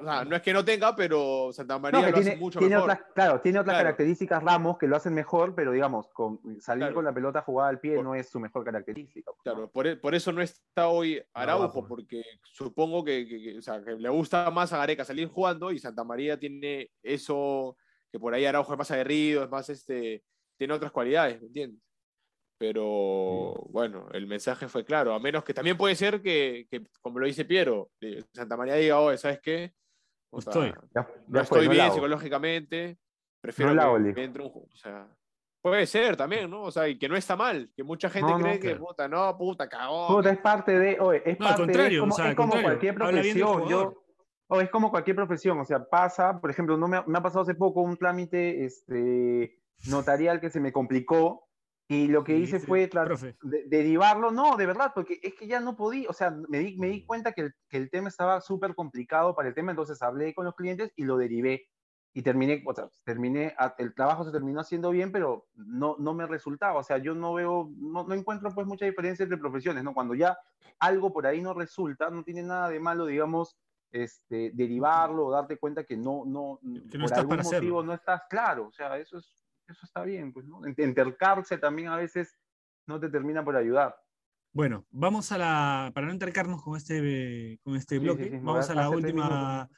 O 0.00 0.04
sea, 0.04 0.24
no 0.24 0.36
es 0.36 0.42
que 0.42 0.52
no 0.52 0.64
tenga, 0.64 0.94
pero 0.96 1.50
Santa 1.52 1.78
María 1.78 2.00
No, 2.00 2.06
lo 2.10 2.12
hace 2.16 2.22
tiene, 2.24 2.40
mucho 2.40 2.58
tiene 2.58 2.74
mejor. 2.76 2.90
otras, 2.90 3.06
claro, 3.14 3.40
tiene 3.40 3.58
otras 3.58 3.74
Claro. 3.74 3.84
características 3.86 4.42
Ramos 4.42 4.78
que 4.78 4.86
lo 4.86 4.96
hacen 4.96 5.14
mejor, 5.14 5.54
pero 5.54 5.72
digamos, 5.72 6.08
con, 6.08 6.40
salir 6.60 6.82
Claro. 6.82 6.94
con 6.94 7.04
la 7.04 7.12
pelota 7.14 7.42
jugada 7.42 7.70
al 7.70 7.80
pie 7.80 7.96
Por- 7.96 8.04
no 8.04 8.14
es 8.14 8.28
su 8.28 8.40
mejor 8.40 8.64
característica. 8.64 9.30
pues, 9.32 9.38
¿no? 9.46 9.52
Claro, 9.54 9.70
por, 9.70 9.86
e- 9.86 9.96
por 9.96 10.14
eso 10.14 10.32
no 10.32 10.42
está 10.42 10.88
hoy 10.88 11.22
Araujo, 11.32 11.86
porque 11.86 12.22
supongo 12.42 13.04
que, 13.04 13.26
que- 13.26 13.42
que- 13.42 13.58
o 13.58 13.62
sea, 13.62 13.82
que 13.82 13.92
le 13.92 14.08
gusta 14.08 14.50
más 14.50 14.72
a 14.72 14.78
Gareca 14.78 15.04
salir 15.04 15.28
jugando 15.28 15.70
y 15.72 15.78
Santa 15.78 16.04
María 16.04 16.38
tiene 16.38 16.90
eso, 17.02 17.76
que 18.10 18.18
por 18.18 18.34
ahí 18.34 18.44
Araujo 18.46 18.72
es 18.72 18.78
más 18.78 18.90
aguerrido, 18.90 19.44
es 19.44 19.50
más 19.50 19.68
este, 19.70 20.24
tiene 20.56 20.74
otras 20.74 20.92
cualidades, 20.92 21.40
¿me 21.40 21.46
entiendes? 21.48 21.82
Pero 22.58 23.54
bueno, 23.70 24.08
el 24.12 24.26
mensaje 24.26 24.68
fue 24.68 24.84
claro, 24.84 25.14
a 25.14 25.20
menos 25.20 25.44
que 25.44 25.54
también 25.54 25.76
puede 25.76 25.94
ser 25.94 26.20
que, 26.20 26.66
que, 26.68 26.82
como 27.00 27.20
lo 27.20 27.26
dice 27.26 27.44
Piero, 27.44 27.90
Santa 28.32 28.56
María 28.56 28.74
diga, 28.74 28.98
oye, 28.98 29.16
¿sabes 29.16 29.40
qué? 29.40 29.72
O 30.30 30.40
sea, 30.40 30.52
Estoy. 30.52 30.72
Ya- 30.94 31.08
no 31.28 31.38
ya 31.40 31.44
fue, 31.44 31.58
estoy 31.60 31.66
no 31.66 31.72
bien 31.72 31.92
psicológicamente, 31.92 32.98
prefiero 33.40 33.72
No 33.74 33.94
que 33.94 34.12
me 34.12 34.24
entre 34.24 34.42
un 34.42 34.48
o 34.52 34.76
sea, 34.76 35.08
puede 35.62 35.86
ser 35.86 36.16
también, 36.16 36.50
¿no? 36.50 36.62
O 36.62 36.70
sea, 36.72 36.88
y 36.88 36.98
que 36.98 37.08
no 37.08 37.16
está 37.16 37.36
mal, 37.36 37.70
que 37.76 37.84
mucha 37.84 38.10
gente 38.10 38.32
No, 38.32 38.38
no, 38.38 38.44
cree 38.44 38.58
que, 38.58 38.68
claro. 38.70 38.84
puta, 38.86 39.08
no, 39.08 39.38
puta, 39.38 39.68
cagó. 39.68 40.08
Puta, 40.16 40.30
es 40.30 40.38
parte 40.38 40.76
de, 40.76 40.98
oye, 40.98 41.22
es 41.24 41.38
No, 41.38 41.46
parte 41.46 41.62
de- 41.62 41.66
contrario, 41.68 41.96
es 41.98 42.00
como, 42.00 42.14
o 42.14 42.16
sea, 42.16 42.28
es 42.30 42.34
como 42.36 42.48
contrario, 42.50 42.68
cualquier 42.68 42.94
profesión. 42.96 43.68
Yo, 43.68 44.04
o 44.48 44.60
es 44.60 44.70
como 44.70 44.90
cualquier 44.90 45.14
profesión, 45.14 45.60
o 45.60 45.64
sea, 45.64 45.84
pasa, 45.84 46.40
por 46.40 46.50
ejemplo, 46.50 46.76
no 46.76 46.88
me, 46.88 46.96
ha- 46.96 47.04
me 47.06 47.18
ha 47.18 47.22
pasado 47.22 47.42
hace 47.42 47.54
poco 47.54 47.82
un 47.82 47.96
trámite 47.96 48.64
este, 48.64 49.60
notarial 49.88 50.40
que 50.40 50.50
se 50.50 50.58
me 50.58 50.72
complicó 50.72 51.47
y 51.90 52.08
lo 52.08 52.22
que 52.22 52.36
hice 52.36 52.60
fue 52.60 52.86
de- 53.42 53.64
derivarlo, 53.66 54.30
no, 54.30 54.56
de 54.56 54.66
verdad, 54.66 54.92
porque 54.94 55.18
es 55.22 55.34
que 55.34 55.46
ya 55.46 55.58
no 55.60 55.74
podía, 55.74 56.08
o 56.10 56.12
sea, 56.12 56.30
me 56.48 56.58
di, 56.58 56.76
me 56.76 56.88
di 56.88 57.04
cuenta 57.06 57.32
que 57.32 57.40
el, 57.42 57.54
que 57.68 57.78
el 57.78 57.90
tema 57.90 58.08
estaba 58.08 58.40
súper 58.42 58.74
complicado 58.74 59.34
para 59.34 59.48
el 59.48 59.54
tema, 59.54 59.70
entonces 59.72 60.02
hablé 60.02 60.34
con 60.34 60.44
los 60.44 60.54
clientes 60.54 60.92
y 60.96 61.04
lo 61.04 61.16
derivé. 61.16 61.66
Y 62.14 62.22
terminé, 62.22 62.64
o 62.66 62.74
sea, 62.74 62.88
terminé, 63.04 63.54
el 63.76 63.94
trabajo 63.94 64.24
se 64.24 64.32
terminó 64.32 64.60
haciendo 64.60 64.90
bien, 64.90 65.12
pero 65.12 65.46
no, 65.54 65.94
no 65.98 66.14
me 66.14 66.26
resultaba. 66.26 66.80
O 66.80 66.82
sea, 66.82 66.98
yo 66.98 67.14
no 67.14 67.32
veo, 67.34 67.70
no, 67.76 68.04
no 68.08 68.14
encuentro 68.14 68.50
pues 68.54 68.66
mucha 68.66 68.86
diferencia 68.86 69.22
entre 69.22 69.38
profesiones, 69.38 69.84
¿no? 69.84 69.94
Cuando 69.94 70.14
ya 70.14 70.36
algo 70.80 71.12
por 71.12 71.26
ahí 71.26 71.40
no 71.40 71.54
resulta, 71.54 72.10
no 72.10 72.24
tiene 72.24 72.42
nada 72.42 72.70
de 72.70 72.80
malo, 72.80 73.06
digamos, 73.06 73.56
este, 73.92 74.50
derivarlo 74.54 75.26
o 75.26 75.30
darte 75.30 75.58
cuenta 75.58 75.84
que 75.84 75.96
no, 75.96 76.24
no, 76.26 76.58
Que 76.90 76.98
no 76.98 77.04
por 77.06 77.14
algún 77.14 77.36
motivo 77.36 77.48
hacerlo. 77.56 77.82
no 77.84 77.92
estás 77.94 78.22
claro. 78.28 78.66
O 78.66 78.72
sea, 78.72 78.96
eso 78.98 79.18
es, 79.18 79.46
eso 79.68 79.84
está 79.84 80.02
bien, 80.02 80.32
pues, 80.32 80.46
¿no? 80.46 80.60
Ent- 80.62 80.82
Entercarse 80.82 81.58
también 81.58 81.88
a 81.88 81.96
veces 81.96 82.36
no 82.86 82.98
te 82.98 83.08
termina 83.08 83.44
por 83.44 83.56
ayudar. 83.56 83.94
Bueno, 84.52 84.86
vamos 84.90 85.30
a 85.30 85.38
la, 85.38 85.92
para 85.94 86.06
no 86.06 86.12
entercarnos 86.12 86.62
con 86.62 86.76
este, 86.76 87.60
con 87.62 87.76
este 87.76 87.98
bloque, 87.98 88.24
sí, 88.24 88.30
sí, 88.30 88.38
vamos 88.42 88.68
a 88.70 88.74
la 88.74 88.88
última, 88.88 89.68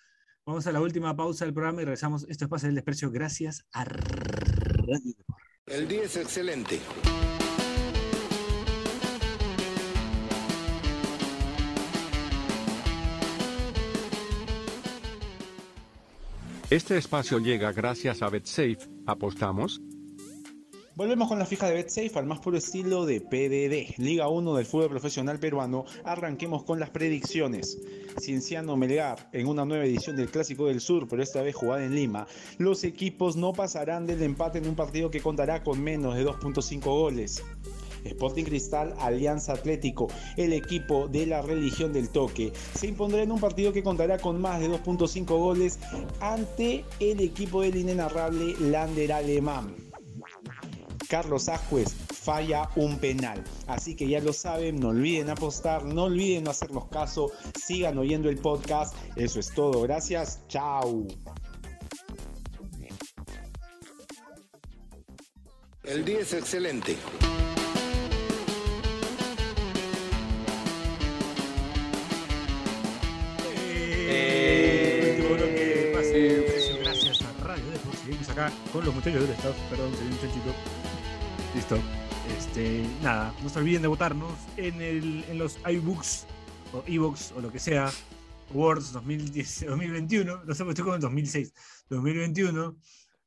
vamos 0.47 0.67
a 0.67 0.73
la 0.73 0.81
última 0.81 1.15
pausa 1.17 1.45
del 1.45 1.53
programa 1.53 1.83
y 1.83 1.85
regresamos. 1.85 2.25
Esto 2.29 2.45
es 2.45 2.49
Pase 2.51 2.67
del 2.67 2.77
Desprecio 2.77 3.11
gracias 3.11 3.67
a 3.73 3.85
Radio. 3.85 5.15
El 5.67 5.89
día 5.89 6.05
es 6.05 6.17
excelente. 6.17 6.81
Este 16.71 16.97
espacio 16.97 17.41
llega 17.41 17.73
gracias 17.73 18.23
a 18.23 18.29
BetSafe. 18.29 18.79
¿Apostamos? 19.05 19.83
Volvemos 20.95 21.27
con 21.27 21.41
la 21.41 21.45
fija 21.45 21.67
de 21.67 21.75
BetSafe 21.75 22.17
al 22.17 22.27
más 22.27 22.39
puro 22.39 22.59
estilo 22.59 23.07
de 23.07 23.21
PDD, 23.21 23.99
Liga 23.99 24.29
1 24.29 24.55
del 24.55 24.67
fútbol 24.67 24.91
profesional 24.91 25.41
peruano. 25.41 25.85
Arranquemos 26.05 26.63
con 26.63 26.79
las 26.79 26.91
predicciones. 26.91 27.77
Cienciano 28.21 28.77
Melgar 28.77 29.31
en 29.33 29.49
una 29.49 29.65
nueva 29.65 29.85
edición 29.85 30.15
del 30.15 30.31
Clásico 30.31 30.67
del 30.67 30.81
Sur, 30.81 31.09
pero 31.09 31.25
esta 31.25 31.43
vez 31.43 31.57
jugada 31.57 31.85
en 31.85 31.93
Lima. 31.93 32.29
Los 32.59 32.85
equipos 32.85 33.35
no 33.35 33.53
pasarán 33.53 34.07
del 34.07 34.23
empate 34.23 34.59
en 34.59 34.69
un 34.69 34.77
partido 34.77 35.11
que 35.11 35.21
contará 35.21 35.65
con 35.65 35.83
menos 35.83 36.15
de 36.15 36.25
2.5 36.25 36.83
goles. 36.85 37.43
Sporting 38.05 38.45
Cristal, 38.45 38.95
Alianza 38.99 39.53
Atlético, 39.53 40.09
el 40.37 40.53
equipo 40.53 41.09
de 41.09 41.27
la 41.27 41.43
religión 41.43 41.93
del 41.93 42.11
toque, 42.11 42.53
se 42.75 42.87
impondrá 42.87 43.23
en 43.23 43.33
un 43.33 43.41
partido 43.41 43.73
que 43.73 43.83
contará 43.83 44.19
con 44.19 44.41
más 44.41 44.61
de 44.61 44.69
2.5 44.69 45.27
goles 45.27 45.79
ante 46.21 46.85
el 47.01 47.21
equipo 47.21 47.63
del 47.63 47.77
inenarrable 47.77 48.55
Lander 48.61 49.13
Alemán. 49.13 49.75
Carlos 51.09 51.49
Ascuez 51.49 51.93
falla 52.21 52.71
un 52.77 52.99
penal. 52.99 53.43
Así 53.67 53.97
que 53.97 54.07
ya 54.07 54.21
lo 54.21 54.33
saben, 54.33 54.79
no 54.79 54.91
olviden 54.91 55.31
apostar, 55.31 55.85
no 55.85 56.05
olviden 56.05 56.45
no 56.45 56.51
hacernos 56.51 56.87
caso, 56.89 57.33
sigan 57.61 57.99
oyendo 57.99 58.29
el 58.29 58.39
podcast. 58.39 58.95
Eso 59.17 59.41
es 59.41 59.53
todo, 59.53 59.83
gracias, 59.83 60.47
chao. 60.47 61.07
El 65.83 66.05
día 66.05 66.21
es 66.21 66.33
excelente. 66.33 66.97
Eh, 74.13 75.17
último 75.17 75.35
bloque 75.37 75.65
de 75.65 75.93
Pase 75.95 76.13
del 76.13 76.43
Desprecio 76.43 76.79
gracias 76.81 77.23
a 77.23 77.45
Radio 77.45 77.71
Depor. 77.71 77.97
Seguimos 77.97 78.29
acá 78.29 78.53
con 78.73 78.85
los 78.85 78.95
muchachos 78.95 79.23
del 79.23 79.31
staff. 79.31 79.57
Perdón, 79.71 79.93
se 79.93 80.01
viene 80.01 80.15
un 80.17 80.21
chanchito. 80.21 80.55
Listo. 81.55 81.79
Este, 82.37 82.85
nada, 83.03 83.35
no 83.43 83.49
se 83.49 83.59
olviden 83.59 83.83
de 83.83 83.89
votarnos 83.89 84.33
en, 84.57 84.81
el, 84.81 85.25
en 85.29 85.39
los 85.39 85.59
iBooks 85.67 86.27
o 86.73 86.85
ebooks 86.87 87.33
o 87.33 87.41
lo 87.41 87.51
que 87.51 87.59
sea. 87.59 87.91
Awards 88.53 88.93
2010, 88.93 89.67
2021, 89.67 90.45
no 90.45 90.55
sé, 90.55 90.69
estoy 90.69 90.85
con 90.85 90.95
el 90.95 91.01
2006, 91.01 91.53
2021. 91.89 92.77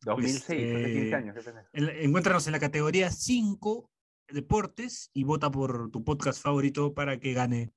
2006, 0.02 0.44
hace 0.44 0.58
15 0.58 1.10
eh, 1.10 1.16
años. 1.16 1.36
En 1.72 1.90
encuéntranos 1.90 2.46
en 2.48 2.52
la 2.52 2.60
categoría 2.60 3.10
5 3.10 3.90
deportes 4.30 5.12
y 5.14 5.24
vota 5.24 5.50
por 5.50 5.92
tu 5.92 6.04
podcast 6.04 6.42
favorito 6.42 6.94
para 6.94 7.20
que 7.20 7.34
gane. 7.34 7.72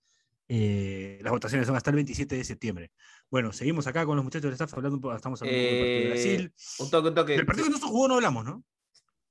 Eh, 0.48 1.18
las 1.22 1.32
votaciones 1.32 1.66
son 1.66 1.76
hasta 1.76 1.90
el 1.90 1.96
27 1.96 2.36
de 2.36 2.44
septiembre. 2.44 2.90
Bueno, 3.30 3.52
seguimos 3.52 3.86
acá 3.86 4.04
con 4.06 4.16
los 4.16 4.24
muchachos 4.24 4.44
del 4.44 4.52
staff 4.52 4.72
hablando 4.74 4.96
un 4.96 5.00
poco, 5.02 5.16
estamos 5.16 5.40
hablando 5.42 5.60
del 5.60 5.68
partido 5.78 5.88
de 5.98 6.04
Eh, 6.04 6.08
Brasil. 6.10 6.54
Un 6.80 6.90
toque, 6.90 7.08
un 7.08 7.14
toque. 7.14 7.32
Del 7.36 7.46
partido 7.46 7.66
que 7.66 7.72
no 7.72 7.78
se 7.78 7.86
jugó 7.86 8.08
no 8.08 8.14
hablamos, 8.14 8.44
¿no? 8.44 8.64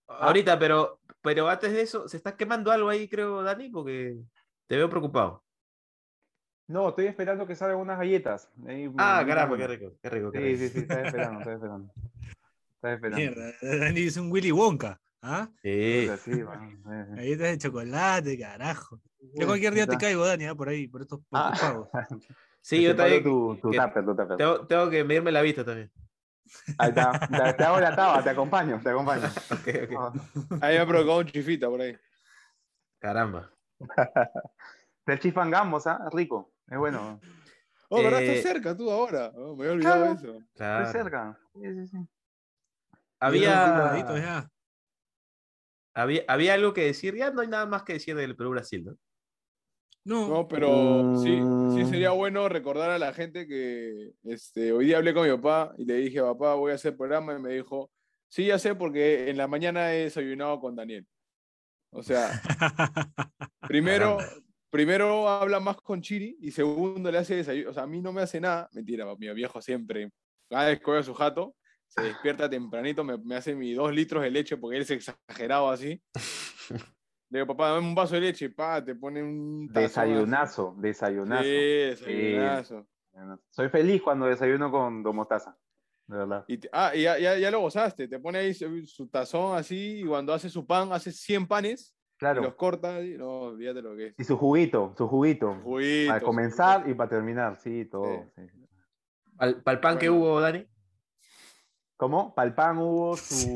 Ahorita, 0.08 0.60
pero, 0.60 1.00
pero 1.22 1.48
antes 1.50 1.72
de 1.72 1.82
eso, 1.82 2.08
se 2.08 2.18
está 2.18 2.36
quemando 2.38 2.72
algo 2.72 2.90
ahí, 2.90 3.08
creo, 3.08 3.42
Dani, 3.44 3.70
porque 3.70 4.18
te 4.68 4.76
veo 4.78 4.90
preocupado. 4.90 5.44
No, 6.68 6.90
estoy 6.90 7.06
esperando 7.06 7.46
que 7.48 7.56
salgan 7.56 7.78
unas 7.78 7.98
galletas. 8.00 8.50
Ahí, 8.68 8.90
Ah, 8.98 9.24
caramba, 9.28 9.56
qué 9.58 9.68
rico, 9.68 9.94
qué 10.02 10.10
rico. 10.10 10.32
qué 10.32 10.40
Sí, 10.40 10.46
rico. 10.46 10.58
sí, 10.60 10.70
sí, 10.70 10.80
estaba 10.80 11.02
esperando, 11.02 11.40
estaba 11.40 12.94
esperando. 12.94 13.18
Mierda, 13.18 13.54
Dani 13.62 14.02
es 14.02 14.18
un 14.18 14.32
Willy 14.32 14.52
Wonka. 14.52 15.00
¿ah? 15.22 15.50
Sí. 15.64 16.08
Galletas 16.08 17.48
de 17.52 17.58
chocolate, 17.58 18.38
carajo. 18.40 19.00
Yo 19.34 19.48
cualquier 19.48 19.74
día 19.74 19.88
te 19.88 19.98
caigo, 19.98 20.26
Dani, 20.26 20.46
¿ah? 20.46 20.56
por 20.56 20.70
ahí, 20.70 20.88
por 20.88 21.02
estos, 21.02 21.20
por 21.30 21.40
estos 21.54 21.64
Ah. 21.64 21.72
pagos. 21.72 21.90
Sí, 22.62 22.82
yo 22.82 22.96
también. 22.96 23.22
Tu, 23.24 23.58
tu 23.62 23.70
que- 23.70 23.78
tupper, 23.80 24.04
tu 24.06 24.16
tupper. 24.16 24.38
Tengo, 24.38 24.66
tengo 24.66 24.90
que 24.90 25.04
medirme 25.04 25.32
la 25.32 25.44
vista 25.44 25.64
también. 25.64 25.92
Ahí 26.80 26.90
está. 26.90 27.12
Te, 27.30 27.54
te 27.54 27.64
hago 27.64 27.80
la 27.80 27.96
taba, 27.96 28.24
te 28.24 28.30
acompaño, 28.32 28.80
te 28.82 28.90
acompaño. 28.90 29.22
Ah. 30.00 30.14
Ahí 30.62 30.76
me 30.76 30.80
ha 30.82 30.86
provocado 30.88 31.20
un 31.20 31.26
chifita 31.28 31.68
por 31.70 31.82
ahí. 31.82 31.96
Caramba. 33.00 33.52
Te 35.06 35.20
chifangamos, 35.20 35.86
¿ah? 35.86 36.10
Rico. 36.12 36.54
Es 36.68 36.78
bueno. 36.80 37.20
Oh, 37.90 38.02
¿verdad? 38.02 38.24
Eh, 38.24 38.38
Estás 38.38 38.52
cerca 38.54 38.76
tú 38.76 38.90
ahora. 38.90 39.32
Oh, 39.36 39.56
me 39.56 39.66
había 39.66 39.74
olvidado 39.74 40.16
Claro. 40.18 40.38
eso. 40.40 40.46
Claro. 40.56 40.86
Estoy 40.86 41.02
cerca. 41.04 41.40
Sí, 41.54 41.62
sí, 41.62 41.88
sí. 41.88 41.98
Había, 43.20 44.50
había, 45.94 46.24
había 46.28 46.54
algo 46.56 46.74
que 46.74 46.86
decir. 46.86 47.16
Ya 47.16 47.30
no 47.32 47.42
hay 47.42 47.48
nada 47.48 47.66
más 47.68 47.84
que 47.84 47.94
decir 47.94 48.16
del 48.16 48.36
Perú-Brasil, 48.36 48.86
¿no? 48.86 48.98
No, 50.06 50.28
No, 50.28 50.48
pero 50.48 51.16
sí, 51.24 51.40
sí 51.74 51.84
Mm. 51.84 51.90
sería 51.90 52.12
bueno 52.12 52.48
recordar 52.48 52.92
a 52.92 53.00
la 53.00 53.12
gente 53.12 53.48
que 53.48 54.12
este, 54.24 54.72
hoy 54.72 54.86
día 54.86 54.98
hablé 54.98 55.14
con 55.14 55.28
mi 55.28 55.36
papá 55.36 55.74
y 55.78 55.86
le 55.86 55.96
dije, 55.96 56.22
papá, 56.22 56.54
voy 56.54 56.72
a 56.72 56.76
hacer 56.76 56.96
programa 56.96 57.34
y 57.34 57.42
me 57.42 57.54
dijo, 57.54 57.92
sí, 58.30 58.46
ya 58.46 58.60
sé, 58.60 58.76
porque 58.76 59.30
en 59.30 59.38
la 59.38 59.48
mañana 59.48 59.94
he 59.94 60.04
desayunado 60.04 60.60
con 60.60 60.76
Daniel. 60.76 61.08
O 61.92 62.04
sea, 62.04 62.30
primero, 63.68 64.18
primero 64.70 65.28
habla 65.28 65.60
más 65.60 65.78
con 65.78 66.02
Chiri 66.02 66.38
y 66.40 66.52
segundo 66.52 67.12
le 67.12 67.18
hace 67.18 67.38
desayuno. 67.38 67.72
O 67.72 67.74
sea, 67.74 67.84
a 67.84 67.88
mí 67.88 68.00
no 68.02 68.12
me 68.14 68.22
hace 68.22 68.40
nada. 68.40 68.70
Mentira, 68.74 69.06
mi 69.18 69.34
viejo 69.34 69.62
siempre, 69.62 70.12
cada 70.50 70.68
vez 70.68 70.80
que 70.80 70.86
voy 70.86 71.00
a 71.00 71.04
su 71.04 71.14
jato, 71.14 71.56
se 71.88 72.04
despierta 72.04 72.50
tempranito, 72.50 73.04
me, 73.04 73.18
me 73.18 73.36
hace 73.36 73.56
mis 73.56 73.76
dos 73.76 73.94
litros 73.94 74.22
de 74.22 74.30
leche 74.32 74.58
porque 74.58 74.76
él 74.78 74.84
es 74.84 74.92
exagerado 74.92 75.70
así. 75.70 76.00
Le 77.36 77.42
digo, 77.42 77.48
papá, 77.54 77.72
dame 77.72 77.86
un 77.90 77.94
vaso 77.94 78.16
de 78.16 78.22
leche, 78.22 78.50
pa, 78.50 78.82
te 78.82 78.96
pone 78.96 79.22
un 79.22 79.70
así. 79.70 79.82
Desayunazo, 79.82 80.74
desayunazo. 80.78 81.44
Sí, 81.44 81.50
desayunazo. 81.50 82.88
Soy 83.50 83.68
feliz 83.68 84.02
cuando 84.02 84.26
desayuno 84.28 84.72
con 84.72 85.04
Domotaza. 85.04 85.58
De 86.08 86.16
verdad. 86.16 86.46
Y 86.48 86.60
te- 86.60 86.70
ah, 86.72 86.94
y 86.96 87.02
ya, 87.02 87.20
ya, 87.20 87.38
ya 87.38 87.52
lo 87.52 87.60
gozaste, 87.60 88.08
te 88.08 88.20
pone 88.20 88.38
ahí 88.38 88.54
su, 88.54 88.86
su 88.86 89.08
tazón 89.10 89.58
así 89.58 90.00
y 90.00 90.06
cuando 90.06 90.34
hace 90.34 90.50
su 90.50 90.66
pan, 90.66 90.94
hace 90.94 91.12
100 91.12 91.46
panes 91.46 91.90
y 91.92 92.24
los 92.24 92.34
Claro. 92.36 92.56
corta. 92.56 93.02
Y, 93.02 93.18
no, 93.18 93.28
olvídate 93.42 93.82
lo 93.82 93.98
que 93.98 94.08
es. 94.08 94.16
Y 94.18 94.24
su 94.24 94.38
juguito, 94.38 94.94
su 94.98 95.06
juguito. 95.06 95.56
Juguito, 95.62 96.08
Para 96.14 96.22
comenzar 96.22 96.90
y 96.90 96.94
para 96.94 97.10
terminar, 97.10 97.58
sí, 97.58 97.84
todo. 97.84 98.32
sí. 98.38 98.44
Para 99.36 99.52
el 99.74 99.80
pan 99.82 99.98
que 99.98 100.10
hubo, 100.10 100.40
Dani. 100.40 100.66
¿Cómo? 101.98 102.36
Para 102.36 102.48
el 102.50 102.54
pan 102.56 102.78
hubo 102.78 103.16
su, 103.18 103.54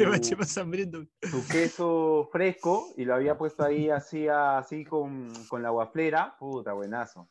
queso 1.51 2.29
fresco 2.31 2.93
y 2.95 3.03
lo 3.05 3.15
había 3.15 3.37
puesto 3.37 3.63
ahí 3.63 3.89
así, 3.89 4.27
así 4.29 4.85
con, 4.85 5.29
con 5.49 5.61
la 5.61 5.69
guaflera. 5.71 6.35
Puta, 6.39 6.73
buenazo. 6.73 7.29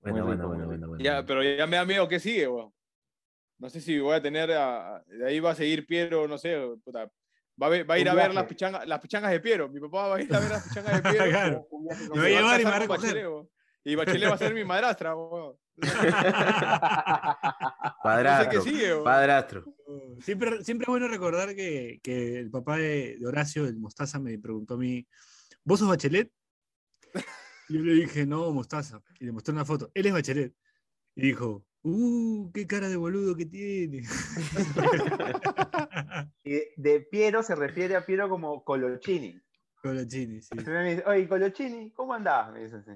Bueno, 0.00 0.24
bueno, 0.24 0.42
rico, 0.42 0.48
bueno, 0.48 0.66
bueno, 0.66 0.88
bueno. 0.88 1.02
Ya, 1.04 1.24
pero 1.26 1.42
ya 1.42 1.66
me 1.66 1.76
da 1.76 1.84
miedo 1.84 2.06
que 2.06 2.20
sigue, 2.20 2.46
weón. 2.46 2.72
No 3.58 3.68
sé 3.68 3.80
si 3.80 3.98
voy 3.98 4.14
a 4.14 4.22
tener. 4.22 4.52
a- 4.52 5.02
de 5.06 5.26
ahí 5.26 5.40
va 5.40 5.50
a 5.50 5.54
seguir 5.56 5.84
Piero, 5.84 6.28
no 6.28 6.38
sé, 6.38 6.56
puta, 6.84 7.10
Va 7.60 7.66
a, 7.66 7.70
ver- 7.70 7.90
va 7.90 7.94
a 7.94 7.98
ir 7.98 8.08
a 8.08 8.14
ver 8.14 8.32
las 8.32 8.44
pichangas, 8.44 8.86
las 8.86 9.00
pichangas 9.00 9.32
de 9.32 9.40
Piero. 9.40 9.68
Mi 9.68 9.80
papá 9.80 10.06
va 10.06 10.16
a 10.16 10.22
ir 10.22 10.32
a 10.32 10.38
ver 10.38 10.50
las 10.50 10.68
pichangas 10.68 11.02
de 11.02 11.10
Piero. 11.10 11.24
Claro. 11.28 11.68
Me 12.14 12.20
va 12.20 12.24
a 12.24 12.28
llevar 12.28 12.60
y 12.60 12.64
me 12.64 12.70
va 12.70 12.76
a 12.76 12.78
recoger. 12.78 13.14
Bachelet. 13.24 13.48
Y 13.82 13.94
Bachelet 13.96 14.30
va 14.30 14.34
a 14.34 14.38
ser 14.38 14.54
mi 14.54 14.64
madrastra. 14.64 15.14
Weón. 15.78 15.92
No 17.98 18.02
sé 18.02 18.02
Padrastro. 18.02 18.62
sigue. 18.62 18.94
Siempre, 20.20 20.64
siempre 20.64 20.84
es 20.84 20.88
bueno 20.88 21.08
recordar 21.08 21.54
que, 21.54 22.00
que 22.02 22.38
el 22.38 22.50
papá 22.50 22.76
de, 22.76 23.16
de 23.18 23.26
Horacio, 23.26 23.66
el 23.66 23.76
Mostaza, 23.78 24.18
me 24.18 24.38
preguntó 24.38 24.74
a 24.74 24.78
mí, 24.78 25.06
¿vos 25.64 25.78
sos 25.80 25.88
Bachelet? 25.88 26.30
Y 27.68 27.74
yo 27.74 27.80
le 27.82 27.92
dije, 27.94 28.26
no, 28.26 28.50
Mostaza. 28.52 29.00
Y 29.20 29.24
le 29.26 29.32
mostré 29.32 29.52
una 29.52 29.64
foto. 29.64 29.90
Él 29.94 30.06
es 30.06 30.12
Bachelet. 30.12 30.54
Y 31.14 31.22
dijo, 31.28 31.64
¡uh, 31.82 32.50
qué 32.52 32.66
cara 32.66 32.88
de 32.88 32.96
boludo 32.96 33.34
que 33.36 33.46
tiene! 33.46 34.02
Y 36.44 36.50
de- 36.52 36.72
de 36.76 37.00
Piero 37.00 37.42
se 37.42 37.54
refiere 37.54 37.94
a 37.96 38.04
Piero 38.06 38.28
como 38.28 38.64
Colochini. 38.64 39.40
Colochini, 39.82 40.40
sí. 40.42 40.54
Me 40.66 40.90
dice, 40.90 41.04
Oye, 41.06 41.28
Colochini, 41.28 41.90
¿cómo 41.92 42.14
andás? 42.14 42.52
Me 42.52 42.64
dice 42.64 42.76
así. 42.76 42.90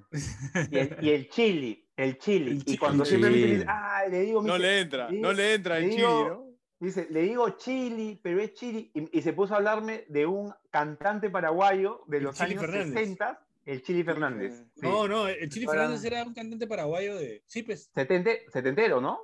Y 0.70 0.78
el, 0.78 0.96
y 1.00 1.10
el 1.10 1.28
chili, 1.28 1.88
el 1.96 2.18
chili. 2.18 2.50
El 2.52 2.62
y 2.66 2.76
cuando 2.78 3.04
siempre 3.04 3.30
me 3.30 3.36
dice, 3.36 3.64
ah, 3.68 4.02
le 4.10 4.20
digo, 4.20 4.42
No 4.42 4.54
dice, 4.54 4.66
le 4.66 4.80
entra, 4.80 5.04
no 5.06 5.10
digo- 5.12 5.32
le 5.32 5.54
entra 5.54 5.78
el 5.78 5.84
le 5.84 5.90
chili, 5.90 6.02
digo- 6.02 6.28
¿no? 6.28 6.52
Dice, 6.80 7.06
le 7.10 7.22
digo 7.22 7.50
chili, 7.50 8.18
pero 8.20 8.40
es 8.40 8.54
chili. 8.54 8.90
Y, 8.94 9.18
y 9.18 9.22
se 9.22 9.32
puso 9.32 9.54
a 9.54 9.58
hablarme 9.58 10.04
de 10.08 10.26
un 10.26 10.52
cantante 10.70 11.30
paraguayo 11.30 12.02
de 12.08 12.20
los 12.20 12.40
años 12.40 12.60
Fernández. 12.60 12.92
60, 12.94 13.46
el 13.66 13.82
Chili 13.82 14.02
Fernández. 14.02 14.64
Sí. 14.74 14.80
No, 14.82 15.06
no, 15.06 15.28
el 15.28 15.48
Chili 15.48 15.66
Fernández 15.66 16.02
era 16.04 16.24
un 16.24 16.34
cantante 16.34 16.66
paraguayo 16.66 17.14
de... 17.14 17.44
Sí, 17.46 17.62
pues, 17.62 17.88
Setente- 17.94 18.42
setentero, 18.52 19.00
¿no? 19.00 19.20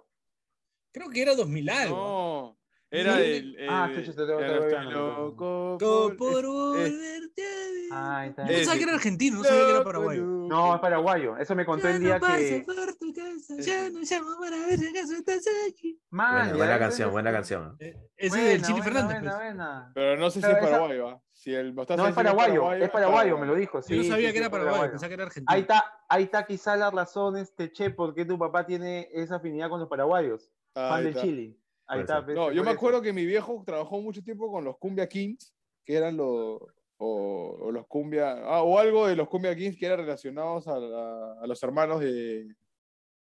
creo 0.93 1.11
que 1.11 1.21
era 1.23 1.35
2000 1.35 1.69
algo. 1.71 1.97
No, 1.97 2.58
era 2.91 3.17
Sí. 3.17 3.23
el. 3.23 3.57
Ah, 3.69 3.89
el- 3.91 3.97
chucha, 3.97 4.13
te 4.17 4.27
tengo- 4.27 4.39
anotar. 4.41 4.85
loco 4.85 5.77
por- 6.19 6.47
volverte 6.47 7.43
a 7.43 7.71
ver. 7.71 7.89
Ahí 7.93 8.29
está. 8.31 8.43
Yo 8.43 8.49
pensaba 8.49 8.73
ese. 8.75 8.79
que 8.79 8.83
era 8.85 8.95
argentino, 8.95 9.37
no 9.39 9.45
sabía 9.45 9.65
que 9.65 9.71
era 9.71 9.85
paraguayo. 9.85 10.23
No, 10.25 10.75
es 10.75 10.81
paraguayo. 10.81 11.37
Eso 11.37 11.55
me 11.55 11.65
contó 11.67 11.89
el 11.89 12.01
día 12.01 12.19
que. 12.21 12.63
por 12.67 12.95
tu 12.97 13.13
casa, 13.13 13.55
ya 13.59 13.91
no 13.91 14.01
llamo 14.01 14.41
para 14.41 14.57
ver 14.67 14.79
si 14.79 14.87
acaso 14.89 15.15
estás 15.15 15.45
aquí. 15.71 16.01
Man, 16.11 16.31
Buena, 16.33 16.47
ya, 16.51 16.57
buena 16.57 16.73
ese- 16.73 16.81
canción, 16.81 17.11
buena 17.13 17.33
canción. 17.33 17.77
Eh, 17.81 17.97
Ese 18.17 18.31
Buena, 18.37 18.51
es 18.51 18.55
el 18.57 18.63
Chili 18.65 18.83
Fernández. 18.83 19.21
buena, 19.21 19.31
pues. 19.31 19.45
buena. 19.47 19.93
Pero 19.95 20.17
no 20.17 20.31
sé 20.31 20.41
si 20.41 20.47
es 20.47 20.53
esa- 20.53 20.61
paraguayo. 20.61 21.09
¿ah? 21.09 21.23
Si 21.33 21.55
el 21.55 21.75
No, 21.75 21.83
es 21.83 21.89
que 21.89 21.95
paraguayo, 22.15 22.73
es 22.73 22.91
paraguayo, 22.91 23.39
me 23.39 23.47
lo 23.47 23.55
dijo. 23.55 23.81
Yo 23.87 23.97
no 23.97 24.03
sí, 24.03 24.09
sabía 24.09 24.29
sí, 24.29 24.33
que 24.33 24.39
era 24.39 24.47
sí, 24.47 24.51
paraguayo, 24.53 24.91
pensaba 24.91 25.09
que 25.09 25.15
era 25.15 25.23
argentino. 25.25 25.55
Ahí 25.55 25.61
está, 25.61 25.85
ahí 26.09 26.23
está 26.25 26.45
quizá 26.47 26.77
la 26.77 26.91
razón, 26.91 27.37
este 27.37 27.71
Che, 27.71 27.91
por 27.91 28.13
qué 28.15 28.25
tu 28.25 28.37
papá 28.39 28.67
tiene 28.67 29.09
esa 29.13 29.37
afinidad 29.37 29.69
con 29.69 29.79
los 29.79 29.89
paraguayos. 29.89 30.51
Fan 30.75 30.93
Ahí 30.95 31.05
del. 31.05 31.15
Chile. 31.17 31.57
Ahí 31.89 32.01
está. 32.01 32.25
pues, 32.25 32.37
No, 32.37 32.53
yo 32.53 32.63
me 32.63 32.71
eso. 32.71 32.77
acuerdo 32.77 33.03
que 33.03 33.13
mi 33.13 33.25
viejo 33.27 33.63
trabajó 33.67 34.01
mucho 34.01 34.23
tiempo 34.23 34.51
con 34.53 34.65
los 34.65 34.77
Cumbia 34.79 35.09
Kings, 35.09 35.55
que 35.85 35.95
eran 35.97 36.17
los. 36.17 36.61
O, 37.01 37.57
o 37.61 37.71
los 37.73 37.87
Cumbia. 37.87 38.33
ah, 38.45 38.63
o 38.63 38.79
algo 38.79 39.07
de 39.07 39.15
los 39.17 39.29
Cumbia 39.29 39.55
Kings 39.55 39.77
que 39.79 39.87
eran 39.87 40.01
relacionados 40.01 40.67
a, 40.69 40.79
la- 40.79 41.33
a 41.41 41.47
los 41.47 41.63
hermanos 41.63 42.01
de, 42.01 42.55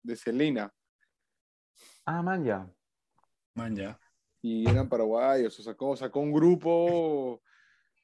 de 0.02 0.16
Selena. 0.16 0.72
Ah, 2.04 2.20
man, 2.22 2.44
ya. 2.44 2.68
Man, 3.54 3.76
ya. 3.76 3.98
Y 4.42 4.68
eran 4.68 4.88
paraguayos. 4.88 5.58
O 5.58 5.62
sacó, 5.62 5.96
sacó 5.96 6.18
un 6.20 6.32
grupo 6.32 7.40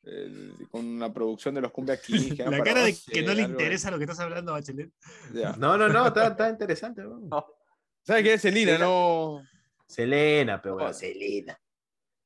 eh, 0.05 0.53
con 0.71 0.87
una 0.87 1.13
producción 1.13 1.55
de 1.57 1.63
los 1.63 1.73
Cumbia 1.73 2.01
Kings. 2.01 2.39
La 2.39 2.63
cara 2.63 2.85
de 2.85 2.95
que 2.95 3.23
no 3.23 3.35
le 3.35 3.43
de- 3.43 3.49
interesa 3.49 3.91
lo 3.91 3.99
que 3.99 4.05
estás 4.05 4.21
hablando, 4.21 4.53
Bachelet. 4.53 4.93
ya. 5.35 5.53
No, 5.57 5.77
no, 5.77 5.89
no, 5.89 6.07
está, 6.07 6.29
está 6.29 6.49
interesante. 6.49 7.05
weón. 7.05 7.29
¿Sabes 8.05 8.23
qué 8.23 8.35
es 8.35 8.41
Selena? 8.43 8.79
No. 8.79 9.43
Selena, 9.89 10.61
pero 10.61 10.77
weón. 10.77 10.95
Selena. 10.95 11.59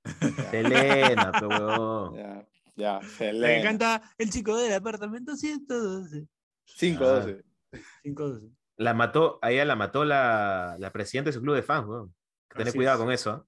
Selena, 0.50 1.32
pero 1.32 1.48
weón. 1.48 2.14
Ya, 2.76 3.00
ya, 3.00 3.08
Selena. 3.08 3.62
canta 3.62 4.02
el 4.16 4.30
chico 4.30 4.56
del 4.56 4.72
apartamento 4.72 5.36
112. 5.36 6.26
5-12. 6.78 7.44
512. 8.02 8.46
La 8.76 8.94
mató, 8.94 9.38
a 9.42 9.50
ella 9.50 9.64
la 9.66 9.76
mató 9.76 10.04
la, 10.06 10.76
la 10.78 10.90
presidenta 10.90 11.28
de 11.28 11.34
su 11.34 11.42
club 11.42 11.54
de 11.56 11.62
fans, 11.62 11.86
weón. 11.86 12.14
Tener 12.48 12.68
Así 12.68 12.76
cuidado 12.78 12.98
es. 12.98 13.04
con 13.04 13.12
eso. 13.12 13.30
¿ah? 13.32 13.46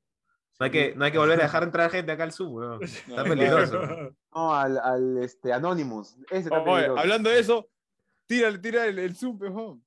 No 0.61 0.65
hay, 0.65 0.71
que, 0.71 0.95
no 0.95 1.05
hay 1.05 1.13
que 1.13 1.19
volver 1.19 1.41
a 1.41 1.45
dejar 1.45 1.63
entrar 1.65 1.91
gente 1.91 2.13
acá 2.13 2.25
al 2.25 2.33
Zoom, 2.33 2.53
weón. 2.55 2.83
Está 2.83 3.25
peligroso. 3.25 3.81
No, 4.35 4.55
al, 4.55 4.79
al 4.79 5.19
este, 5.19 5.53
Anonymous. 5.53 6.17
Ese 6.31 6.41
está 6.49 6.63
peligroso. 6.63 6.99
hablando 6.99 7.31
de 7.31 7.39
eso, 7.39 7.71
tira, 8.27 8.61
tira 8.61 8.85
el, 8.87 8.99
el 8.99 9.17
zoom, 9.17 9.39
pejón, 9.39 9.85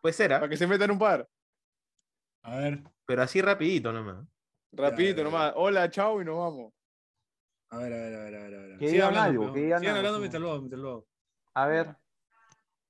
Puede 0.00 0.12
ser, 0.12 0.32
¿ah? 0.32 0.38
para 0.38 0.48
que 0.48 0.56
se 0.56 0.66
metan 0.68 0.90
un 0.92 0.98
par. 0.98 1.28
A 2.46 2.58
ver, 2.58 2.80
pero 3.04 3.22
así 3.22 3.42
rapidito 3.42 3.92
nomás. 3.92 4.24
Rapidito 4.70 5.24
nomás. 5.24 5.52
Hola, 5.56 5.90
chao 5.90 6.22
y 6.22 6.24
nos 6.24 6.36
vamos. 6.36 6.72
a 7.70 7.78
ver, 7.78 7.92
a 7.92 7.96
ver, 7.96 8.14
a 8.14 8.22
ver, 8.22 8.34
a 8.36 8.42
ver. 8.44 8.54
a 8.54 8.66
ver. 8.68 8.78
Que 8.78 8.88
digan 8.88 9.08
hablando, 9.08 9.42
algo, 9.42 9.52
que 9.52 9.60
digan 9.60 9.80
Sigan 9.80 9.96
hablando 9.96 10.18
mientras 10.20 10.40
lo 10.40 10.50
hago, 10.50 10.58
mientras 10.60 10.80
lo 10.80 10.90
hago. 10.90 11.06
A 11.54 11.66
ver. 11.66 11.88
A. 11.88 12.00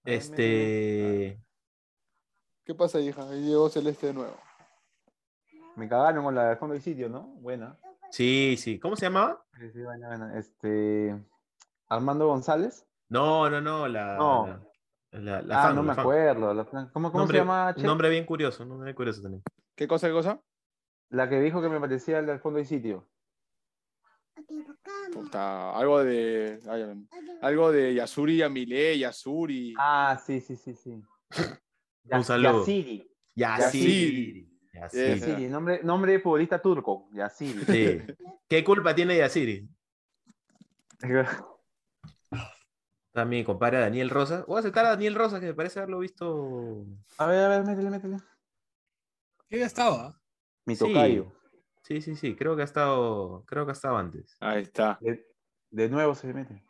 Este. 0.05 1.43
¿Qué 2.67 2.75
pasa, 2.75 3.01
hija? 3.01 3.27
Ahí 3.31 3.47
llegó 3.47 3.71
Celeste 3.71 4.09
de 4.09 4.13
nuevo. 4.13 4.37
Me 5.75 5.89
cagaron 5.89 6.23
con 6.23 6.35
la 6.35 6.51
de 6.51 6.57
fondo 6.57 6.75
del 6.75 6.83
sitio, 6.83 7.09
¿no? 7.09 7.23
Buena. 7.41 7.79
Sí, 8.11 8.57
sí. 8.59 8.79
¿Cómo 8.79 8.95
se 8.95 9.07
llamaba? 9.07 9.43
Sí, 9.59 9.71
sí, 9.71 9.83
buena, 9.83 10.09
buena. 10.09 10.39
Este. 10.39 11.17
Armando 11.89 12.27
González. 12.27 12.87
No, 13.09 13.49
no, 13.49 13.63
no. 13.63 13.89
La, 13.89 14.19
No. 14.19 14.61
La, 15.21 15.43
la- 15.43 15.59
ah, 15.61 15.63
fan, 15.69 15.77
no 15.77 15.83
la 15.83 15.89
me 15.89 15.95
fan. 15.95 16.01
acuerdo. 16.03 16.55
la. 16.55 16.65
¿Cómo, 16.65 17.11
cómo 17.11 17.19
Nombre, 17.21 17.39
se 17.39 17.43
llama? 17.45 17.69
un 17.69 17.75
Che? 17.75 17.83
nombre 17.87 18.09
bien 18.11 18.25
curioso, 18.25 18.63
un 18.63 18.69
nombre 18.71 18.87
bien 18.87 18.97
curioso 18.97 19.23
también. 19.23 19.43
¿Qué 19.75 19.87
cosa, 19.89 20.07
qué 20.09 20.13
cosa? 20.13 20.41
La 21.11 21.29
que 21.29 21.41
dijo 21.41 21.61
que 21.63 21.69
me 21.69 21.79
parecía 21.81 22.19
el 22.19 22.27
del 22.27 22.41
fondo 22.41 22.59
del 22.59 22.67
sitio. 22.67 23.09
Puta, 25.13 25.71
algo 25.77 26.03
de. 26.05 26.59
ay, 26.69 27.07
algo 27.43 27.73
de 27.73 27.95
Yasuri 27.95 28.39
Yamile, 28.39 28.99
Yasuri. 28.99 29.75
Ah, 29.79 30.21
sí, 30.25 30.41
sí, 30.41 30.57
sí, 30.57 30.75
sí. 30.75 31.03
Un 32.11 32.25
saludo. 32.25 32.61
Yasiri. 32.61 33.11
Yasiri. 33.35 34.49
Yasiri. 34.73 35.11
Yasiri, 35.21 35.49
nombre, 35.49 35.81
nombre 35.83 36.13
de 36.13 36.21
futbolista 36.21 36.61
turco. 36.61 37.09
Yasiri. 37.13 37.65
Sí. 37.65 38.15
¿Qué 38.49 38.63
culpa 38.65 38.95
tiene 38.95 39.17
Yasiri? 39.17 39.69
Está 43.17 43.25
mi 43.25 43.43
compadre 43.45 43.79
Daniel 43.81 44.11
Rosa. 44.11 44.45
Voy 44.47 44.57
a 44.57 44.61
aceptar 44.61 44.85
a 44.85 44.91
Daniel 44.91 45.15
Rosa, 45.15 45.41
que 45.41 45.47
me 45.47 45.55
parece 45.55 45.79
haberlo 45.79 46.01
visto. 46.01 46.85
A 47.17 47.27
ver, 47.27 47.45
a 47.45 47.49
ver, 47.49 47.65
métele, 47.65 47.89
métele. 47.89 48.19
¿Qué 49.49 49.59
ya 49.59 49.65
estaba? 49.65 50.21
Mi 50.67 50.77
Sí. 50.77 50.85
tocayo. 50.85 51.33
Sí, 51.83 52.03
sí, 52.03 52.15
sí. 52.15 52.37
Creo 52.37 52.55
que 52.57 52.61
ha 52.61 52.67
estado. 52.67 53.43
Creo 53.47 53.65
que 53.65 53.71
ha 53.71 53.73
estado 53.73 53.97
antes. 53.97 54.37
Ahí 54.39 54.65
está. 54.65 54.99
De, 55.01 55.27
de 55.71 55.89
nuevo 55.89 56.15
se 56.15 56.27
le 56.27 56.35
mete. 56.35 56.63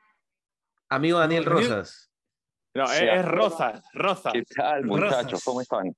Amigo 0.89 1.19
Daniel 1.19 1.45
Daniel- 1.45 1.69
Rosas. 1.69 2.13
No, 2.75 2.85
es, 2.85 3.01
es 3.03 3.25
Rosa, 3.25 3.83
Rosa. 3.93 4.31
¿Qué 4.33 4.45
tal, 4.45 4.85
muchachos? 4.85 5.25
Rosas. 5.33 5.45
¿Cómo 5.45 5.61
están? 5.63 5.97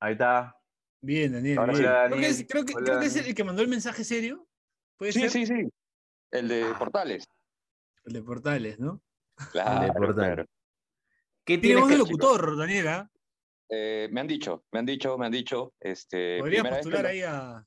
Ahí 0.00 0.12
está. 0.12 0.56
Bien, 1.02 1.30
Daniel. 1.34 1.58
Bien. 1.58 1.74
sí, 1.76 1.82
Creo, 1.82 1.92
que 1.92 1.98
Daniel. 2.08 2.24
es, 2.24 2.46
creo, 2.48 2.64
que, 2.64 2.72
Hola, 2.74 2.84
creo 2.86 3.00
que 3.00 3.06
es 3.06 3.12
Daniel. 3.16 3.28
el 3.28 3.34
que 3.34 3.44
mandó 3.44 3.60
el 3.60 3.68
mensaje 3.68 4.02
serio. 4.02 4.48
¿Puede 4.96 5.12
Sí, 5.12 5.20
ser? 5.20 5.30
sí, 5.30 5.44
sí. 5.46 5.68
El 6.30 6.48
de 6.48 6.62
Ah. 6.64 6.78
Portales. 6.78 7.28
El 8.06 8.14
de 8.14 8.22
Portales, 8.22 8.80
¿no? 8.80 9.02
Claro. 9.52 10.46
¿Qué 11.44 11.58
Tiene 11.58 11.80
voz 11.80 11.90
de 11.90 11.98
locutor, 11.98 12.56
Daniela. 12.56 13.10
Eh, 13.68 14.08
me 14.10 14.20
han 14.20 14.26
dicho, 14.26 14.64
me 14.72 14.80
han 14.80 14.86
dicho, 14.86 15.16
me 15.18 15.26
han 15.26 15.32
dicho. 15.32 15.74
Este, 15.80 16.40
que 16.42 16.62
postular 16.64 17.02
lo- 17.02 17.08
ahí 17.08 17.22
a. 17.22 17.64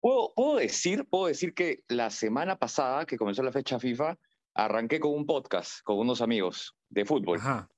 ¿Puedo, 0.00 0.32
puedo 0.34 0.56
decir, 0.56 1.06
puedo 1.08 1.26
decir 1.26 1.54
que 1.54 1.80
la 1.88 2.10
semana 2.10 2.56
pasada 2.58 3.06
que 3.06 3.16
comenzó 3.16 3.42
la 3.42 3.52
fecha 3.52 3.78
FIFA, 3.78 4.16
arranqué 4.54 5.00
con 5.00 5.12
un 5.14 5.24
podcast 5.26 5.82
con 5.82 5.98
unos 5.98 6.20
amigos 6.20 6.76
de 6.90 7.04
fútbol. 7.04 7.38
Ajá. 7.38 7.68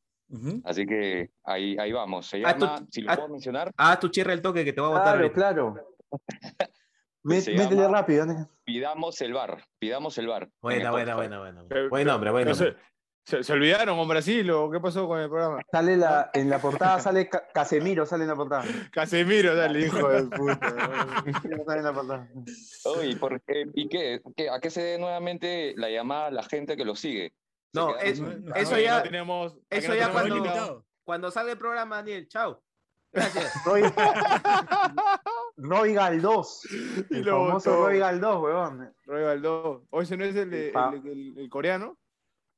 Así 0.65 0.85
que 0.87 1.31
ahí, 1.45 1.77
ahí 1.79 1.93
vamos. 1.93 2.27
Se 2.27 2.43
Ah, 2.45 2.57
tú- 2.57 2.65
llama, 2.67 2.87
si 2.91 3.01
lo 3.03 3.13
ah, 3.13 3.17
puedo 3.17 3.29
mencionar, 3.29 3.71
Ah, 3.77 3.99
tu 4.01 4.09
chirra 4.09 4.33
el 4.33 4.43
toque 4.43 4.65
que 4.65 4.73
te 4.73 4.81
va 4.81 4.89
a 4.89 5.03
Claro, 5.03 5.19
ahorita. 5.19 5.35
claro. 5.35 5.75
Métele 7.29 7.83
llama- 7.83 7.99
rápido. 7.99 8.27
Daniel. 8.27 8.47
pidamos 8.65 9.21
el 9.21 9.33
bar, 9.33 9.65
pidamos 9.79 10.19
el 10.19 10.27
bar. 10.27 10.43
en 10.45 10.51
Buena, 10.61 10.85
Spotify. 10.85 11.05
buena, 11.05 11.15
buena, 11.17 11.39
buena. 11.39 11.65
Pero- 11.69 11.89
Buen 11.89 12.07
nombre, 12.07 12.31
buen 12.31 12.49
nombre. 12.49 12.77
se, 13.25 13.53
olvidaron 13.53 13.97
con 13.99 14.07
Brasil 14.09 14.49
o 14.53 14.71
qué 14.71 14.79
pasó 14.81 15.07
con 15.09 15.19
el 15.21 15.29
programa? 15.29 15.61
Sale 15.73 15.97
la, 15.97 16.31
en 16.33 16.49
la 16.49 16.59
portada, 16.61 17.01
sale 17.01 17.29
Ca- 17.29 17.47
Casemiro, 17.53 18.07
sale 18.07 18.23
en 18.25 18.31
la 18.31 18.37
portada. 18.37 18.65
Casemiro, 18.93 19.55
dale, 19.57 19.81
hijo 19.87 20.09
de 20.09 20.23
puta. 20.25 20.71
Sale 21.67 21.79
en 21.79 21.85
la 21.85 21.93
portada. 21.93 22.29
Oye, 22.85 23.17
¿por 23.17 23.41
qué- 23.43 23.67
¿y 23.75 23.89
qué, 23.89 24.21
qué- 24.37 24.49
¿A 24.51 24.61
qué 24.61 24.71
se 24.71 24.83
debe 24.83 24.99
nuevamente 24.99 25.75
la 25.77 25.91
llamada 25.91 26.27
a 26.27 26.31
la 26.31 26.43
gente 26.45 26.77
que 26.77 26.85
lo 26.85 26.95
sigue? 26.95 27.33
No, 27.73 27.97
es- 27.99 28.21
no, 28.21 28.55
eso 28.55 28.73
No, 28.73 28.79
ya- 28.81 28.99
no 28.99 29.03
tenemos, 29.03 29.53
¿a 29.53 29.57
qué 29.71 29.77
eso 29.79 29.89
no 29.89 29.95
ya 29.97 30.13
tenemos 30.13 30.39
cuando-? 30.49 30.85
Cuando 31.05 31.31
salga 31.31 31.53
el 31.53 31.59
programa, 31.59 31.97
Daniel, 31.97 32.27
chao. 32.29 32.63
Gracias. 33.13 33.53
Roy, 35.57 35.95
Galdós. 35.95 36.63
Y 37.11 37.17
El 37.17 37.23
lo 37.25 37.47
famoso 37.47 37.71
botó. 37.71 37.85
Roy 37.87 37.99
Galdós, 37.99 38.43
weón. 38.43 38.95
Roy 39.05 39.23
Galdós. 39.23 39.83
¿O 39.91 40.03
ese 40.03 40.17
no 40.17 40.25
es 40.25 40.37
el, 40.37 40.53
el, 40.53 40.73
el- 41.05 41.39
el 41.39 41.49
coreano? 41.49 41.99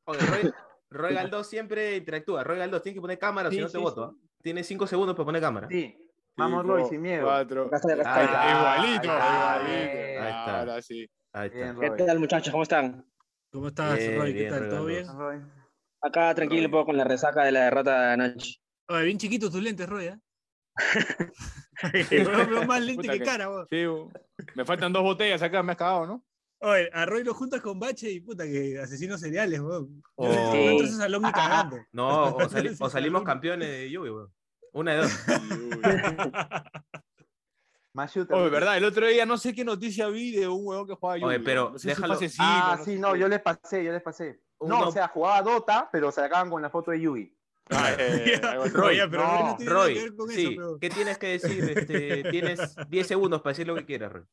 Oye, 0.07 0.19
Roy, 0.21 0.53
Roy 0.91 1.15
Galdós 1.15 1.47
siempre 1.47 1.97
interactúa. 1.97 2.43
Roy 2.45 2.59
Galdós 2.59 2.83
tiene 2.83 2.95
que 2.95 3.01
poner 3.01 3.19
cámara, 3.19 3.51
si 3.51 3.57
Sí, 3.57 3.61
no 3.63 3.67
te 3.69 3.73
sí, 3.73 3.79
voto. 3.79 4.05
¿ah? 4.05 4.15
Tiene 4.43 4.65
cinco 4.65 4.87
segundos 4.87 5.15
para 5.15 5.27
poner 5.27 5.43
cámara. 5.43 5.69
Sí. 5.71 5.97
Vamos, 6.37 6.65
Roy, 6.65 6.85
sin 6.85 7.03
miedo. 7.03 7.25
cuatro. 7.25 7.69
Ah, 7.73 7.79
igualito, 7.83 8.09
ahí 8.09 8.25
está, 8.25 8.51
igualito. 8.51 9.11
Ahí 9.13 10.29
está. 10.29 10.59
Ahora 10.61 10.83
sí. 10.83 11.11
Ahí 11.33 11.47
está. 11.53 11.73
Bien, 11.73 11.97
¿Qué 11.97 12.05
tal, 12.05 12.19
muchachos? 12.21 12.51
¿Cómo 12.53 12.63
están? 12.63 13.05
¿Cómo 13.51 13.69
estás, 13.69 13.99
Bien, 13.99 14.19
Roy? 14.19 14.33
¿Qué 14.33 14.39
bien, 14.41 14.51
tal? 14.53 14.69
¿Todo 14.69 14.85
bien? 14.87 15.07
Roy. 15.19 15.41
Acá 16.01 16.35
tranquilo 16.35 16.67
un 16.67 16.71
poco 16.71 16.87
con 16.87 16.97
la 16.97 17.05
resaca 17.05 17.45
de 17.45 17.53
la 17.53 17.65
derrota 17.65 18.01
de 18.01 18.13
anoche. 18.13 18.55
Oye, 18.89 19.05
bien 19.05 19.19
chiquitos 19.19 19.51
tus 19.51 19.61
lentes, 19.63 19.89
Roy, 19.89 20.05
¿eh? 20.07 20.19
Veo- 22.11 22.47
veo 22.49 22.65
más 22.67 22.81
lente 22.81 23.03
Puta 23.03 23.13
que 23.13 23.19
que- 23.19 23.25
cara, 23.25 23.49
vos. 23.49 23.67
Sí, 23.71 23.85
me 24.55 24.65
faltan 24.65 24.93
dos 24.93 25.03
botellas 25.03 25.43
acá, 25.43 25.63
me 25.63 25.73
has 25.73 25.79
cagado, 25.79 26.07
¿no? 26.07 26.25
Oye, 26.61 26.91
a 26.93 27.07
Roy 27.07 27.23
lo 27.23 27.35
juntas 27.35 27.61
con 27.61 27.79
Bache 27.79 28.11
y 28.11 28.21
puta 28.21 28.45
que 28.45 28.81
asesinos 28.81 29.21
seriales. 29.21 29.59
Yo 29.61 29.89
Oh. 30.17 30.27
no 30.27 30.53
Sí. 30.53 30.59
entro 30.59 30.85
a 30.85 30.89
ese 30.89 30.97
salón 30.97 31.23
ni 31.23 31.33
cagando. 31.33 31.77
No, 31.93 32.35
o, 32.37 32.49
sali- 32.49 32.69
Sí, 32.75 32.77
o 32.81 32.91
salimos 32.91 33.23
campeones 33.23 33.69
de 33.69 33.91
Yubi, 33.91 34.11
weón. 34.11 34.33
Una 34.73 34.93
de 34.95 34.99
dos. 35.03 35.13
Oye, 38.31 38.49
verdad, 38.51 38.77
el 38.77 38.85
otro 38.85 39.07
día 39.09 39.27
no 39.27 39.37
sé 39.39 39.53
qué 39.55 39.65
noticia 39.65 40.09
vi 40.09 40.31
de 40.31 40.47
un 40.47 40.61
huevón 40.65 40.87
que 40.87 40.95
juega 40.95 41.15
Oye, 41.27 41.37
Yu-Gi-Oh! 41.39 41.45
pero 41.45 41.71
no 41.71 41.79
sé 41.79 41.95
si 41.95 42.01
déjalo- 42.01 42.15
asesino, 42.15 42.45
Ah, 42.47 42.77
no 42.79 42.85
sí, 42.85 42.99
no, 42.99 43.17
yo 43.17 43.29
les 43.29 43.41
pasé, 43.41 43.83
yo 43.85 43.93
les 43.93 44.03
pasé. 44.03 44.41
No, 44.61 44.89
o 44.89 44.93
sea, 44.93 45.09
jugaba 45.09 45.43
Dota, 45.43 45.89
pero 45.91 46.13
se 46.13 46.21
acaban 46.21 46.49
con 46.51 46.63
la 46.63 46.71
foto 46.71 46.91
de 46.93 47.01
Yugi. 47.01 47.37
Ah, 47.71 47.95
eh. 47.99 48.41
Roy, 48.73 48.73
pero 48.73 48.73
Roy 48.73 48.99
no 48.99 49.07
no, 49.07 49.09
tiene 49.09 49.19
nada 49.23 49.57
que 49.59 49.65
Roy, 49.65 49.95
ver 49.95 50.15
con 50.15 50.29
sí, 50.31 50.41
eso, 50.43 50.51
pero- 50.57 50.79
¿qué 50.81 50.91
tienes 50.91 51.19
que 51.19 51.27
decir? 51.27 51.65
Este, 51.77 52.23
tienes 52.31 52.77
10 52.89 53.07
segundos 53.07 53.43
para 53.43 53.53
decir 53.53 53.67
lo 53.67 53.75
que 53.75 53.85
quieras, 53.85 54.13
Roy. 54.13 54.25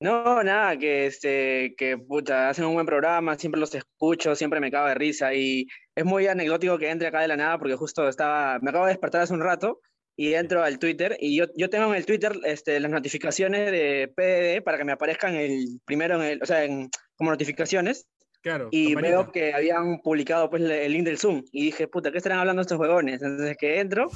No, 0.00 0.42
nada, 0.42 0.76
que 0.76 1.06
este, 1.06 1.74
que 1.78 1.96
puta, 1.96 2.48
hacen 2.50 2.64
un 2.66 2.74
buen 2.74 2.84
programa, 2.84 3.38
siempre 3.38 3.60
los 3.60 3.74
escucho, 3.74 4.34
siempre 4.34 4.60
me 4.60 4.70
cago 4.70 4.88
de 4.88 4.94
risa 4.94 5.32
y 5.32 5.66
es 5.94 6.04
muy 6.04 6.26
anecdótico 6.26 6.76
que 6.78 6.90
entre 6.90 7.08
acá 7.08 7.20
de 7.20 7.28
la 7.28 7.36
nada 7.36 7.58
porque 7.58 7.76
justo 7.76 8.06
estaba, 8.08 8.58
me 8.60 8.70
acabo 8.70 8.86
de 8.86 8.92
despertar 8.92 9.22
hace 9.22 9.32
un 9.32 9.40
rato 9.40 9.80
y 10.16 10.34
entro 10.34 10.62
al 10.62 10.78
Twitter 10.78 11.16
y 11.20 11.36
yo, 11.36 11.46
yo 11.56 11.70
tengo 11.70 11.86
en 11.86 11.94
el 11.94 12.06
Twitter 12.06 12.32
este, 12.44 12.80
las 12.80 12.90
notificaciones 12.90 13.70
de 13.70 14.12
PDD 14.14 14.62
para 14.64 14.78
que 14.78 14.84
me 14.84 14.92
aparezcan 14.92 15.36
el 15.36 15.80
primero 15.86 16.16
en 16.16 16.22
el, 16.22 16.42
o 16.42 16.46
sea, 16.46 16.64
en, 16.64 16.90
como 17.16 17.30
notificaciones 17.30 18.06
Claro. 18.44 18.68
y 18.70 18.92
campanita. 18.92 19.10
veo 19.22 19.32
que 19.32 19.54
habían 19.54 20.00
publicado 20.02 20.48
pues 20.50 20.62
el 20.62 20.92
link 20.92 21.04
del 21.04 21.18
Zoom 21.18 21.42
y 21.50 21.64
dije, 21.64 21.88
puta, 21.88 22.12
¿qué 22.12 22.18
estarán 22.18 22.38
hablando 22.38 22.60
estos 22.62 22.78
huevones? 22.78 23.22
Entonces 23.22 23.56
que 23.58 23.80
entro 23.80 24.08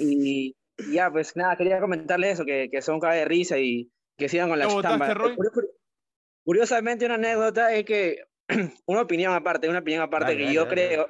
y, 0.00 0.54
y 0.78 0.92
ya, 0.92 1.10
pues 1.10 1.34
nada, 1.36 1.56
quería 1.56 1.80
comentarles 1.80 2.34
eso, 2.34 2.44
que, 2.44 2.68
que 2.70 2.82
son 2.82 2.98
caga 3.00 3.14
de 3.14 3.24
risa 3.24 3.56
y 3.58 3.88
que 4.18 4.28
sigan 4.28 4.48
con 4.50 4.58
la 4.58 4.66
¿No 4.66 4.74
votaste, 4.74 4.98
chamba. 5.06 5.14
Curio- 5.36 5.70
Curiosamente, 6.44 7.04
una 7.06 7.14
anécdota 7.14 7.72
es 7.74 7.84
que, 7.84 8.24
una 8.86 9.02
opinión 9.02 9.32
aparte, 9.32 9.68
una 9.68 9.78
opinión 9.80 10.02
aparte 10.02 10.32
Dale, 10.32 10.36
que 10.38 10.42
dale, 10.44 10.54
yo 10.54 10.64
dale, 10.64 10.74
creo, 10.88 11.08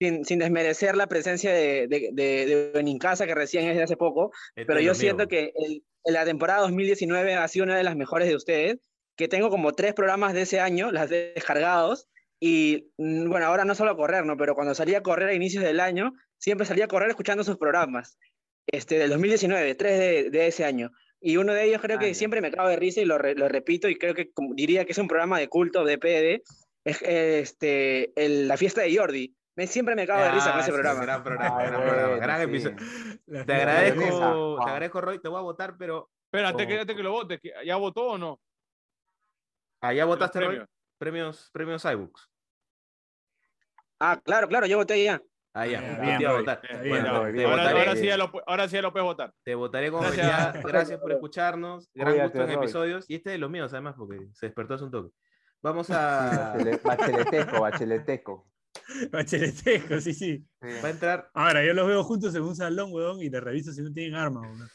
sin, 0.00 0.24
sin 0.24 0.38
desmerecer 0.38 0.96
la 0.96 1.06
presencia 1.06 1.52
de, 1.52 1.86
de, 1.88 2.10
de, 2.12 2.46
de 2.46 2.70
Benincasa, 2.74 3.26
que 3.26 3.34
recién 3.34 3.68
es 3.68 3.76
de 3.76 3.82
hace 3.84 3.96
poco, 3.96 4.32
Este 4.54 4.66
pero 4.66 4.80
yo 4.80 4.94
siento 4.94 5.28
que 5.28 5.52
el- 5.56 5.82
en 6.04 6.14
la 6.14 6.24
temporada 6.24 6.60
2019 6.62 7.34
ha 7.34 7.46
sido 7.48 7.64
una 7.64 7.76
de 7.76 7.84
las 7.84 7.94
mejores 7.96 8.26
de 8.28 8.34
ustedes, 8.34 8.78
que 9.20 9.28
tengo 9.28 9.50
como 9.50 9.72
tres 9.72 9.92
programas 9.94 10.32
de 10.34 10.42
ese 10.42 10.60
año, 10.60 10.90
las 10.90 11.08
de- 11.10 11.32
descargados, 11.34 12.08
y 12.40 12.90
mm, 12.98 13.28
bueno, 13.28 13.46
ahora 13.46 13.64
no 13.66 13.74
solo 13.74 13.90
a 13.92 13.96
correr, 13.96 14.24
¿no? 14.24 14.36
Pero 14.36 14.54
cuando 14.54 14.74
salía 14.74 14.98
a 14.98 15.02
correr 15.02 15.28
a 15.28 15.34
inicios 15.34 15.62
del 15.62 15.78
año, 15.78 16.12
siempre 16.38 16.66
salía 16.66 16.86
a 16.86 16.88
correr 16.88 17.10
escuchando 17.10 17.44
sus 17.44 17.58
programas, 17.58 18.18
este, 18.66 18.98
del 18.98 19.10
2019, 19.10 19.74
tres 19.74 19.98
de, 19.98 20.30
de 20.30 20.46
ese 20.46 20.64
año. 20.64 20.90
Y 21.20 21.36
uno 21.36 21.52
de 21.52 21.64
ellos 21.64 21.82
creo 21.82 21.98
Ah, 21.98 22.00
que 22.00 22.14
siempre 22.14 22.40
me 22.40 22.50
cago 22.50 22.68
de 22.70 22.76
risa 22.76 23.02
y 23.02 23.04
lo, 23.04 23.18
re- 23.18 23.34
lo 23.34 23.46
repito 23.48 23.88
y 23.90 23.96
creo 23.98 24.14
que 24.14 24.32
como 24.32 24.54
diría 24.54 24.86
que 24.86 24.92
es 24.92 24.98
un 24.98 25.06
programa 25.08 25.38
de 25.38 25.48
culto 25.48 25.84
de 25.84 25.98
PD, 25.98 26.42
es 26.84 27.02
este, 27.02 28.12
el- 28.16 28.48
la 28.48 28.56
fiesta 28.56 28.80
de 28.80 28.96
Jordi. 28.96 29.36
Me, 29.56 29.66
siempre 29.66 29.94
me 29.94 30.06
cago 30.06 30.22
de 30.24 30.30
risa 30.30 30.46
con 30.52 30.56
Ah, 30.56 30.60
ese 30.62 30.66
sí, 30.70 30.72
programa. 30.72 31.02
Gran 31.02 31.22
programa, 31.22 31.58
Ay, 31.58 31.66
gran 31.68 31.82
programa, 31.82 32.16
gran 32.16 32.38
sí. 32.38 32.44
episodio. 32.44 32.76
Te 33.44 33.52
agradezco, 33.54 34.58
te 34.64 34.70
agradezco, 34.70 35.00
Roy, 35.02 35.18
te 35.20 35.28
voy 35.28 35.38
a 35.38 35.42
votar, 35.42 35.74
pero 35.78 36.08
Espérate, 36.32 36.62
Oh. 36.62 36.66
quédate 36.68 36.94
que 36.94 37.02
lo 37.02 37.10
vote. 37.10 37.38
que- 37.40 37.52
¿Ya 37.66 37.74
votó 37.76 38.02
o 38.12 38.16
no? 38.18 38.40
Allá 39.80 40.04
votaste, 40.04 40.38
Los 40.40 40.48
Roy. 40.48 40.56
premios. 40.56 40.70
Premios, 40.98 41.50
premios 41.52 41.84
iBooks. 41.84 42.28
Ah, 43.98 44.20
claro, 44.24 44.48
claro, 44.48 44.66
yo 44.66 44.76
voté 44.78 45.02
ya. 45.04 45.22
Ah, 45.52 45.66
ya, 45.66 45.78
Ah, 45.80 46.00
bien, 46.18 46.30
votar. 46.30 46.60
Bueno, 46.86 47.32
te. 47.32 47.44
Ahora, 47.44 47.56
votaré, 47.64 47.78
ahora 47.80 47.96
sí 47.96 48.06
ya 48.06 48.16
lo, 48.16 48.30
ahora 48.46 48.68
sí 48.68 48.74
ya 48.76 48.82
lo 48.82 48.92
puedes 48.92 49.04
votar. 49.04 49.34
te 49.42 49.54
votaré 49.54 49.90
como 49.90 50.02
Gracias. 50.04 50.26
ya. 50.26 50.52
Gracias 50.64 51.00
por 51.00 51.12
escucharnos. 51.12 51.90
Gran 51.94 52.18
gusto 52.18 52.40
en 52.42 52.46
Roy. 52.46 52.54
episodios. 52.56 53.04
Y 53.10 53.16
este 53.16 53.30
es 53.30 53.34
de 53.34 53.38
los 53.38 53.50
míos, 53.50 53.72
además, 53.72 53.94
porque 53.98 54.28
se 54.32 54.46
despertó 54.46 54.74
hace 54.74 54.84
un 54.84 54.90
toque. 54.90 55.10
Vamos 55.62 55.90
a. 55.90 56.54
Bachele- 56.54 56.82
Bacheleteco, 56.82 57.60
bacheleteco. 57.60 58.50
Bacheleteco, 59.10 60.00
sí, 60.00 60.14
sí. 60.14 60.46
Va 60.84 60.88
a 60.88 60.90
entrar. 60.90 61.30
Ahora, 61.34 61.64
yo 61.64 61.74
los 61.74 61.86
veo 61.88 62.04
juntos 62.04 62.34
en 62.34 62.42
un 62.42 62.54
salón, 62.54 62.90
weón, 62.92 63.20
y 63.20 63.28
te 63.30 63.40
reviso 63.40 63.72
si 63.72 63.82
no 63.82 63.92
tienen 63.92 64.14
armas, 64.14 64.42
weón. 64.44 64.68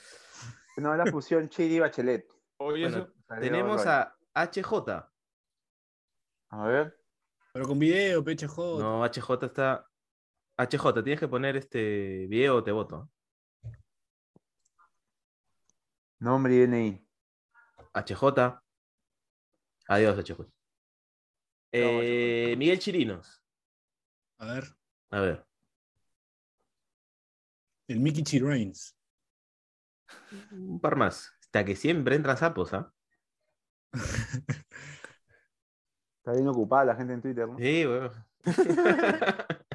No, 0.77 0.95
la 0.95 1.05
fusión 1.05 1.47
Chiri 1.47 1.79
Bachelet. 1.79 2.25
Oye, 2.57 2.83
Bueno, 2.89 2.97
eso. 2.97 3.39
Tenemos 3.39 3.83
Roy. 3.83 3.93
a 3.93 4.13
HJ. 4.36 5.09
A 6.49 6.67
ver. 6.67 6.99
Pero 7.53 7.65
con 7.67 7.79
video, 7.79 8.23
PHJ. 8.23 8.79
No, 8.79 9.03
HJ 9.05 9.45
está. 9.45 9.88
HJ, 10.57 11.03
tienes 11.03 11.19
que 11.19 11.27
poner 11.27 11.55
este 11.57 12.27
video 12.27 12.57
o 12.57 12.63
te 12.63 12.71
voto. 12.71 13.09
Nombre 16.19 16.55
y 16.55 16.65
DNI. 16.65 17.07
HJ. 17.93 18.59
Adiós, 19.88 20.17
HJ. 20.17 20.45
Eh, 21.71 22.55
Miguel 22.57 22.79
Chirinos. 22.79 23.41
A 24.38 24.45
ver, 24.53 24.63
A 25.11 25.19
ver. 25.21 25.45
el 27.88 27.99
Mickey 27.99 28.23
Chirains. 28.23 28.97
Un 30.51 30.79
par 30.79 30.95
más. 30.95 31.31
Hasta 31.41 31.63
que 31.63 31.75
siempre 31.75 32.15
entran 32.15 32.38
sapos, 32.38 32.73
¿ah? 32.73 32.93
Está 36.17 36.33
bien 36.33 36.47
ocupada 36.47 36.85
la 36.85 36.95
gente 36.95 37.13
en 37.13 37.21
Twitter, 37.21 37.47
¿no? 37.47 37.57
Sí, 37.57 37.85
weón. 37.85 38.11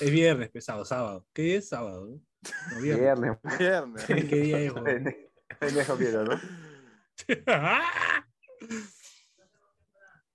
Es 0.00 0.10
viernes, 0.10 0.50
pesado, 0.50 0.84
sábado. 0.84 1.26
¿Qué 1.32 1.42
día 1.42 1.58
es 1.58 1.68
sábado? 1.68 2.06
¿no? 2.06 2.20
Viernes. 2.80 3.38
Viernes. 3.58 4.06
Viernes. 4.06 4.06
¿Qué 4.06 4.36
día 4.36 4.58
es, 4.58 4.72
weón? 4.74 5.14
Pendejo 5.60 5.96
Piero, 5.96 6.24
¿no? 6.24 6.40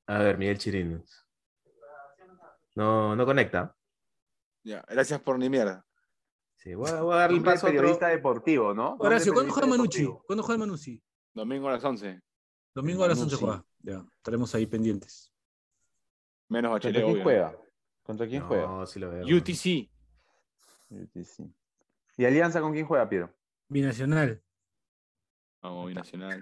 A 0.08 0.20
ver, 0.20 0.38
Miguel 0.38 0.58
Chirinos. 0.58 1.28
No, 2.76 3.16
no 3.16 3.26
conecta. 3.26 3.76
Ya, 4.64 4.84
gracias 4.88 5.20
por 5.22 5.38
ni 5.38 5.50
mierda. 5.50 5.86
Sí, 6.56 6.74
voy 6.76 6.90
a, 6.90 7.02
voy 7.02 7.14
a 7.16 7.18
darle 7.20 7.38
un 7.38 7.44
paso 7.44 7.68
a 7.68 7.70
otro. 7.70 7.82
periodista 7.82 8.08
deportivo, 8.08 8.74
¿no? 8.74 8.96
Horacio, 9.00 9.34
¿cuándo 9.34 9.54
juega 9.54 9.68
Manucci? 9.68 10.08
¿Cuándo 10.26 10.44
juega 10.44 10.60
Manucci? 10.60 11.04
Domingo 11.38 11.70
a 11.70 11.74
las 11.74 11.84
11. 11.84 12.20
Domingo 12.74 13.04
a 13.04 13.08
las 13.10 13.20
11 13.20 13.36
Manucci. 13.36 13.46
juega. 13.46 13.66
Ya, 14.02 14.06
estaremos 14.18 14.56
ahí 14.56 14.66
pendientes. 14.66 15.32
Menos 16.50 16.72
¿Contra 16.72 16.90
Bachelet, 16.90 17.04
quién 17.04 17.14
obvio. 17.14 17.24
juega? 17.24 17.58
¿Contra 18.04 18.28
quién 18.28 18.42
juega? 18.44 18.66
No, 18.68 18.86
sí 18.88 19.00
lo 19.00 19.10
veo. 19.12 19.24
UTC. 19.26 19.90
UTC. 20.90 21.46
¿Y 22.18 22.26
Alianza 22.26 22.60
con 22.60 22.74
quién 22.74 22.86
juega, 22.88 23.08
Piero? 23.08 23.32
Binacional. 23.68 24.42
Vamos, 25.62 25.88
binacional. 25.90 26.40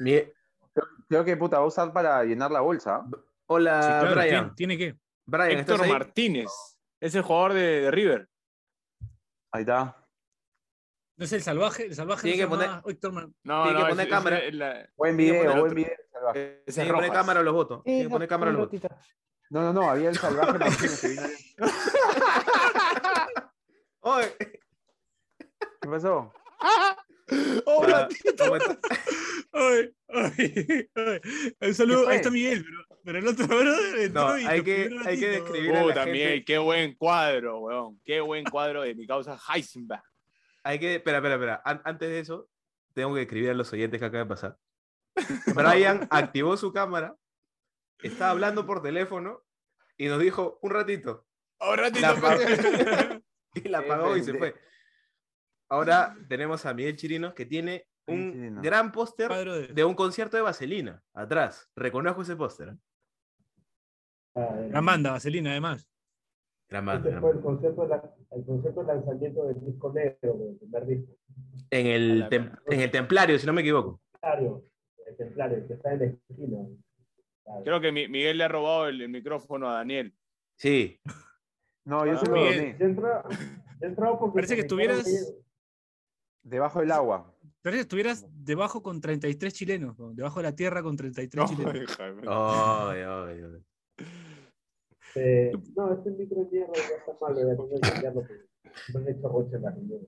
Creo 1.09 1.25
que 1.25 1.35
puta 1.37 1.57
va 1.59 1.65
a 1.65 1.67
usar 1.67 1.91
para 1.91 2.23
llenar 2.23 2.51
la 2.51 2.61
bolsa. 2.61 3.05
Hola, 3.47 3.81
Sí, 3.81 3.87
claro, 3.87 4.15
Brian. 4.15 4.55
tiene, 4.55 4.75
tiene 4.75 4.77
que. 4.77 4.99
Brian, 5.25 5.59
¿estás 5.59 5.75
Héctor? 5.79 5.89
Martínez. 5.89 6.49
Es 6.99 7.15
el 7.15 7.21
jugador 7.23 7.53
de, 7.53 7.81
de 7.81 7.91
River. 7.91 8.29
Ahí 9.51 9.61
está. 9.61 10.04
¿No 11.17 11.23
es 11.25 11.31
el 11.33 11.41
salvaje? 11.41 11.85
El 11.85 11.95
salvaje 11.95 12.23
Tiene 12.23 12.43
no 12.45 12.81
que 12.83 12.91
Héctor 12.91 13.11
Man- 13.13 13.33
No, 13.43 13.63
Tiene 13.63 13.77
que 13.77 13.83
no, 13.83 13.89
poner 13.89 14.03
ese- 14.05 14.09
cámara. 14.09 14.39
es 14.39 14.53
la- 14.53 14.89
Buen 14.97 15.15
Tiene 15.17 15.31
video, 15.31 15.43
poner 15.43 15.59
buen 15.59 15.71
otro. 15.71 15.75
video. 15.75 15.97
salvaje. 16.11 16.63
es 16.65 16.75
Tiene 16.75 16.89
que 16.89 16.93
poner 16.95 17.11
cámara 17.11 17.39
a 17.39 17.43
los 17.43 17.53
votos. 17.53 17.83
Tiene 17.83 18.03
que 18.03 18.09
poner 18.09 18.27
cámara 18.27 18.51
a 18.51 18.53
los 18.53 18.69
votos. 18.69 18.91
No, 19.49 19.61
no, 19.61 19.73
no, 19.73 19.89
había 19.89 20.09
el 20.09 20.17
salvaje 20.17 20.57
Martínez 20.59 21.01
que 21.01 21.07
vino 21.07 21.21
ahí. 21.23 21.33
Oye, 24.01 24.35
¿Qué 25.81 25.89
pasó? 25.89 26.31
hola, 27.65 28.07
¿cómo 28.37 28.55
estás? 28.57 28.77
Ay, 29.51 29.95
ay, 30.09 30.89
ay. 30.95 31.21
Un 31.61 31.73
saludo, 31.73 32.07
ahí 32.09 32.17
está 32.17 32.29
Miguel, 32.29 32.63
pero, 32.65 32.99
pero 33.03 33.19
el 33.19 33.27
otro 33.27 33.47
brother 33.47 34.11
No, 34.11 34.27
hay 34.29 34.45
que- 34.63 34.89
hay 35.05 35.19
que 35.19 35.25
ratito. 35.25 35.27
describir- 35.27 35.71
a 35.75 35.79
la 35.79 35.83
Puta, 35.83 36.03
gente. 36.05 36.43
Qué 36.45 36.57
buen 36.57 36.95
cuadro, 36.95 37.59
weón. 37.59 37.99
Qué 38.03 38.19
buen 38.21 38.43
cuadro 38.45 38.81
de 38.83 38.93
mi 38.95 39.07
causa 39.07 39.39
Heisenberg. 39.53 40.03
Hay 40.65 40.79
que, 40.79 40.95
espera, 40.95 41.17
espera, 41.19 41.35
espera. 41.35 41.61
An- 41.63 41.81
antes 41.85 42.09
de 42.09 42.19
eso, 42.19 42.49
tengo 42.95 43.13
que 43.13 43.21
escribir 43.21 43.51
a 43.51 43.53
los 43.53 43.71
oyentes 43.71 43.99
que 43.99 44.05
acaba 44.05 44.23
de 44.23 44.29
pasar. 44.29 44.57
Brian 45.55 46.07
activó 46.09 46.57
su 46.57 46.73
cámara, 46.73 47.15
estaba 48.01 48.31
hablando 48.31 48.65
por 48.65 48.81
teléfono 48.81 49.43
y 49.95 50.07
nos 50.07 50.19
dijo 50.19 50.57
un 50.63 50.71
ratito. 50.71 51.27
Ahora 51.59 51.89
La 51.91 52.09
apagó, 52.09 52.41
y 53.53 53.69
la 53.69 53.79
apagó 53.79 54.17
y 54.17 54.23
se 54.23 54.33
fue. 54.33 54.55
Ahora 55.69 56.17
tenemos 56.27 56.65
a 56.65 56.73
Miguel 56.73 56.95
Chirinos 56.95 57.33
que 57.35 57.45
tiene 57.45 57.87
un 58.07 58.61
gran 58.61 58.91
póster 58.91 59.31
de- 59.31 59.67
de 59.67 59.83
un 59.85 59.93
concierto 59.93 60.35
de 60.35 60.43
Vaselina 60.43 61.03
atrás. 61.13 61.69
Reconozco 61.75 62.23
ese 62.23 62.35
póster. 62.35 62.75
Gran 64.35 64.85
banda, 64.85 65.11
Vaselina, 65.11 65.51
además. 65.51 65.87
Gran 66.69 66.85
banda, 66.85 67.09
gran 67.09 67.21
fue 67.21 67.31
el 67.31 67.41
concepto, 67.41 67.81
de 67.83 67.87
la- 67.89 68.15
el 68.31 68.45
concepto 68.45 68.81
de 68.83 68.87
lanzamiento 68.93 69.45
del 69.47 69.65
disco 69.65 69.93
negro, 69.93 70.33
del 70.37 70.55
primer 70.57 70.85
disco. 70.87 71.13
En 71.69 71.87
el, 71.87 72.29
tem- 72.29 72.59
en 72.67 72.79
el 72.81 72.91
Templario, 72.91 73.37
si 73.37 73.45
no 73.45 73.53
me 73.53 73.61
equivoco. 73.61 74.01
Templario, 74.13 74.63
el 75.07 75.15
templario, 75.17 75.67
que 75.67 75.73
está 75.73 75.93
en 75.93 75.99
la 75.99 76.05
esquina. 76.05 76.57
Creo 77.63 77.79
que 77.79 77.91
Mi- 77.91 78.07
Miguel 78.07 78.37
le 78.39 78.43
ha 78.43 78.47
robado 78.47 78.87
el, 78.87 79.01
el 79.01 79.09
micrófono 79.09 79.69
a 79.69 79.75
Daniel. 79.75 80.13
Sí. 80.57 80.99
No, 81.85 82.05
yo 82.05 82.13
Ah, 82.13 82.17
se 82.17 82.25
lo 82.25 82.33
Miguel. 82.33 82.57
doné. 82.57 82.77
Yo 82.79 82.85
entraba, 82.87 83.29
yo 83.29 83.87
entraba 83.87 84.19
porque 84.19 84.35
Parece 84.35 84.55
que 84.55 84.61
estuvieras- 84.61 85.35
Debajo 86.41 86.79
del 86.79 86.91
agua. 86.91 87.31
Parece 87.61 87.77
que 87.77 87.81
estuvieras 87.81 88.25
debajo 88.43 88.81
con 88.83 89.01
33 89.01 89.53
chilenos, 89.53 89.97
¿no? 89.97 90.13
debajo 90.13 90.39
de 90.39 90.43
la 90.43 90.55
tierra 90.55 90.81
con 90.83 90.95
33 90.95 91.43
No, 91.43 91.55
chilenos. 91.57 91.97
Ay, 92.27 93.01
ay, 93.01 93.41
ay. 93.43 94.05
Eh, 95.15 95.51
no, 95.75 95.93
este 95.93 96.11
micro 96.11 96.43
de 96.43 96.51
mierda 96.51 96.73
ya 96.73 96.95
está 96.97 97.17
malo, 97.21 97.37
ya 97.39 97.47
tengo 97.47 97.69
que 97.69 97.79
cambiarlo 97.79 98.21
porque 98.21 98.45
me 98.93 98.99
han 98.99 99.07
hecho 99.17 99.27
roche 99.29 99.55
en 99.55 99.61
la 99.61 99.71
reunión. 99.71 100.07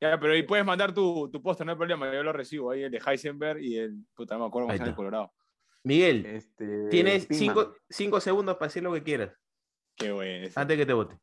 Ya, 0.00 0.20
pero 0.20 0.32
ahí 0.32 0.42
puedes 0.42 0.64
mandar 0.64 0.92
tu, 0.92 1.30
tu 1.30 1.40
no 1.40 1.70
hay 1.72 1.76
problema, 1.76 2.12
yo 2.12 2.22
lo 2.22 2.32
recibo. 2.32 2.70
Ahí 2.70 2.82
el 2.82 2.90
de 2.90 3.00
Heisenberg 3.04 3.60
y 3.60 3.78
el. 3.78 4.04
Puta, 4.14 4.34
no 4.34 4.40
me 4.40 4.46
acuerdo 4.48 4.66
cómo 4.68 4.72
se 4.72 4.78
llama 4.78 4.84
el 4.84 4.90
está. 4.90 4.96
Colorado. 4.96 5.32
Miguel, 5.84 6.26
Este, 6.26 6.88
tienes 6.88 7.28
cinco, 7.30 7.74
cinco 7.88 8.20
segundos 8.20 8.56
para 8.56 8.66
decir 8.66 8.82
lo 8.82 8.92
que 8.92 9.02
quieras, 9.04 9.32
Qué 9.94 10.10
bueno. 10.10 10.48
antes 10.54 10.76
que 10.76 10.86
te 10.86 10.92
vote. 10.92 11.16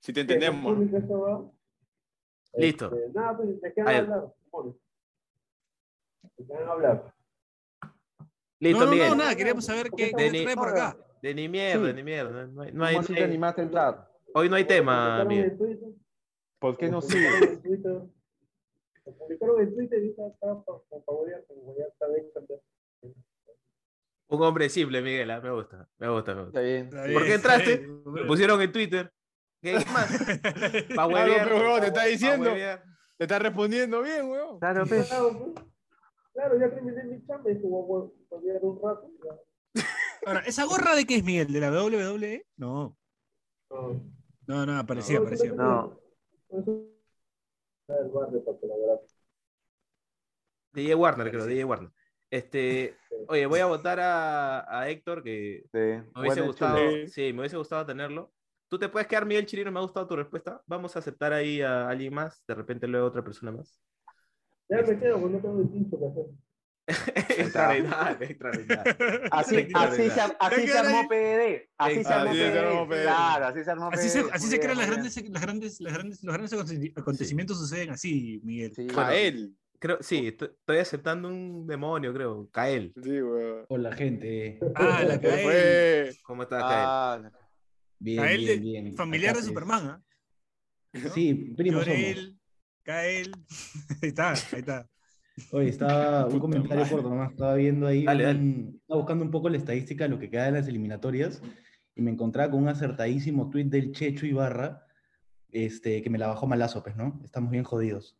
Si 0.00 0.12
te 0.12 0.20
entendemos. 0.20 0.78
¿no? 0.78 0.88
¿Qué 0.90 0.96
es? 0.96 1.04
Listo. 2.54 2.94
Este, 2.94 3.12
nada, 3.12 3.36
pues, 3.36 3.60
¿de 3.60 3.72
qué 3.72 3.82
van 3.82 3.88
Ahí. 3.88 3.96
a 3.96 3.98
hablar? 4.00 4.34
Bueno, 4.50 4.76
¿De 6.36 6.46
qué 6.46 6.52
van 6.54 6.68
a 6.68 6.72
hablar? 6.72 7.14
Listo, 8.60 8.78
no, 8.78 8.84
no, 8.86 8.90
Miguel. 8.92 9.08
no, 9.10 9.16
nada, 9.16 9.34
queríamos 9.34 9.64
saber 9.64 9.90
qué, 9.90 10.12
qué 10.16 10.30
trae 10.30 10.54
por 10.54 10.68
acá. 10.68 10.96
De 11.22 11.34
ni 11.34 11.48
mierda, 11.48 11.88
Sí. 11.88 11.92
ni 11.94 12.02
mierda. 12.02 12.46
No 12.46 12.62
hay, 12.62 12.72
no 12.72 12.84
hay- 12.84 12.94
¿Cómo 12.94 13.00
así 13.04 13.12
no 13.12 13.16
te 13.16 13.22
hay- 13.24 13.28
animaste 13.30 13.60
a 13.60 13.64
entrar? 13.64 14.08
hoy 14.34 14.48
no 14.48 14.56
hay 14.56 14.64
tema, 14.64 15.24
Twitter, 15.26 15.52
¿Por 16.58 16.76
qué 16.76 16.88
no 16.88 17.00
publicaron 17.00 17.38
sigue? 17.40 17.52
en 17.52 17.62
Twitter, 17.62 17.92
Lo 19.06 19.12
publicaron 19.16 19.60
en 19.60 19.74
Twitter 19.74 20.02
y 20.04 20.14
ya 20.16 20.26
está 21.86 22.06
bien 22.08 22.26
cambiado. 22.34 22.62
Un 24.28 24.42
hombre 24.42 24.68
simple, 24.68 25.02
Miguel. 25.02 25.30
ah, 25.30 25.40
Me 25.40 25.50
gusta, 25.50 25.88
me 25.98 26.08
gusta, 26.08 26.34
me 26.34 26.44
gusta. 26.44 26.60
Está 26.60 26.60
bien. 26.60 26.84
Está 26.84 27.00
¿Por 27.00 27.08
bien, 27.08 27.22
qué 27.24 27.34
está 27.34 27.54
entraste? 27.54 27.76
bien. 27.78 28.02
Lo 28.04 28.26
pusieron 28.28 28.62
en 28.62 28.72
Twitter. 28.72 29.12
¿Qué 29.60 29.74
más? 29.74 29.76
Pa' 30.96 31.02
Ah, 31.02 31.06
huevear. 31.08 31.44
pero 31.48 31.56
huevón, 31.56 31.80
te 31.80 31.86
está 31.88 32.04
diciendo. 32.04 32.50
Te 32.54 33.24
está 33.24 33.38
respondiendo 33.40 34.00
bien, 34.02 34.30
weón. 34.30 34.58
Claro, 34.60 34.84
pues. 34.86 35.08
Claro, 35.08 35.36
pues. 35.54 35.66
Claro, 36.32 36.58
ya 36.60 36.70
terminé 36.70 37.02
mi 37.04 37.26
chamba 37.26 37.50
y 37.50 37.54
voy 37.56 37.82
a 37.82 37.86
volver 38.36 38.60
un 38.62 38.80
rato. 38.82 39.10
ya. 39.24 39.82
Ahora, 40.26 40.40
¿esa 40.40 40.64
gorra 40.64 40.94
de 40.94 41.04
qué 41.06 41.16
es, 41.16 41.24
Miguel? 41.24 41.52
¿De 41.52 41.60
la 41.60 41.70
WWE? 41.70 42.46
No. 42.56 42.96
No, 43.70 44.00
No, 44.46 44.66
no, 44.66 44.86
parecía, 44.86 45.20
no. 45.56 45.98
DJ 50.72 50.94
Warner, 50.94 51.30
creo, 51.30 51.46
DJ 51.46 51.64
Warner. 51.64 51.90
Este, 52.30 52.96
oye, 53.26 53.46
voy 53.46 53.58
a 53.58 53.66
votar 53.66 53.98
a, 53.98 54.78
a 54.80 54.88
Héctor, 54.88 55.22
que 55.22 55.64
Sí. 55.72 55.78
me 55.78 56.20
hubiese 56.20 56.42
gustado. 56.42 56.78
Sí, 57.08 57.32
me 57.32 57.40
hubiese 57.40 57.56
gustado 57.56 57.84
tenerlo. 57.86 58.32
Tú 58.68 58.78
te 58.78 58.88
puedes 58.88 59.08
quedar, 59.08 59.26
Miguel 59.26 59.46
Chirino, 59.46 59.72
me 59.72 59.80
ha 59.80 59.82
gustado 59.82 60.06
tu 60.06 60.14
respuesta. 60.14 60.62
Vamos 60.66 60.94
a 60.94 61.00
aceptar 61.00 61.32
ahí 61.32 61.60
a 61.60 61.88
alguien 61.88 62.14
más, 62.14 62.40
de 62.46 62.54
repente 62.54 62.86
luego 62.86 63.08
otra 63.08 63.24
persona 63.24 63.50
más. 63.50 63.80
Ya 64.68 64.76
me 64.82 64.96
quedo, 65.00 65.18
pues 65.20 65.32
no 65.32 65.40
tengo 65.40 65.60
el 65.60 65.68
pincho 65.68 65.98
que 65.98 66.06
hacer. 66.06 66.26
extraordinario, 67.38 68.26
extraordinario. 68.28 68.94
Así, 69.32 69.68
así, 69.74 70.10
se, 70.10 70.20
así 70.38 70.66
se 70.68 70.78
armó 70.78 71.08
PDD. 71.08 71.68
Así 71.78 72.04
se 72.04 72.12
armó 72.12 72.30
Así 72.30 72.38
se 72.38 72.58
armó 72.58 72.86
PDD. 72.88 72.90
PDD. 72.94 73.02
Claro, 73.02 73.46
así 73.46 73.64
se 73.64 73.70
armó 73.70 73.90
Así 73.92 74.08
se, 74.08 74.22
PDD. 74.22 74.30
así 74.32 74.44
se 74.44 74.50
bien, 74.50 74.60
crean 74.62 74.78
las 74.78 74.86
grandes, 74.90 75.16
las 75.30 75.42
grandes, 75.42 75.80
las 75.80 75.92
grandes, 75.94 76.22
los 76.22 76.32
grandes 76.34 76.52
aconte- 76.52 76.92
acontecimientos 76.96 77.58
suceden 77.58 77.90
así, 77.90 78.40
Miguel. 78.44 78.74
Sí. 78.74 78.86
Kael. 78.86 79.54
Creo, 79.78 79.96
sí, 80.02 80.26
estoy, 80.26 80.76
aceptando 80.78 81.28
un 81.28 81.66
demonio, 81.66 82.12
creo. 82.12 82.48
Kael. 82.52 82.92
Sí, 83.02 83.22
weón. 83.22 83.64
Hola, 83.68 83.92
gente. 83.96 84.58
Ah, 84.74 85.02
la 85.06 85.18
¿Qué 85.18 85.28
Kael. 85.28 85.42
fue? 85.42 86.12
¿Cómo 86.22 86.42
estás, 86.42 86.62
Kael? 86.62 86.74
Ah, 86.86 87.30
Bien, 87.98 88.18
Kael 88.22 88.40
bien, 88.46 88.62
bien. 88.62 88.96
familiar 88.96 89.30
Acá, 89.32 89.40
de. 89.40 89.46
Superman, 89.46 89.86
¿ah? 89.88 90.02
Sí, 91.14 91.34
primos 91.56 91.84
somos. 91.84 91.98
Llorel, 91.98 92.38
Kael. 92.82 93.32
ahí 94.02 94.08
está, 94.08 94.30
ahí 94.32 94.58
está. 94.58 94.86
Oye, 95.52 95.68
estaba 95.68 96.24
un 96.26 96.32
Puta 96.32 96.40
comentario 96.40 96.76
madre. 96.84 96.90
corto 96.92 97.08
nomás. 97.10 97.30
Estaba 97.32 97.54
viendo 97.54 97.86
ahí, 97.86 98.04
Dale, 98.04 98.24
dale. 98.24 98.38
un- 98.38 98.78
estaba 98.80 98.98
buscando 99.00 99.24
un 99.24 99.30
poco 99.30 99.48
la 99.48 99.56
estadística 99.56 100.04
de 100.04 100.10
lo 100.10 100.18
que 100.18 100.30
queda 100.30 100.46
de 100.46 100.52
las 100.52 100.68
eliminatorias 100.68 101.42
y 101.94 102.02
me 102.02 102.10
encontraba 102.10 102.50
con 102.50 102.62
un 102.62 102.68
acertadísimo 102.68 103.50
tuit 103.50 103.68
del 103.68 103.92
Checho 103.92 104.26
Ibarra, 104.26 104.86
este, 105.50 106.02
que 106.02 106.10
me 106.10 106.18
la 106.18 106.28
bajó 106.28 106.46
malazo, 106.46 106.82
pues, 106.82 106.96
¿no? 106.96 107.20
Estamos 107.24 107.50
bien 107.50 107.64
jodidos. 107.64 108.16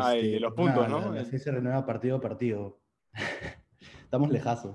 Ah, 0.00 0.14
el 0.16 0.22
de 0.22 0.28
Este, 0.28 0.40
los 0.40 0.54
puntos, 0.54 0.76
nada, 0.76 0.88
¿no? 0.88 1.00
La, 1.00 1.10
la 1.12 1.18
El- 1.20 1.24
serie 1.26 1.38
se 1.40 1.50
renueva 1.52 1.86
partido 1.86 2.16
a 2.16 2.20
partido. 2.20 2.80
Estamos 4.04 4.30
lejazos. 4.30 4.74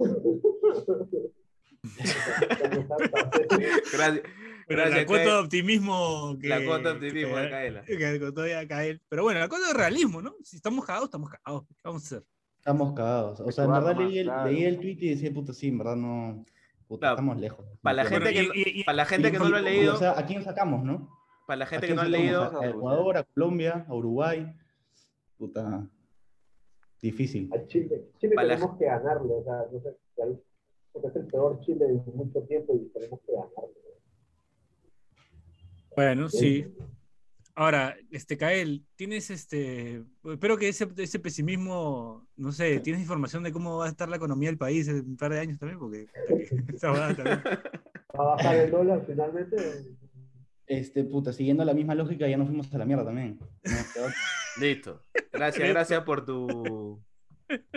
Gracias. 3.94 4.24
Pero 4.68 4.80
Gracias, 4.82 5.00
la 5.02 5.06
cuota 5.08 5.24
de 5.24 5.40
optimismo 5.40 6.38
que. 6.40 6.48
La 6.48 6.64
cuota 6.66 6.90
de 6.90 6.96
optimismo 6.96 7.36
de 7.38 7.44
que- 7.44 7.50
Kaela. 7.50 7.84
que. 7.84 9.00
Pero 9.10 9.24
bueno, 9.24 9.40
la 9.40 9.48
cuota 9.50 9.68
de 9.68 9.74
realismo, 9.74 10.22
¿no? 10.22 10.36
Si 10.44 10.56
estamos 10.56 10.86
cagados, 10.86 11.08
estamos 11.08 11.30
cagados. 11.30 11.66
¿Qué 11.68 11.76
vamos 11.84 12.04
a 12.04 12.06
hacer? 12.16 12.28
Estamos 12.60 12.94
cagados. 12.94 13.40
O 13.42 13.52
sea, 13.52 13.66
en 13.66 13.72
verdad 13.72 13.98
leí 13.98 14.20
el, 14.20 14.26
claro. 14.28 14.50
leí 14.52 14.64
el 14.64 14.78
tweet 14.80 14.98
y 15.02 15.10
decía, 15.10 15.34
puta, 15.34 15.54
sí, 15.54 15.68
en 15.68 15.78
verdad 15.80 15.96
no. 15.98 16.46
Puta, 16.88 17.00
Claro, 17.08 17.14
estamos 17.16 17.38
lejos. 17.40 17.66
Para 17.82 17.96
la 17.96 18.04
Bueno, 18.10 18.26
gente 18.26 18.34
que, 18.54 18.60
y- 18.60 18.80
y- 18.82 18.84
para 18.84 18.96
la 18.98 19.06
gente 19.06 19.28
Y- 19.28 19.32
que 19.32 19.40
no 19.40 19.50
lo 19.50 19.58
ha 19.58 19.62
leído, 19.62 19.94
O 19.96 19.98
sea, 19.98 20.18
¿a 20.18 20.26
quién 20.26 20.44
sacamos, 20.44 20.84
no? 20.84 21.10
para 21.48 21.58
la 21.58 21.66
¿A 21.66 21.68
gente 21.68 21.88
que 21.88 21.94
no 21.94 22.02
ha 22.02 22.06
leído, 22.06 22.44
A 22.62 22.68
Ecuador, 22.68 23.18
a 23.18 23.24
Colombia, 23.24 23.86
a 23.88 23.94
Uruguay. 23.94 24.54
Puta. 25.38 25.90
Difícil. 27.02 27.50
A 27.54 27.66
Chile. 27.68 28.06
Chile 28.20 28.36
Para 28.36 28.48
la- 28.48 28.56
tenemos 28.56 28.78
que 28.78 28.86
ganarle, 28.86 29.34
o 29.34 29.44
sea, 29.44 29.66
no 29.72 29.80
sé, 29.82 29.98
porque 30.94 31.08
es 31.10 31.16
el 31.18 31.26
peor 31.28 31.60
Chile 31.62 31.86
en 31.86 32.04
mucho 32.16 32.42
tiempo 32.44 32.76
y 32.76 32.88
tenemos 32.94 33.20
que 33.26 33.34
ganarle. 33.34 33.74
Bueno, 35.96 36.30
sí. 36.30 36.66
Ahora, 37.56 37.96
este 38.10 38.38
Kael, 38.38 38.84
tienes 38.96 39.30
este. 39.30 40.04
Espero 40.24 40.58
que 40.58 40.70
ese, 40.70 40.88
ese 40.98 41.20
pesimismo, 41.20 42.28
no 42.36 42.52
sé, 42.52 42.80
tienes 42.80 43.02
información 43.02 43.44
de 43.44 43.52
cómo 43.52 43.78
va 43.78 43.86
a 43.86 43.90
estar 43.90 44.10
la 44.10 44.16
economía 44.16 44.50
del 44.50 44.58
país 44.58 44.88
en 44.88 45.08
un 45.08 45.18
par 45.18 45.32
de 45.32 45.40
años 45.40 45.60
también, 45.60 45.78
porque 45.78 46.08
esa 46.74 46.92
huevada 46.92 47.16
también. 47.16 47.42
¿Va 48.20 48.24
a 48.24 48.36
bajar 48.36 48.56
el 48.56 48.72
dólar 48.72 49.04
finalmente? 49.06 49.56
Este, 50.66 51.04
puta, 51.04 51.34
siguiendo 51.34 51.66
la 51.66 51.74
misma 51.74 51.94
lógica, 51.94 52.28
ya 52.28 52.38
nos 52.38 52.48
fuimos 52.48 52.74
a 52.74 52.78
la 52.78 52.86
mierda 52.86 53.06
también. 53.06 53.40
Listo. 54.60 55.04
Gracias, 55.32 55.70
gracias 55.70 56.04
por 56.04 56.26
tu 56.26 57.04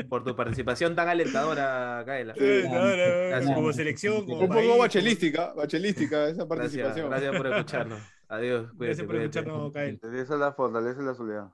por 0.08 0.24
tu 0.24 0.34
participación 0.36 0.94
tan 0.94 1.08
alentadora, 1.08 2.02
Kaela. 2.06 2.34
Eh, 2.36 3.40
como 3.54 3.72
selección, 3.72 4.24
como 4.26 4.40
Un 4.40 4.48
país, 4.48 4.60
poco 4.60 4.68
como- 4.72 4.78
bachelística, 4.82 5.52
bachelística 5.54 6.28
esa 6.28 6.46
participación. 6.48 7.08
gracias 7.10 7.36
por 7.36 7.46
escucharnos. 7.46 8.00
Adiós, 8.28 8.72
cuídate, 8.76 8.86
Gracias 8.86 9.06
por 9.06 9.16
cuídate. 9.16 9.38
escucharnos, 9.38 9.72
Kael. 9.72 9.98
Fortaleza 10.00 10.36
la 10.36 10.52
fortaleza 10.52 11.02
y 11.02 11.04
la 11.04 11.14
soledad. 11.14 11.48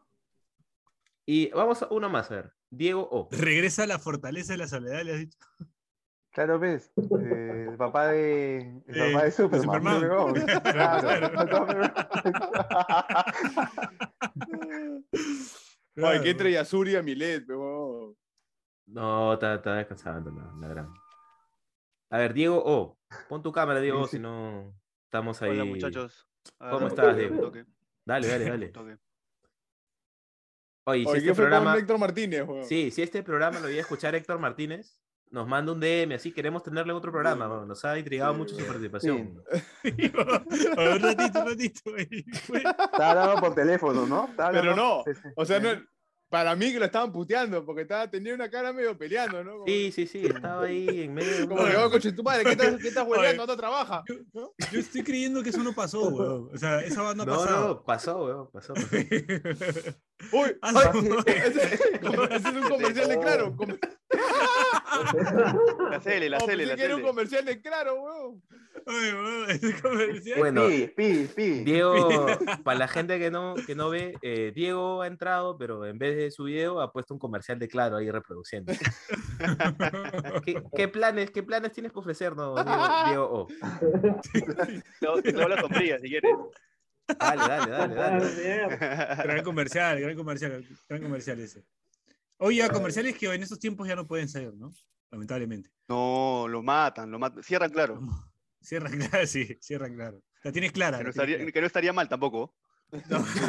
Y 1.27 1.51
vamos 1.51 1.83
a 1.83 1.89
uno 1.91 2.09
más, 2.09 2.31
a 2.31 2.37
ver. 2.37 2.53
Diego 2.71 3.07
O. 3.11 3.29
Regresa 3.31 3.85
a 3.85 3.87
la 3.87 3.99
fortaleza 3.99 4.53
de 4.55 4.59
la 4.59 4.67
soledad, 4.69 5.03
le 5.05 5.13
has 5.13 5.19
dicho. 5.21 5.39
Claro, 6.33 6.59
ves. 6.59 6.91
Eh, 7.21 7.67
el 7.71 7.77
papá 7.77 8.09
de. 8.09 8.83
El 8.89 8.97
Eh, 8.97 9.13
papá 9.13 9.19
de 9.19 9.25
de 9.27 9.33
Superman. 9.33 10.01
Superman. 10.01 10.35
Ay, 15.13 15.93
Claro. 15.95 16.23
que 16.23 16.31
entre 16.31 16.53
Yasuri 16.53 16.97
a 16.97 17.03
Milet, 17.03 17.45
pero. 17.47 17.91
No, 18.93 19.32
está, 19.34 19.55
está 19.55 19.74
descansando, 19.74 20.30
la, 20.30 20.53
la 20.61 20.68
gran. 20.68 20.95
A 22.11 22.18
ver, 22.18 22.34
Diego 22.34 22.62
O. 22.64 22.99
Pon 23.28 23.43
tu 23.43 23.51
cámara, 23.53 23.80
Diego, 23.80 24.01
O, 24.01 24.05
Sí, 24.05 24.11
sí. 24.12 24.16
si 24.18 24.22
no 24.22 24.74
estamos 25.05 25.40
ahí. 25.43 25.51
Hola 25.51 25.64
muchachos. 25.64 26.28
¿Cómo 26.59 26.88
estás, 26.88 27.16
Diego? 27.16 27.40
toque, 27.40 27.64
Dale, 28.05 28.28
dale, 28.28 28.45
dale. 28.51 28.68
toque. 28.72 28.99
Oye, 30.84 31.05
si 31.05 31.09
Oye, 31.09 31.18
este 31.18 31.28
¿qué 31.30 31.34
fue 31.34 31.45
programa. 31.45 31.70
con 31.72 31.80
Héctor 31.80 31.99
Martínez, 31.99 32.43
weón? 32.47 32.64
Sí, 32.64 32.90
si 32.90 33.03
este 33.03 33.22
programa 33.22 33.61
lo 33.61 33.68
iba 33.70 33.78
a 33.78 33.82
escuchar 33.82 34.14
Héctor 34.14 34.38
Martínez, 34.40 34.99
nos 35.30 35.47
manda 35.49 35.72
un 35.72 35.80
DM, 35.80 36.12
así 36.16 36.32
queremos 36.32 36.62
tenerle 36.62 36.90
en 36.93 36.97
otro 36.99 37.12
programa. 37.12 37.49
weón. 37.49 37.68
Nos 37.68 37.84
ha 37.84 37.97
intrigado 37.99 38.34
mucho 38.34 38.55
su 38.57 38.66
participación. 38.66 39.43
un 39.43 39.43
ratito, 41.03 41.40
un 41.40 41.49
ratito. 41.49 41.97
Estaba 41.97 43.11
hablando 43.22 43.40
por 43.40 43.55
teléfono, 43.55 44.07
¿no? 44.07 44.28
Pero 44.36 44.74
no, 44.76 45.03
o 45.36 45.45
sea, 45.47 45.61
no, 45.61 45.70
para 46.33 46.57
mí 46.57 46.72
que 46.72 46.78
lo 46.78 46.87
estaban 46.87 47.12
puteando, 47.12 47.62
porque 47.62 47.83
estaba, 47.83 48.09
tenía 48.11 48.33
una 48.35 48.49
cara 48.51 48.72
medio 48.72 48.97
peleando, 48.97 49.45
¿no? 49.45 49.53
Como, 49.53 49.66
Sí, 49.66 49.93
sí, 49.93 50.07
sí, 50.07 50.22
estaba 50.26 50.64
ahí 50.64 51.03
en 51.03 51.12
medio. 51.12 51.37
de 51.41 51.47
como 51.47 51.62
que, 51.66 51.76
oh, 51.76 51.91
coche, 51.91 52.11
tu 52.12 52.22
madre, 52.22 52.43
¿qué 52.45 52.53
estás, 52.53 52.74
qué 52.80 52.89
estás 52.89 53.07
hueleando? 53.07 53.47
¿No 53.47 53.55
trabaja? 53.55 54.03
Yo, 54.09 54.55
yo 54.72 54.80
estoy 54.80 55.03
creyendo 55.03 55.43
que 55.43 55.51
eso 55.51 55.62
no 55.62 55.74
pasó, 55.74 56.01
weón. 56.09 56.49
O 56.55 56.57
sea, 56.57 56.80
esa 56.80 57.03
banda 57.03 57.26
no 57.26 57.35
ha 57.43 57.45
No, 57.51 57.61
no, 57.68 57.85
pasó, 57.85 58.24
weón, 58.24 58.51
pasó. 58.51 58.72
pasó. 58.72 58.87
Uy, 60.33 60.57
Ah, 60.62 60.93
ese 61.26 61.74
es 62.37 62.45
un 62.47 62.68
comercial 62.70 63.09
de 63.11 63.18
claro. 63.20 63.55
com- 63.55 63.76
La 65.90 66.01
Cele, 66.01 66.28
la 66.30 66.38
Oh, 66.38 66.47
Cele, 66.47 66.66
la 66.66 66.76
que 66.76 66.84
era 66.84 66.95
un 66.95 67.01
Cele. 67.01 67.11
comercial 67.11 67.45
de 67.45 67.61
claro, 67.61 67.95
weón. 68.03 68.43
Oye, 68.86 69.14
weón, 69.14 69.51
ese 69.51 69.80
comercial. 69.80 70.38
Bueno, 70.38 70.66
Pi, 70.66 70.86
pi, 70.97 71.28
pi. 71.34 71.51
Diego, 71.64 72.26
para 72.64 72.78
la 72.78 72.88
gente 72.88 73.18
que 73.18 73.30
no, 73.30 73.55
que 73.66 73.74
no 73.74 73.90
ve, 73.90 74.14
eh, 74.22 74.53
Diego 74.55 75.03
ha 75.03 75.07
entrado, 75.07 75.57
pero 75.59 75.84
en 75.86 75.99
vez 75.99 76.16
de 76.16 76.30
su 76.30 76.45
video 76.45 76.80
ha 76.80 76.93
puesto 76.93 77.14
un 77.14 77.20
comercial 77.20 77.59
de 77.59 77.68
Claro 77.68 77.97
ahí 77.97 78.11
reproduciendo. 78.11 78.72
¿Qué, 80.45 80.62
qué 80.74 80.88
planes, 80.88 81.30
qué 81.30 81.43
planes 81.43 81.72
tienes 81.72 81.93
para 81.93 82.01
ofrecernos, 82.01 82.64
Diego? 82.64 82.86
Diego 83.09 83.30
O? 83.32 83.47
Te 84.32 85.22
te 85.22 85.32
doy 85.32 85.49
la 85.49 85.61
sombrilla 85.61 85.99
si 85.99 86.09
quieres. 86.09 86.32
Dale, 87.18 87.43
dale, 87.47 87.70
dale, 87.70 87.95
dale. 87.95 89.22
Gran 89.24 89.43
comercial, 89.45 90.01
gran 90.01 90.16
comercial, 90.16 90.64
gran 90.88 91.03
comercial 91.03 91.40
ese. 91.40 91.64
Oye, 92.45 92.68
comerciales 92.70 93.16
que 93.16 93.32
en 93.32 93.43
estos 93.43 93.59
tiempos 93.59 93.86
ya 93.86 93.95
no 93.95 94.07
pueden 94.07 94.28
salir, 94.28 94.53
¿no? 94.55 94.72
Lamentablemente. 95.11 95.70
No, 95.88 96.47
lo 96.49 96.62
matan, 96.62 97.11
lo 97.11 97.18
matan. 97.18 97.43
Cierran 97.43 97.70
claro. 97.70 98.01
Cierran 98.61 98.99
claro, 98.99 99.26
sí, 99.26 99.57
cierran 99.61 99.95
claro. 99.95 100.20
La 100.45 100.51
tienes 100.53 100.72
clara. 100.72 100.99
Que 100.99 101.05
no, 101.05 101.11
estaría, 101.11 101.53
que 101.53 101.61
no 101.61 101.66
estaría 101.66 101.93
mal 101.93 102.09
tampoco. 102.09 102.55
Gracias. 102.90 103.47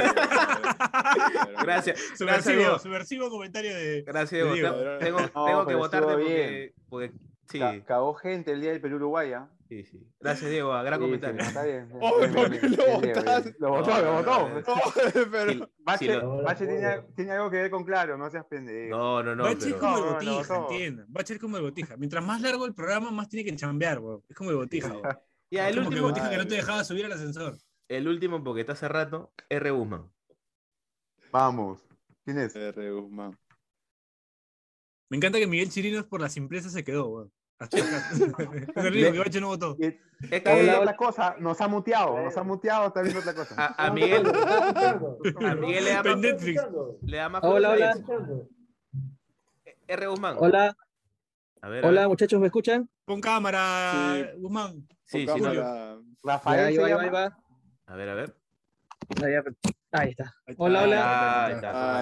Gracias, 1.64 2.00
Subversivo, 2.18 2.80
subversivo 2.80 3.30
comentario 3.30 3.76
de. 3.76 4.04
Gracias, 4.04 4.44
de 4.48 4.54
Diego. 4.54 4.74
Tengo, 5.00 5.00
tengo- 5.00 5.20
No, 5.36 5.66
tengo 5.66 5.66
que 5.66 5.74
estuvo 5.98 6.12
porque, 6.14 6.24
bien. 6.24 6.74
porque- 6.90 7.12
sí, 7.50 7.60
Ca- 7.60 7.84
Cagó 7.86 8.14
gente 8.14 8.52
el 8.52 8.62
día 8.62 8.72
del 8.72 8.82
Perú-Uruguay, 8.82 9.34
¿ah? 9.34 9.50
Sí, 9.82 9.84
sí. 9.86 10.08
Gracias, 10.20 10.52
Diego. 10.52 10.70
Gran 10.72 10.86
Sí, 10.88 10.94
sí, 10.94 11.00
comentario. 11.06 11.42
está 11.42 11.64
bien. 11.64 11.90
Oh, 12.02 12.20
bien, 12.20 12.34
¿por 12.34 12.50
bien, 12.50 12.62
qué 12.62 12.68
bien, 12.68 12.80
lo 12.80 13.00
bien. 13.02 13.56
Lo 13.60 13.70
votó, 13.72 14.02
lo 14.02 14.14
votó. 14.14 14.52
pero... 15.32 15.70
Bache, 15.80 16.06
si 16.06 16.12
lo- 16.12 16.44
Bache 16.44 16.66
tiene, 16.68 17.02
tiene 17.16 17.32
algo 17.32 17.50
que 17.50 17.58
ver 17.58 17.72
con 17.72 17.84
claro, 17.84 18.18
no 18.18 18.30
seas 18.30 18.46
pendejo. 18.46 18.96
No, 18.98 19.24
no, 19.24 19.36
no. 19.36 19.44
Va 19.44 19.50
a 19.50 19.54
ser 19.54 19.60
pero- 19.74 19.80
como 19.80 19.98
el 19.98 20.04
botija, 20.14 20.54
no. 20.58 20.62
entiendan. 20.72 21.08
Va 21.16 21.22
a 21.22 21.26
ser 21.26 21.40
como 21.40 21.58
el 21.58 21.64
botija. 21.64 21.98
Mientras 21.98 22.24
más 22.26 22.42
largo 22.42 22.66
el 22.66 22.74
programa, 22.74 23.12
más 23.12 23.30
tiene 23.30 23.50
que 23.50 23.56
chambear, 23.56 24.00
weón. 24.00 24.24
Es 24.30 24.36
como 24.36 24.50
el 24.52 24.56
botija. 24.58 24.94
Ya, 25.52 25.70
Es 25.70 25.76
el 25.76 25.84
último, 25.84 26.08
botija 26.08 26.30
que 26.30 26.38
no 26.38 26.48
te 26.48 26.56
dejaba 26.56 26.84
subir 26.84 27.06
al 27.06 27.12
ascensor. 27.12 27.58
el 27.88 28.08
último, 28.08 28.44
porque 28.44 28.62
está 28.62 28.74
hace 28.74 28.88
rato, 28.88 29.34
R. 29.50 29.72
Guzmán. 29.72 30.12
Vamos. 31.32 31.84
¿Quién 32.26 32.40
es? 32.40 32.56
R. 32.56 32.92
Guzmán. 32.92 33.38
Me 35.10 35.18
encanta 35.18 35.38
que 35.38 35.46
Miguel 35.48 35.70
Chirinos 35.70 36.06
por 36.08 36.22
la 36.22 36.30
simpleza 36.30 36.70
se 36.70 36.84
quedó, 36.84 37.08
weón. 37.08 37.32
Está 40.32 40.54
viendo 40.56 40.80
otra 40.82 40.96
cosa, 40.96 41.36
nos 41.40 41.60
ha 41.60 41.68
muteado, 41.68 42.22
nos 42.22 42.38
ha 42.38 42.44
muteado, 42.44 42.88
está 42.88 43.02
viendo 43.02 43.20
otra 43.20 43.34
cosa. 43.34 43.56
a, 43.58 43.88
a 43.88 43.92
Miguel, 43.92 44.24
a 44.26 45.56
Miguel 45.56 45.84
le 45.86 45.92
da 45.92 46.04
más, 46.04 46.18
Netflix. 46.18 46.62
le 47.02 47.18
da 47.18 47.30
más 47.30 47.44
Hola, 47.44 47.70
hola. 47.72 47.92
eso. 47.92 48.48
R. 49.88 50.08
Guzmán. 50.08 50.36
Hola, 50.40 50.76
A 51.62 51.68
ver, 51.70 51.84
a 51.84 51.88
hola 51.90 52.02
ver. 52.02 52.10
muchachos, 52.10 52.40
¿me 52.40 52.46
escuchan? 52.48 52.90
Pon 53.06 53.20
cámara, 53.22 54.14
Sí. 54.16 54.26
Guzmán. 54.40 54.88
Sí, 55.06 55.28
sí, 55.28 55.42
no. 55.42 56.04
Rafael 56.24 56.66
ahí 56.68 56.78
va, 56.78 57.02
ahí 57.02 57.10
va. 57.10 57.38
A 57.88 57.96
ver, 57.96 58.10
a 58.10 58.14
ver. 58.14 58.36
Ahí, 59.92 60.10
está. 60.12 60.34
Hola, 60.58 60.84
hola. 60.84 61.02
Ah. 61.04 61.46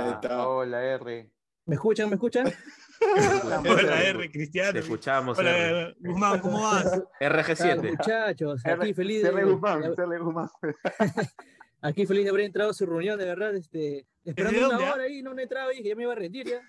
Ahí 0.06 0.12
está. 0.14 0.48
Hola, 0.48 0.84
R. 0.84 1.32
¿Me 1.66 1.76
escuchan? 1.76 2.10
¿Me 2.10 2.16
escuchan? 2.16 2.46
Hola, 3.02 4.04
R, 4.04 4.32
Cristiano. 4.32 4.74
Te 4.74 4.80
escuchamos, 4.80 5.38
Hola, 5.38 5.58
R. 5.58 5.96
Guzmán, 6.00 6.40
¿cómo 6.40 6.62
vas? 6.62 6.84
Claro, 7.20 7.36
RG7. 7.42 7.90
muchachos, 7.90 8.62
aquí 8.66 8.94
feliz 8.94 9.24
de, 9.24 9.30
R. 9.30 9.44
Guzmán, 9.44 9.84
R. 9.84 10.20
Guzmán. 10.20 10.50
aquí 11.82 12.06
feliz 12.06 12.24
de 12.26 12.30
haber 12.30 12.42
entrado 12.46 12.70
a 12.70 12.74
su 12.74 12.86
reunión, 12.86 13.18
de 13.18 13.26
verdad, 13.26 13.56
este, 13.56 14.06
esperando 14.24 14.60
una 14.60 14.68
dónde, 14.70 14.86
ah? 14.86 14.94
hora 14.94 15.04
ahí, 15.04 15.22
no 15.24 15.38
he 15.38 15.44
entrado 15.44 15.72
y 15.72 15.82
que 15.82 15.90
ya 15.90 15.96
me 15.96 16.04
iba 16.04 16.12
a 16.12 16.16
rendir 16.16 16.48
ya. 16.48 16.62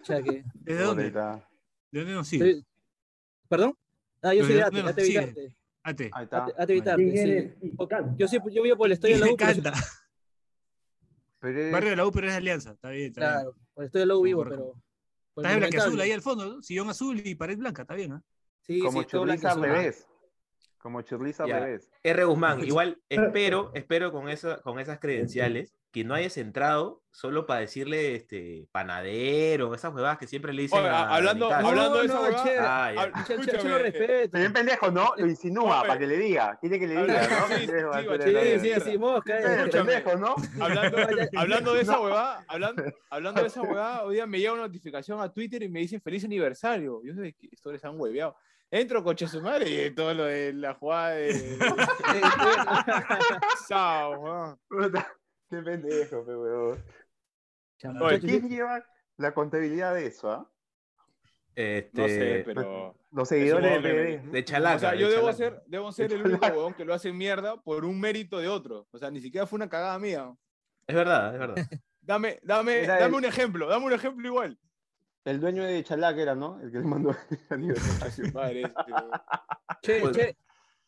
O 0.00 0.04
sea 0.04 0.22
que, 0.22 0.42
¿Desde 0.54 0.82
dónde? 0.82 1.10
¿De 1.10 1.20
dónde 1.92 2.12
nos 2.14 2.28
sigue? 2.28 2.50
estoy- 2.50 2.66
¿Perdón? 3.48 3.74
Ah, 4.22 4.34
yo 4.34 4.44
soy 4.44 4.54
¿de 4.54 4.60
de 4.60 4.64
Ate, 4.64 4.80
Ate? 4.80 5.02
Vitarte. 5.02 5.56
Ate. 5.82 6.10
Ahí 6.12 6.24
está. 6.24 6.44
Ate, 6.44 6.54
Ate 6.58 6.72
Vitarte, 6.72 7.12
¿Quién 7.12 7.56
sí. 7.60 7.72
Yo, 8.16 8.28
sí, 8.28 8.38
yo 8.52 8.62
vivo 8.62 8.76
por 8.76 8.86
el 8.86 8.92
estadio 8.92 9.14
de 9.14 9.20
la 9.20 9.26
Me 9.26 9.32
U, 9.32 9.36
sí- 9.38 9.44
encanta. 9.44 9.72
Barrio 11.40 11.90
de 11.90 11.96
la 11.96 12.06
U, 12.06 12.10
pero 12.12 12.26
es 12.26 12.32
de 12.32 12.38
Alianza. 12.38 12.72
Está 12.72 12.90
bien, 12.90 13.06
está 13.08 13.20
bien. 13.20 13.32
claro, 13.32 13.54
por 13.74 13.84
el 13.84 13.86
estadio 13.86 14.02
de 14.02 14.06
la 14.06 14.16
U 14.16 14.22
vivo, 14.22 14.44
pero... 14.48 14.74
por 15.38 15.46
Está 15.46 15.54
de 15.54 15.60
blanqueazul 15.60 15.90
Monumental. 15.92 16.04
ahí 16.04 16.12
al 16.12 16.22
fondo, 16.22 16.46
¿no? 16.46 16.62
Sillón 16.62 16.90
azul 16.90 17.22
y 17.24 17.34
pared 17.36 17.56
blanca, 17.56 17.82
está 17.82 17.94
bien, 17.94 18.12
¿ah? 18.12 18.22
Sí, 18.62 18.80
como 18.80 19.02
sí, 19.02 19.06
todo 19.08 19.22
al 19.22 19.60
revés. 19.60 20.08
Como 20.78 21.02
churliza 21.02 21.44
al 21.44 21.50
revés. 21.50 21.90
R. 22.02 22.24
Guzmán, 22.24 22.64
igual 22.64 23.00
espero, 23.08 23.70
espero 23.74 24.12
con, 24.12 24.28
esa, 24.28 24.60
con 24.62 24.78
esas 24.78 24.98
credenciales 24.98 25.74
que 25.90 26.04
no 26.04 26.14
hayas 26.14 26.36
entrado 26.36 27.02
solo 27.10 27.46
para 27.46 27.60
decirle 27.60 28.14
este 28.14 28.68
panadero, 28.70 29.74
esas 29.74 29.92
huevadas 29.92 30.18
que 30.18 30.26
siempre 30.26 30.52
le 30.52 30.62
dicen 30.62 30.80
Oye, 30.80 30.88
a, 30.88 31.14
hablando, 31.14 31.50
a 31.50 31.58
hablando 31.58 32.02
de 32.02 32.08
No, 32.08 32.14
esa 32.14 32.20
huevada, 32.20 32.44
che. 32.44 32.58
Ah, 32.58 32.92
lo 33.64 33.76
eh, 33.76 33.78
respeto. 33.78 34.30
Pero 34.30 34.40
bien 34.40 34.52
pendejo, 34.52 34.90
¿no? 34.90 35.14
Lo 35.16 35.26
insinúa 35.26 35.80
Oye. 35.80 35.88
para 35.88 35.98
que 35.98 36.06
le 36.06 36.16
diga. 36.18 36.58
Quiere 36.60 36.78
que 36.78 36.86
le 36.86 37.02
diga, 37.02 37.26
¿no? 37.26 37.46
Sí, 37.48 37.66
sí, 38.60 38.70
sí, 38.74 38.80
Sí, 38.92 38.98
mosca. 38.98 39.38
Eh. 39.38 39.68
pendejo, 39.70 40.16
¿no? 40.16 40.34
Hablando, 40.60 40.98
hablando 41.36 41.74
de 41.74 41.80
esa 41.80 42.00
huevada, 42.00 42.44
hablando, 42.46 42.82
hablando 43.10 43.40
de 43.40 43.46
esa 43.48 43.62
huevada, 43.62 44.04
hoy 44.04 44.16
día 44.16 44.26
me 44.26 44.38
llega 44.38 44.52
una 44.52 44.62
notificación 44.62 45.20
a 45.20 45.32
Twitter 45.32 45.62
y 45.62 45.68
me 45.68 45.80
dicen 45.80 46.00
feliz 46.02 46.24
aniversario. 46.24 47.00
Yo 47.02 47.14
sé 47.14 47.32
que 47.32 47.48
estos 47.50 47.72
les 47.72 47.84
han 47.84 47.98
hueveado. 47.98 48.36
Entro 48.70 49.02
coche 49.02 49.26
su 49.26 49.40
madre 49.40 49.86
y 49.86 49.90
todo 49.94 50.12
lo 50.12 50.24
de 50.24 50.52
la 50.52 50.74
jugada 50.74 51.10
de. 51.14 51.32
Sao, 53.66 54.58
Qué 55.50 55.62
pendejo, 55.62 56.24
pe 56.26 56.36
huevón. 56.36 56.84
¿Quién 58.20 58.48
lleva 58.48 58.84
la 59.16 59.32
contabilidad 59.32 59.94
de 59.94 60.06
eso, 60.06 60.30
ah? 60.30 60.50
Este, 61.54 62.00
No 62.00 62.08
sé, 62.08 62.42
pero. 62.44 62.94
Los 63.10 63.28
seguidores 63.28 63.82
de 63.82 64.20
PBD. 64.20 64.30
de 64.32 64.44
chalaca. 64.44 64.76
O 64.76 64.78
sea, 64.80 64.90
de 64.92 64.98
yo 64.98 65.08
debo 65.10 65.32
ser, 65.32 65.62
debo 65.66 65.90
ser 65.92 66.12
el 66.12 66.22
único 66.26 66.46
huevón 66.46 66.74
que 66.74 66.84
lo 66.84 66.92
hace 66.92 67.10
mierda 67.10 67.56
por 67.62 67.86
un 67.86 67.98
mérito 67.98 68.38
de 68.38 68.48
otro. 68.48 68.86
O 68.90 68.98
sea, 68.98 69.10
ni 69.10 69.20
siquiera 69.20 69.46
fue 69.46 69.56
una 69.56 69.68
cagada 69.70 69.98
mía. 69.98 70.30
Es 70.86 70.94
verdad, 70.94 71.32
es 71.32 71.38
verdad. 71.40 71.56
Dame, 72.02 72.38
dame, 72.42 72.84
Era 72.84 72.94
dame 73.00 73.06
el- 73.08 73.14
un 73.14 73.24
ejemplo, 73.26 73.66
dame 73.68 73.84
un 73.86 73.92
ejemplo 73.92 74.26
igual. 74.26 74.58
El 75.28 75.40
dueño 75.40 75.64
de 75.64 75.82
Chalac 75.84 76.16
era, 76.18 76.34
¿no? 76.34 76.60
El 76.62 76.70
que 76.72 76.78
le 76.78 76.84
mandó 76.84 77.10
el 77.30 77.38
aniversario. 77.50 78.32
Madre, 78.32 78.62
este. 78.62 78.92
Che, 79.82 80.00
Pues- 80.00 80.16
che, 80.16 80.36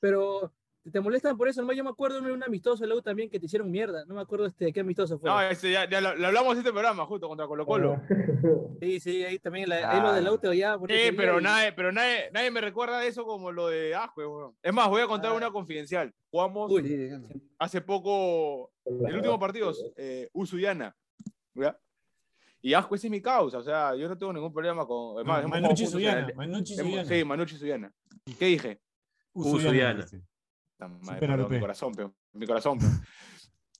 pero 0.00 0.52
¿te 0.90 0.98
molestan 1.00 1.36
por 1.36 1.46
eso? 1.48 1.62
No, 1.62 1.72
yo 1.74 1.84
me 1.84 1.90
acuerdo 1.90 2.20
de 2.22 2.32
un 2.32 2.42
amistoso 2.42 2.86
de 2.86 2.92
U 2.94 3.02
también 3.02 3.28
que 3.28 3.38
te 3.38 3.44
hicieron 3.46 3.70
mierda. 3.70 4.04
No 4.06 4.14
me 4.14 4.22
acuerdo 4.22 4.46
este, 4.46 4.72
qué 4.72 4.80
amistoso 4.80 5.18
fue. 5.18 5.28
No, 5.28 5.40
este, 5.42 5.70
ya, 5.72 5.88
ya 5.88 6.00
lo, 6.00 6.14
lo 6.16 6.26
hablamos 6.28 6.52
en 6.54 6.58
este 6.60 6.72
programa, 6.72 7.04
justo 7.04 7.28
contra 7.28 7.46
Colo 7.46 7.66
Colo. 7.66 8.00
Sí, 8.80 8.98
sí, 8.98 9.22
ahí 9.24 9.38
también 9.38 9.68
la, 9.68 9.90
ahí 9.90 10.00
lo 10.24 10.32
de 10.32 10.38
te 10.38 10.48
odiaba 10.48 10.78
por 10.78 10.90
ese 10.90 11.10
Sí, 11.10 11.14
pero, 11.14 11.38
y- 11.38 11.42
nadie, 11.42 11.72
pero 11.74 11.92
nadie, 11.92 12.30
nadie 12.32 12.50
me 12.50 12.62
recuerda 12.62 12.98
de 12.98 13.08
eso 13.08 13.26
como 13.26 13.52
lo 13.52 13.68
de 13.68 13.94
Ascue, 13.94 14.26
weón. 14.26 14.56
Es 14.62 14.72
más, 14.72 14.88
voy 14.88 15.02
a 15.02 15.06
contar 15.06 15.32
Ah. 15.32 15.34
una 15.34 15.50
confidencial. 15.50 16.14
Jugamos 16.30 16.72
Uy, 16.72 17.10
hace 17.58 17.82
poco, 17.82 18.72
el 18.86 19.16
último 19.16 19.38
partido, 19.38 19.70
eh, 19.98 20.30
Usuyana. 20.32 20.96
¿ya? 21.54 21.78
Y 22.62 22.74
Ascue 22.74 22.96
ese 22.96 23.06
es 23.06 23.10
mi 23.10 23.22
causa, 23.22 23.58
o 23.58 23.62
sea, 23.62 23.94
yo 23.96 24.08
no 24.08 24.18
tengo 24.18 24.32
ningún 24.32 24.52
problema 24.52 24.86
con. 24.86 25.18
es 25.20 25.24
más, 25.26 25.38
hemos 25.38 25.50
jugado 25.50 25.62
Manucci 25.62 25.86
Suyana. 25.86 26.28
Manucci 26.36 26.76
Suyana. 26.76 27.04
Sí, 27.08 27.24
Manucci 27.24 27.56
Suyana. 27.56 27.92
¿Qué 28.38 28.44
dije? 28.46 28.80
Usuyana. 29.32 30.06
mi 31.48 31.60
corazón, 31.60 31.94
peón, 31.94 32.14
mi 32.32 32.46
corazón. 32.46 32.78
peón. 32.78 33.02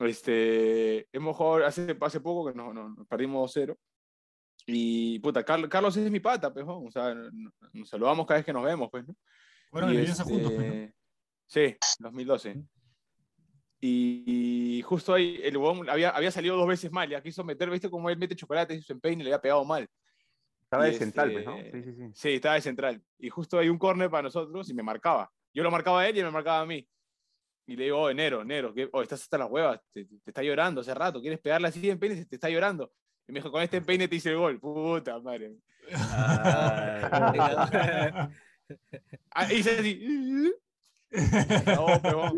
Este, 0.08 1.08
hemos 1.12 1.36
jugado 1.36 1.66
hace, 1.66 1.94
hace 2.00 2.20
poco 2.20 2.50
que 2.50 2.56
nos, 2.56 2.72
nos- 2.74 2.96
nos 2.96 3.06
perdimos 3.06 3.54
2-0. 3.54 3.76
Y 4.66 5.18
puta, 5.18 5.42
Carlos, 5.44 5.68
Carlos 5.68 5.96
es 5.96 6.10
mi 6.10 6.20
pata, 6.20 6.52
pues, 6.52 6.64
¿no? 6.64 6.82
o 6.82 6.90
sea, 6.90 7.14
nos, 7.14 7.88
saludamos 7.88 8.26
cada 8.26 8.38
vez 8.38 8.46
que 8.46 8.52
nos 8.52 8.64
vemos, 8.64 8.88
pues, 8.90 9.06
¿no? 9.06 9.14
A 9.72 9.92
Y, 9.92 9.98
alianza 9.98 10.24
juntos, 10.24 10.52
pues, 10.52 10.66
¿no? 10.66 10.72
este, 10.74 10.94
Sí, 11.46 11.76
2012. 11.98 12.62
Y, 13.80 14.82
justo 14.84 15.14
ahí 15.14 15.40
el 15.42 15.56
huevón 15.56 15.88
había, 15.88 16.10
había 16.10 16.30
salido 16.30 16.56
dos 16.56 16.68
veces 16.68 16.92
mal, 16.92 17.08
ya 17.08 17.22
quiso 17.22 17.44
meter, 17.44 17.70
¿viste? 17.70 17.88
Como 17.88 18.10
él 18.10 18.18
mete 18.18 18.36
chocolate 18.36 18.74
y 18.74 18.82
su 18.82 18.92
empeine 18.92 19.22
y 19.22 19.24
le 19.24 19.30
había 19.30 19.40
pegado 19.40 19.64
mal. 19.64 19.88
Estaba 20.62 20.88
Y 20.88 20.92
de 20.92 20.98
central, 20.98 21.32
pues, 21.32 21.46
¿no? 21.46 21.56
este, 21.56 21.82
Sí, 21.82 21.90
sí, 21.90 21.96
sí. 21.96 22.10
Sí, 22.14 22.28
estaba 22.34 22.54
de 22.56 22.60
central. 22.60 23.02
Y 23.18 23.30
justo 23.30 23.58
hay 23.58 23.68
un 23.68 23.78
córner 23.78 24.10
para 24.10 24.24
nosotros 24.24 24.68
y 24.68 24.74
me 24.74 24.82
marcaba. 24.82 25.30
Yo 25.52 25.62
lo 25.62 25.70
marcaba 25.70 26.02
a 26.02 26.08
él 26.08 26.18
y 26.18 26.22
me 26.22 26.30
marcaba 26.30 26.60
a 26.60 26.66
mí. 26.66 26.86
Y 27.66 27.76
le 27.76 27.84
digo, 27.84 28.02
oh, 28.02 28.10
enero, 28.10 28.42
enero, 28.42 28.74
que, 28.74 28.88
oh, 28.92 29.02
estás 29.02 29.22
hasta 29.22 29.38
las 29.38 29.50
huevas, 29.50 29.80
te, 29.92 30.04
te 30.04 30.16
está 30.26 30.42
llorando 30.42 30.80
hace 30.80 30.92
rato, 30.92 31.20
quieres 31.20 31.38
pegarle 31.38 31.68
así 31.68 31.80
de 31.80 31.90
empeine, 31.90 32.24
te 32.24 32.34
está 32.36 32.50
llorando. 32.50 32.92
Y 33.28 33.32
me 33.32 33.38
dijo, 33.38 33.52
con 33.52 33.62
este 33.62 33.76
empeine 33.76 34.08
te 34.08 34.16
hice 34.16 34.30
el 34.30 34.38
gol. 34.38 34.58
Puta 34.58 35.20
madre. 35.20 35.54
Ah, 35.92 37.08
Ah, 39.32 39.52
hice 39.52 39.78
así. 39.78 40.52
No. 41.66 42.32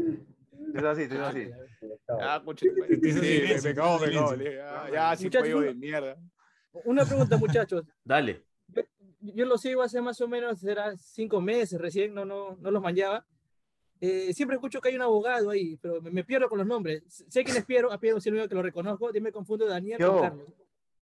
Es 0.75 0.85
así, 0.85 1.03
es 1.03 1.13
así. 1.13 1.51
Ah, 2.21 2.43
coche, 2.45 2.67
me 2.73 2.89
Ya, 4.93 5.17
sí, 5.17 5.25
Muchachos, 5.25 5.49
pollo 5.49 5.61
de 5.61 5.69
una- 5.71 5.79
mierda. 5.79 6.17
Una 6.85 7.05
pregunta, 7.05 7.37
muchachos. 7.37 7.85
Dale. 8.05 8.45
Yo 9.21 9.45
lo 9.47 9.57
sigo 9.59 9.83
hace 9.83 10.01
más 10.01 10.21
o 10.21 10.27
menos, 10.29 10.59
será 10.61 10.97
cinco 10.97 11.41
meses 11.41 11.81
recién, 11.81 12.13
no, 12.15 12.25
no, 12.25 12.57
no 12.61 12.71
los 12.71 12.83
manllaba. 12.83 13.25
Eh, 14.01 14.33
siempre 14.35 14.57
escucho 14.57 14.81
que 14.81 14.89
hay 14.89 14.97
un 14.97 15.03
abogado 15.03 15.51
ahí, 15.51 15.77
pero 15.77 16.03
me, 16.03 16.11
me 16.11 16.25
pierdo 16.25 16.49
con 16.49 16.59
los 16.59 16.67
nombres. 16.67 17.05
Sé 17.29 17.45
quién 17.45 17.57
es 17.57 17.65
Piero, 17.65 17.93
a 17.93 18.01
Piero 18.01 18.17
es 18.17 18.27
el 18.27 18.33
único 18.35 18.49
que 18.49 18.55
lo 18.57 18.63
reconozco, 18.63 19.13
yo 19.13 19.21
me 19.21 19.31
confundo 19.31 19.65
Daniel 19.67 19.99
Yo. 20.01 20.13
con 20.13 20.21
Carlos. 20.23 20.49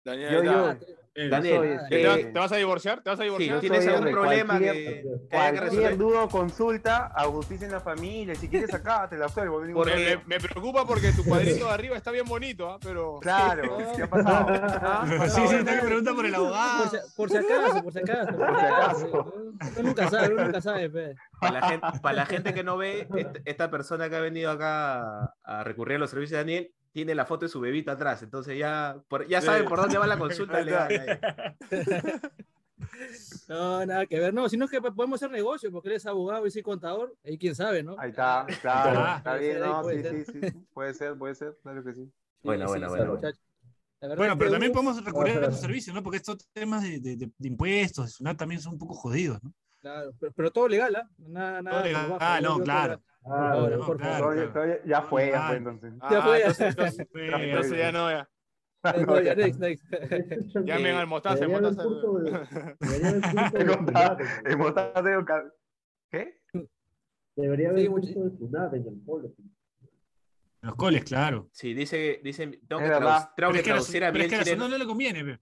Daniel, 0.07 0.31
Yo- 0.31 0.43
yo- 0.43 0.69
está. 0.71 0.85
Daniel, 1.29 1.79
soy, 1.79 1.89
¿Te, 1.89 2.01
eh, 2.03 2.07
vas, 2.07 2.17
te 2.17 2.31
vas 2.31 2.51
a 2.51 2.55
divorciar? 2.57 3.01
¿Te 3.01 3.09
vas 3.09 3.19
a 3.19 3.23
Sí, 3.23 3.25
divorciar? 3.25 3.59
¿tienes 3.59 3.83
soy 3.83 3.93
algún 3.95 4.11
problema 4.11 4.53
cualquier- 4.53 4.73
que, 4.75 5.03
que 5.31 5.35
haya 5.35 5.51
que 5.51 5.57
Cualquier 5.57 5.97
duda 5.97 6.27
consulta, 6.27 7.11
a 7.15 7.23
justicia 7.23 7.65
en 7.65 7.71
la 7.71 7.79
familia. 7.79 8.35
Si 8.35 8.47
quieres 8.47 8.71
acá, 8.71 9.07
te 9.09 9.17
la 9.17 9.27
suelvo. 9.27 9.59
no 9.65 9.83
Me, 9.83 10.17
me- 10.27 10.39
preocupa 10.39 10.85
porque 10.85 11.11
tu 11.13 11.25
cuadrito 11.25 11.65
de 11.65 11.71
arriba 11.71 11.97
está 11.97 12.11
bien 12.11 12.25
bonito, 12.25 12.69
¿ah? 12.69 12.77
pero. 12.83 13.19
Claro, 13.21 13.77
¿qué 13.95 14.03
ha 14.03 14.07
pasado? 14.09 14.45
¿Ah? 14.79 15.27
Sí, 15.27 15.41
sí, 15.47 15.55
está 15.55 15.79
que 15.79 15.85
pregunta 15.87 16.13
por 16.13 16.25
el 16.27 16.35
abogado. 16.35 16.83
Por 16.83 16.89
si, 16.91 16.97
por 17.15 17.29
si 17.31 17.37
acaso, 17.37 17.83
por 17.83 17.93
si 17.93 17.99
acaso. 17.99 18.37
Por 18.37 18.59
si 18.59 18.65
acaso. 18.65 19.33
Uno 19.79 19.87
nunca 19.87 20.09
sabe, 20.11 20.33
uno 20.35 20.43
nunca 20.45 20.61
sabe, 20.61 20.89
pe. 20.91 21.15
Para 21.41 21.59
la, 21.59 21.67
gente, 21.69 21.87
para 22.01 22.15
la 22.15 22.25
gente 22.27 22.53
que 22.53 22.63
no 22.63 22.77
ve, 22.77 23.07
este- 23.15 23.41
esta 23.45 23.71
persona 23.71 24.07
que 24.07 24.15
ha 24.15 24.21
venido 24.21 24.51
acá 24.51 25.33
a 25.43 25.63
recurrir 25.63 25.95
a 25.95 25.99
los 25.99 26.11
servicios 26.11 26.31
de 26.31 26.37
Daniel 26.37 26.71
tiene 26.97 27.13
la 27.13 27.27
foto 27.27 27.45
de 27.45 27.49
su 27.49 27.59
bebito 27.59 27.91
atrás, 27.91 28.23
entonces 28.23 28.57
ya, 28.57 28.99
por- 29.07 29.27
ya 29.27 29.39
saben 29.39 29.65
por 29.65 29.77
dónde 29.79 29.99
va 29.99 30.07
la 30.07 30.17
consulta 30.17 30.59
legal. 30.61 30.89
ahí. 30.89 31.19
No, 33.47 33.85
nada 33.85 34.07
que 34.07 34.19
ver. 34.19 34.33
No, 34.33 34.49
sino 34.49 34.65
es 34.65 34.71
que 34.71 34.81
podemos 34.81 35.21
hacer 35.21 35.29
negocio, 35.29 35.71
porque 35.71 35.89
él 35.89 35.95
es 35.95 36.07
abogado 36.07 36.47
y 36.47 36.49
soy 36.51 36.63
contador. 36.63 37.15
Ahí 37.23 37.37
quién 37.37 37.53
sabe, 37.53 37.83
¿no? 37.83 37.95
Ahí 37.99 38.09
está, 38.09 38.47
claro, 38.63 38.99
Ah, 38.99 39.15
está 39.17 39.35
bien, 39.35 39.59
no, 39.59 39.83
sí, 39.87 40.01
ser. 40.01 40.25
sí, 40.25 40.31
sí, 40.41 40.51
puede 40.73 40.93
ser, 40.95 41.15
puede 41.19 41.35
ser, 41.35 41.55
claro 41.61 41.83
que 41.83 41.93
sí. 41.93 42.11
La 42.41 44.07
verdad 44.09 44.17
Bueno, 44.17 44.33
es 44.33 44.39
pero 44.39 44.51
también 44.51 44.71
podemos 44.71 45.03
recurrir 45.05 45.37
a 45.37 45.49
tus 45.49 45.59
servicios, 45.59 45.95
¿no? 45.95 46.01
Porque 46.01 46.17
estos 46.17 46.37
temas 46.51 46.81
de, 46.81 46.99
de- 46.99 47.15
de- 47.15 47.31
de 47.37 47.47
impuestos, 47.47 48.05
de 48.05 48.11
SUNAT 48.11 48.37
también 48.39 48.59
son 48.59 48.73
un 48.73 48.79
poco 48.79 48.95
jodidos, 48.95 49.41
¿no? 49.43 49.53
Claro, 49.87 50.11
pero, 50.19 50.31
pero 50.33 50.51
todo 50.51 50.67
legal, 50.67 50.95
¿ah? 50.97 51.09
Nada, 51.17 51.61
nada. 51.61 51.71
Todo 51.71 51.81
por 51.81 51.87
legal. 51.87 52.09
bajo, 52.09 52.17
Ah, 52.21 52.39
yo 52.41 52.49
no, 52.57 52.63
claro. 52.63 53.01
Ah, 53.25 53.67
no, 53.69 53.85
por 53.85 53.97
claro. 53.97 54.35
ya 54.85 55.01
fue, 55.01 55.29
ya 55.31 55.37
Ah, 55.45 55.47
fue 55.49 55.57
entonces. 55.57 55.93
Ya 56.11 56.21
fue, 56.21 56.39
ya. 56.39 56.45
entonces, 56.47 56.67
entonces- 56.67 57.07
entonces 57.13 57.77
ya 57.77 57.91
no, 57.91 58.09
ya. 58.11 58.29
No, 59.05 59.21
ya, 59.21 59.35
next, 59.35 59.59
next. 59.59 59.85
Llamen 60.65 60.95
al 60.95 61.07
mostaza, 61.07 61.43
el 61.45 61.49
mostaza. 61.49 61.83
de- 61.83 62.75
debería 62.79 63.07
haber 64.07 64.27
el- 64.45 64.57
mostaza 64.57 65.01
de 65.01 65.25
¿Qué? 66.09 66.41
Debería 67.35 67.67
Sí, 67.69 67.71
haber 67.73 67.89
mucho- 67.89 68.13
curso 68.13 68.29
de 68.29 68.37
SUNAT 68.37 68.73
en 68.73 68.87
el 68.87 68.99
polo. 69.05 69.33
Los 70.61 70.75
coles, 70.75 71.03
claro. 71.03 71.49
Sí, 71.51 71.73
dice, 71.73 72.19
dice 72.23 72.47
tengo 72.67 72.81
que, 72.81 72.87
verdad. 72.89 72.99
traduc- 72.99 73.35
tengo 73.35 73.51
Pero 73.51 73.53
que 73.53 73.63
traducir 73.63 74.03
a 74.05 74.11
Miguel 74.11 74.29
Chileno. 74.29 74.51
SUNAT 74.65 74.69
no 74.71 74.77
le 74.77 74.85
conviene, 74.85 75.23
pe. 75.23 75.39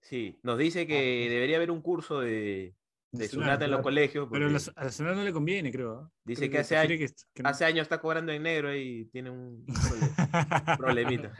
Sí, 0.00 0.38
nos 0.44 0.56
dice 0.58 0.86
que 0.86 1.28
debería 1.28 1.56
haber 1.56 1.70
un 1.72 1.82
curso 1.82 2.20
de, 2.20 2.75
de 3.18 3.28
Sunat 3.28 3.62
en 3.62 3.70
los 3.70 3.80
colegios. 3.80 4.28
Pero 4.30 4.48
la, 4.48 4.58
a 4.76 4.84
la 4.84 4.90
SUNAT 4.92 5.16
no 5.16 5.24
le 5.24 5.32
conviene, 5.32 5.70
creo. 5.72 5.92
¿ah? 6.00 6.10
Dice 6.24 6.40
Creo 6.42 6.52
que 6.52 6.58
hace 6.58 6.76
años- 6.76 6.98
que- 6.98 7.14
que 7.34 7.42
no- 7.42 7.48
hace 7.48 7.64
años 7.64 7.82
está 7.82 8.00
cobrando 8.00 8.32
en 8.32 8.42
negro 8.42 8.74
y 8.74 9.06
tiene 9.12 9.30
un 9.30 9.64
problemita. 10.78 11.32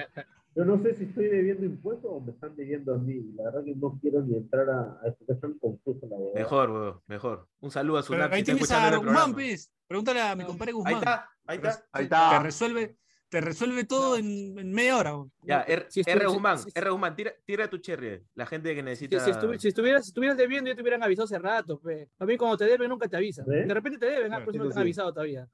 Yo 0.55 0.65
no 0.65 0.83
sé 0.83 0.95
si 0.95 1.05
estoy 1.05 1.27
debiendo 1.29 1.67
impuestos 1.67 2.11
o 2.11 2.21
me 2.21 2.33
están 2.33 2.57
debiendo 2.57 2.95
a 2.95 2.99
mí. 2.99 3.21
La 3.37 3.45
verdad 3.45 3.65
que 3.65 3.75
no 3.75 3.99
quiero 4.01 4.23
ni 4.23 4.37
entrar 4.37 4.69
a, 4.71 4.99
a 5.03 5.09
esto, 5.09 5.27
que 5.27 5.33
es 5.35 5.41
tan 5.41 5.53
confuso 5.59 6.07
la 6.09 6.17
verdad. 6.19 6.33
Mejor, 6.35 6.71
weón, 6.71 7.01
mejor. 7.07 7.49
Un 7.61 7.71
saludo 7.71 7.99
a 7.99 8.03
Pero 8.03 8.15
Sunat. 8.15 8.33
ahí 8.33 8.41
si 8.41 8.45
tienes 8.47 8.71
a 8.71 8.77
Guzmán, 8.89 9.01
programa. 9.03 9.35
pues. 9.35 9.71
Pregúntale 9.87 10.21
a 10.23 10.35
mi 10.35 10.45
compadre 10.45 10.73
Guzmán. 10.73 10.95
Ahí 10.95 10.99
está, 10.99 11.29
ahí 11.47 11.57
está. 11.57 11.85
Ahí 11.93 12.05
está. 12.05 12.43
resuelve, 12.43 12.97
te 13.29 13.41
resuelve 13.41 13.85
todo 13.85 14.17
en, 14.17 14.59
en 14.59 14.73
media 14.73 14.97
hora. 14.97 15.15
Ya, 15.43 15.63
R, 15.63 15.87
Si 15.89 16.03
R. 16.07 16.27
Guzmán, 16.27 16.59
si- 16.59 16.71
R. 16.75 16.91
Guzmán, 16.91 17.15
tira, 17.17 17.33
tira 17.45 17.69
tu 17.69 17.79
cherry. 17.79 18.23
La 18.35 18.47
gente 18.47 18.71
que 18.75 18.81
Si, 18.81 18.85
necesita. 18.85 19.21
si, 19.25 19.31
estuvi- 19.33 19.59
si 19.59 19.69
estuvieras, 19.69 20.05
si 20.05 20.11
estuvieras 20.11 20.37
debiendo, 20.39 20.71
ya 20.71 20.77
te 20.77 20.83
hubieran 20.83 21.03
avisado 21.03 21.25
hace 21.25 21.39
rato. 21.39 21.79
Pe. 21.81 22.09
A 22.19 22.25
mí, 22.25 22.37
cuando 22.37 22.57
te 22.57 22.65
deben, 22.67 22.89
nunca 22.89 23.09
te 23.09 23.17
avisan. 23.17 23.45
¿Eh? 23.53 23.67
De 23.67 23.75
repente 23.75 23.99
te 23.99 24.07
deben, 24.07 24.33
ah, 24.33 24.43
pues 24.45 24.57
no 24.57 24.63
te 24.65 24.69
han 24.69 24.75
sí. 24.75 24.81
avisado 24.81 25.13
todavía. 25.13 25.49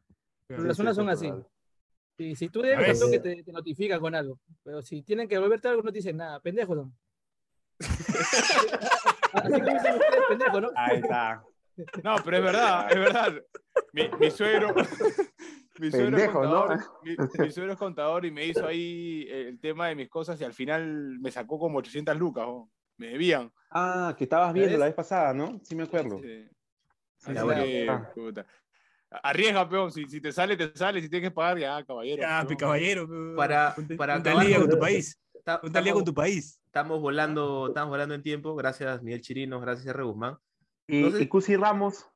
Pero 0.47 0.63
Sí, 0.63 0.69
las 0.69 0.77
zonas 0.77 0.97
son 0.97 1.09
así. 1.09 1.29
total. 1.29 1.47
Si, 2.19 2.37
si 2.37 2.49
tú 2.51 2.61
debes, 2.61 2.79
ver. 2.79 2.91
al 2.91 2.99
toque 2.99 3.19
te, 3.21 3.43
te 3.43 3.53
notifican 3.53 3.99
con 4.01 4.15
algo. 4.15 4.39
Pero 4.63 4.83
si 4.83 5.03
tienen 5.03 5.27
que 5.27 5.37
devolverte 5.37 5.69
algo, 5.69 5.83
no 5.83 5.91
te 5.91 5.99
dicen 5.99 6.19
nada. 6.19 6.41
Pendejos 6.41 6.77
son. 6.79 6.95
Así 9.33 9.53
que 9.53 9.73
dicen 9.73 9.95
ustedes 9.95 10.23
pendejos, 10.29 10.63
¿no? 10.63 10.71
Ahí 10.77 10.99
está. 10.99 11.43
No, 12.05 12.17
pero 12.23 12.37
es 12.37 12.43
verdad, 12.43 12.87
es 12.93 12.99
verdad. 12.99 13.43
Mi, 13.95 14.11
mi 14.21 14.31
suegro. 14.31 14.75
Mi 15.79 15.91
suegro, 15.91 16.17
es 16.17 16.23
Pendejo, 16.25 16.45
¿no? 16.45 16.67
contador, 16.67 16.81
mi, 17.03 17.17
mi 17.45 17.51
suegro 17.51 17.73
es 17.73 17.79
contador 17.79 18.27
y 18.27 18.31
me 18.31 18.47
hizo 18.47 18.67
ahí 18.67 19.27
el 19.31 19.59
tema 19.61 19.89
de 19.89 19.95
mis 19.95 20.09
cosas 20.09 20.41
y 20.41 20.45
al 20.45 20.53
final 20.53 21.19
me 21.21 21.31
sacó 21.31 21.59
como 21.59 21.79
800 21.79 22.17
lucas. 22.19 22.45
oh. 22.47 22.71
Me 22.99 23.07
debían. 23.09 23.51
Ah, 23.71 24.15
que 24.17 24.25
estabas 24.25 24.53
viendo 24.53 24.73
¿Ves? 24.73 24.79
la 24.79 24.85
vez 24.87 24.95
pasada, 24.95 25.33
¿no? 25.33 25.59
Sí 25.65 25.75
me 25.75 25.85
acuerdo. 25.85 26.19
Sí. 26.21 26.45
Sí, 27.17 27.25
Así 27.25 27.35
Ya, 27.35 27.45
bueno. 27.45 27.65
que, 27.65 27.89
Ah. 27.89 28.11
puta. 28.15 28.47
Arriesga, 29.23 29.69
peón. 29.69 29.91
Si, 29.91 30.05
si 30.09 30.21
te 30.21 30.31
sale, 30.31 30.57
te 30.57 30.77
sale. 30.77 31.01
Si 31.01 31.09
tienes 31.09 31.31
que 31.31 31.35
pagar, 31.35 31.59
ya, 31.59 31.83
caballero. 31.85 32.21
Ya, 32.23 32.39
peón. 32.41 32.47
pe, 32.49 32.57
caballero. 32.57 33.09
Para- 33.37 33.75
para 33.97 34.15
acabar 34.17 34.47
día 34.47 34.59
con- 34.61 34.69
tu 34.71 34.79
país. 34.79 35.19
Día 35.45 35.59
con 35.61 35.73
tu 35.73 35.79
estamos, 35.79 36.13
país. 36.15 36.61
estamos 36.67 37.01
volando, 37.01 37.69
estamos 37.69 37.91
volando 37.91 38.15
en 38.15 38.23
tiempo. 38.23 38.55
Gracias, 38.55 39.03
Miguel 39.03 39.21
Chirinos. 39.23 39.61
Gracias, 39.63 39.87
R. 39.87 40.03
Guzmán. 40.05 40.37
Y 40.87 41.27
Cusi 41.29 41.57
Ramos 41.57 42.07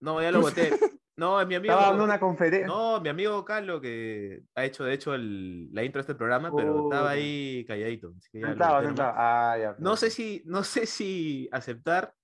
No, 0.00 0.22
ya 0.22 0.30
lo 0.30 0.40
voté. 0.42 0.70
No, 1.20 1.38
es 1.38 1.46
mi 1.46 1.54
amigo. 1.54 1.74
estaba 1.74 1.90
dando 1.90 2.04
una 2.04 2.18
conferencia. 2.18 2.66
No, 2.66 2.98
mi 3.02 3.10
amigo 3.10 3.44
Carlos, 3.44 3.82
que 3.82 4.42
ha 4.54 4.64
hecho 4.64 4.84
de 4.84 4.94
hecho 4.94 5.14
el- 5.14 5.70
la 5.70 5.84
intro 5.84 5.98
de 5.98 6.04
este 6.04 6.14
programa, 6.14 6.50
pero 6.56 6.84
estaba 6.84 7.10
ahí 7.10 7.62
calladito. 7.66 8.14
así 8.16 8.30
que 8.32 8.40
ya 8.40 8.54
No 8.54 8.80
no. 8.92 8.94
Ah, 8.98 9.54
ya. 9.60 9.76
No 9.78 9.96
sé 9.96 10.08
si, 10.10 10.42
no 10.46 10.64
sé 10.64 10.86
si 10.86 11.46
aceptar 11.52 12.14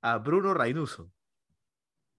a 0.00 0.18
Bruno 0.18 0.54
Rainuso. 0.54 1.10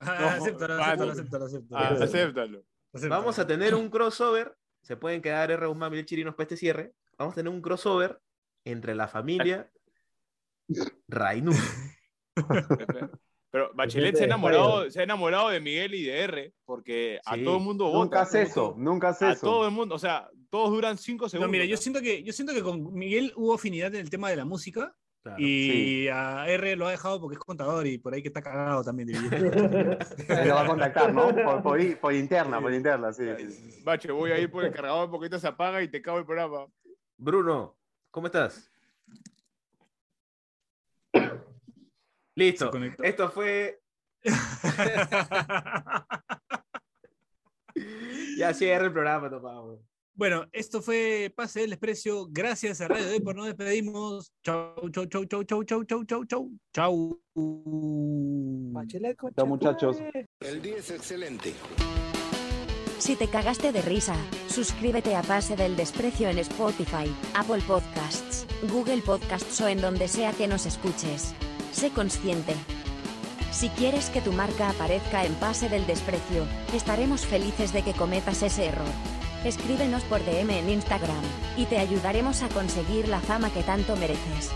Ah, 0.01 0.33
acéptalo, 0.35 0.73
mano. 0.77 0.83
acéptalo, 1.11 1.45
acéptalo, 1.45 2.03
acéptalo. 2.03 2.63
Ah. 2.93 3.07
Vamos 3.07 3.39
a 3.39 3.47
tener 3.47 3.73
un 3.73 3.89
crossover. 3.89 4.53
Se 4.81 4.97
pueden 4.97 5.21
quedar 5.21 5.49
R. 5.49 5.65
Guzmán, 5.65 5.91
Miguel 5.91 6.05
Chirinos 6.05 6.35
para 6.35 6.43
este 6.43 6.57
cierre. 6.57 6.93
Vamos 7.17 7.33
a 7.33 7.35
tener 7.35 7.53
un 7.53 7.61
crossover 7.61 8.19
entre 8.65 8.95
la 8.95 9.07
familia 9.07 9.71
Rainuso. 11.07 11.63
Pero 13.51 13.69
Bachelet 13.73 14.15
se 14.15 14.23
ha 14.23 14.25
enamorado, 14.27 14.89
se 14.89 15.01
ha 15.01 15.03
enamorado 15.03 15.49
de 15.49 15.59
Miguel 15.59 15.93
y 15.93 16.03
de 16.03 16.19
R, 16.21 16.53
porque 16.65 17.19
a 17.25 17.35
Sí. 17.35 17.43
todo 17.43 17.57
el 17.57 17.63
mundo 17.63 17.85
vota. 17.85 17.99
Nunca 17.99 18.21
hace 18.21 18.41
eso, 18.43 18.75
nunca 18.77 19.09
hace 19.09 19.25
A 19.25 19.31
eso. 19.33 19.45
todo 19.45 19.65
el 19.65 19.71
mundo, 19.73 19.95
o 19.95 19.99
sea, 19.99 20.29
todos 20.49 20.69
duran 20.71 20.97
cinco 20.97 21.27
segundos. 21.27 21.49
No, 21.49 21.51
mira, 21.51 21.65
yo 21.65 21.75
siento 21.77 22.01
que 22.01 22.23
yo 22.23 22.31
siento 22.31 22.53
que 22.53 22.61
con 22.63 22.93
Miguel 22.93 23.33
hubo 23.35 23.53
afinidad 23.53 23.93
en 23.93 24.01
el 24.01 24.09
tema 24.09 24.29
de 24.29 24.37
la 24.37 24.45
música 24.45 24.95
Claro. 25.23 25.37
y 25.39 26.07
a 26.07 26.47
R 26.47 26.75
lo 26.77 26.87
ha 26.87 26.91
dejado 26.91 27.19
porque 27.21 27.35
es 27.35 27.39
contador 27.39 27.85
y 27.85 27.97
por 27.99 28.13
ahí 28.13 28.21
que 28.23 28.29
está 28.29 28.41
cagado 28.41 28.83
también 28.83 29.09
de 29.09 29.13
lo 30.47 30.55
va 30.55 30.61
a 30.61 30.67
contactar, 30.67 31.13
¿no? 31.13 31.27
Por, 31.35 31.61
por, 31.61 31.97
por 31.99 32.13
interna, 32.13 32.59
por 32.59 32.73
interna, 32.73 33.13
sí. 33.13 33.25
sí. 33.37 33.81
Bache, 33.83 34.11
voy 34.11 34.31
a 34.31 34.39
ir 34.39 34.49
por 34.49 34.65
el 34.65 34.71
cargador 34.71 35.11
porque 35.11 35.25
ahorita 35.25 35.39
se 35.39 35.47
apaga 35.47 35.83
y 35.83 35.89
te 35.89 36.01
cago 36.01 36.17
el 36.19 36.25
programa. 36.25 36.65
Bruno, 37.17 37.77
¿cómo 38.09 38.27
estás? 38.27 38.70
Listo. 42.41 42.71
Esto 43.03 43.29
fue. 43.29 43.79
ya 48.37 48.53
cierra 48.53 48.85
el 48.85 48.91
programa, 48.91 49.29
topado. 49.29 49.79
Bueno, 50.15 50.47
esto 50.51 50.81
fue 50.81 51.31
Pase 51.35 51.59
del 51.61 51.69
Desprecio. 51.69 52.27
Gracias 52.31 52.81
a 52.81 52.87
Radio 52.87 53.05
Depor. 53.05 53.35
Nos 53.35 53.45
despedimos. 53.45 54.33
Chau, 54.43 54.89
chau, 54.89 55.05
chau, 55.05 55.25
chau, 55.25 55.43
chau, 55.43 55.63
chau, 55.63 55.83
chau, 55.83 56.03
chau, 56.03 56.25
chau. 56.25 56.49
Chau. 56.73 57.21
Tu 57.35 58.71
muchachos. 59.45 60.01
madre. 60.01 60.27
El 60.39 60.63
día 60.63 60.77
es 60.77 60.89
excelente. 60.89 61.53
Si 62.97 63.15
te 63.15 63.27
cagaste 63.27 63.71
de 63.71 63.81
risa, 63.81 64.15
suscríbete 64.47 65.15
a 65.15 65.23
Pase 65.23 65.55
del 65.55 65.75
Desprecio 65.75 66.29
en 66.29 66.37
Spotify, 66.37 67.11
Apple 67.33 67.63
Podcasts, 67.67 68.30
Google 68.69 69.01
Podcasts 69.01 69.59
o 69.61 69.67
en 69.67 69.81
donde 69.81 70.07
sea 70.07 70.33
que 70.33 70.47
nos 70.47 70.65
escuches. 70.65 71.33
Sé 71.71 71.89
consciente. 71.89 72.53
Si 73.51 73.69
quieres 73.69 74.09
que 74.09 74.21
tu 74.21 74.31
marca 74.31 74.69
aparezca 74.69 75.25
en 75.25 75.33
Pase 75.35 75.67
del 75.67 75.87
Desprecio, 75.87 76.45
estaremos 76.73 77.25
felices 77.25 77.73
de 77.73 77.81
que 77.81 77.93
cometas 77.93 78.43
ese 78.43 78.67
error. 78.67 78.87
Escríbenos 79.43 80.03
por 80.03 80.23
DM 80.23 80.51
en 80.51 80.69
Instagram, 80.69 81.23
y 81.57 81.65
te 81.65 81.79
ayudaremos 81.79 82.43
a 82.43 82.49
conseguir 82.49 83.07
la 83.07 83.19
fama 83.19 83.49
que 83.51 83.63
tanto 83.63 83.95
mereces. 83.95 84.51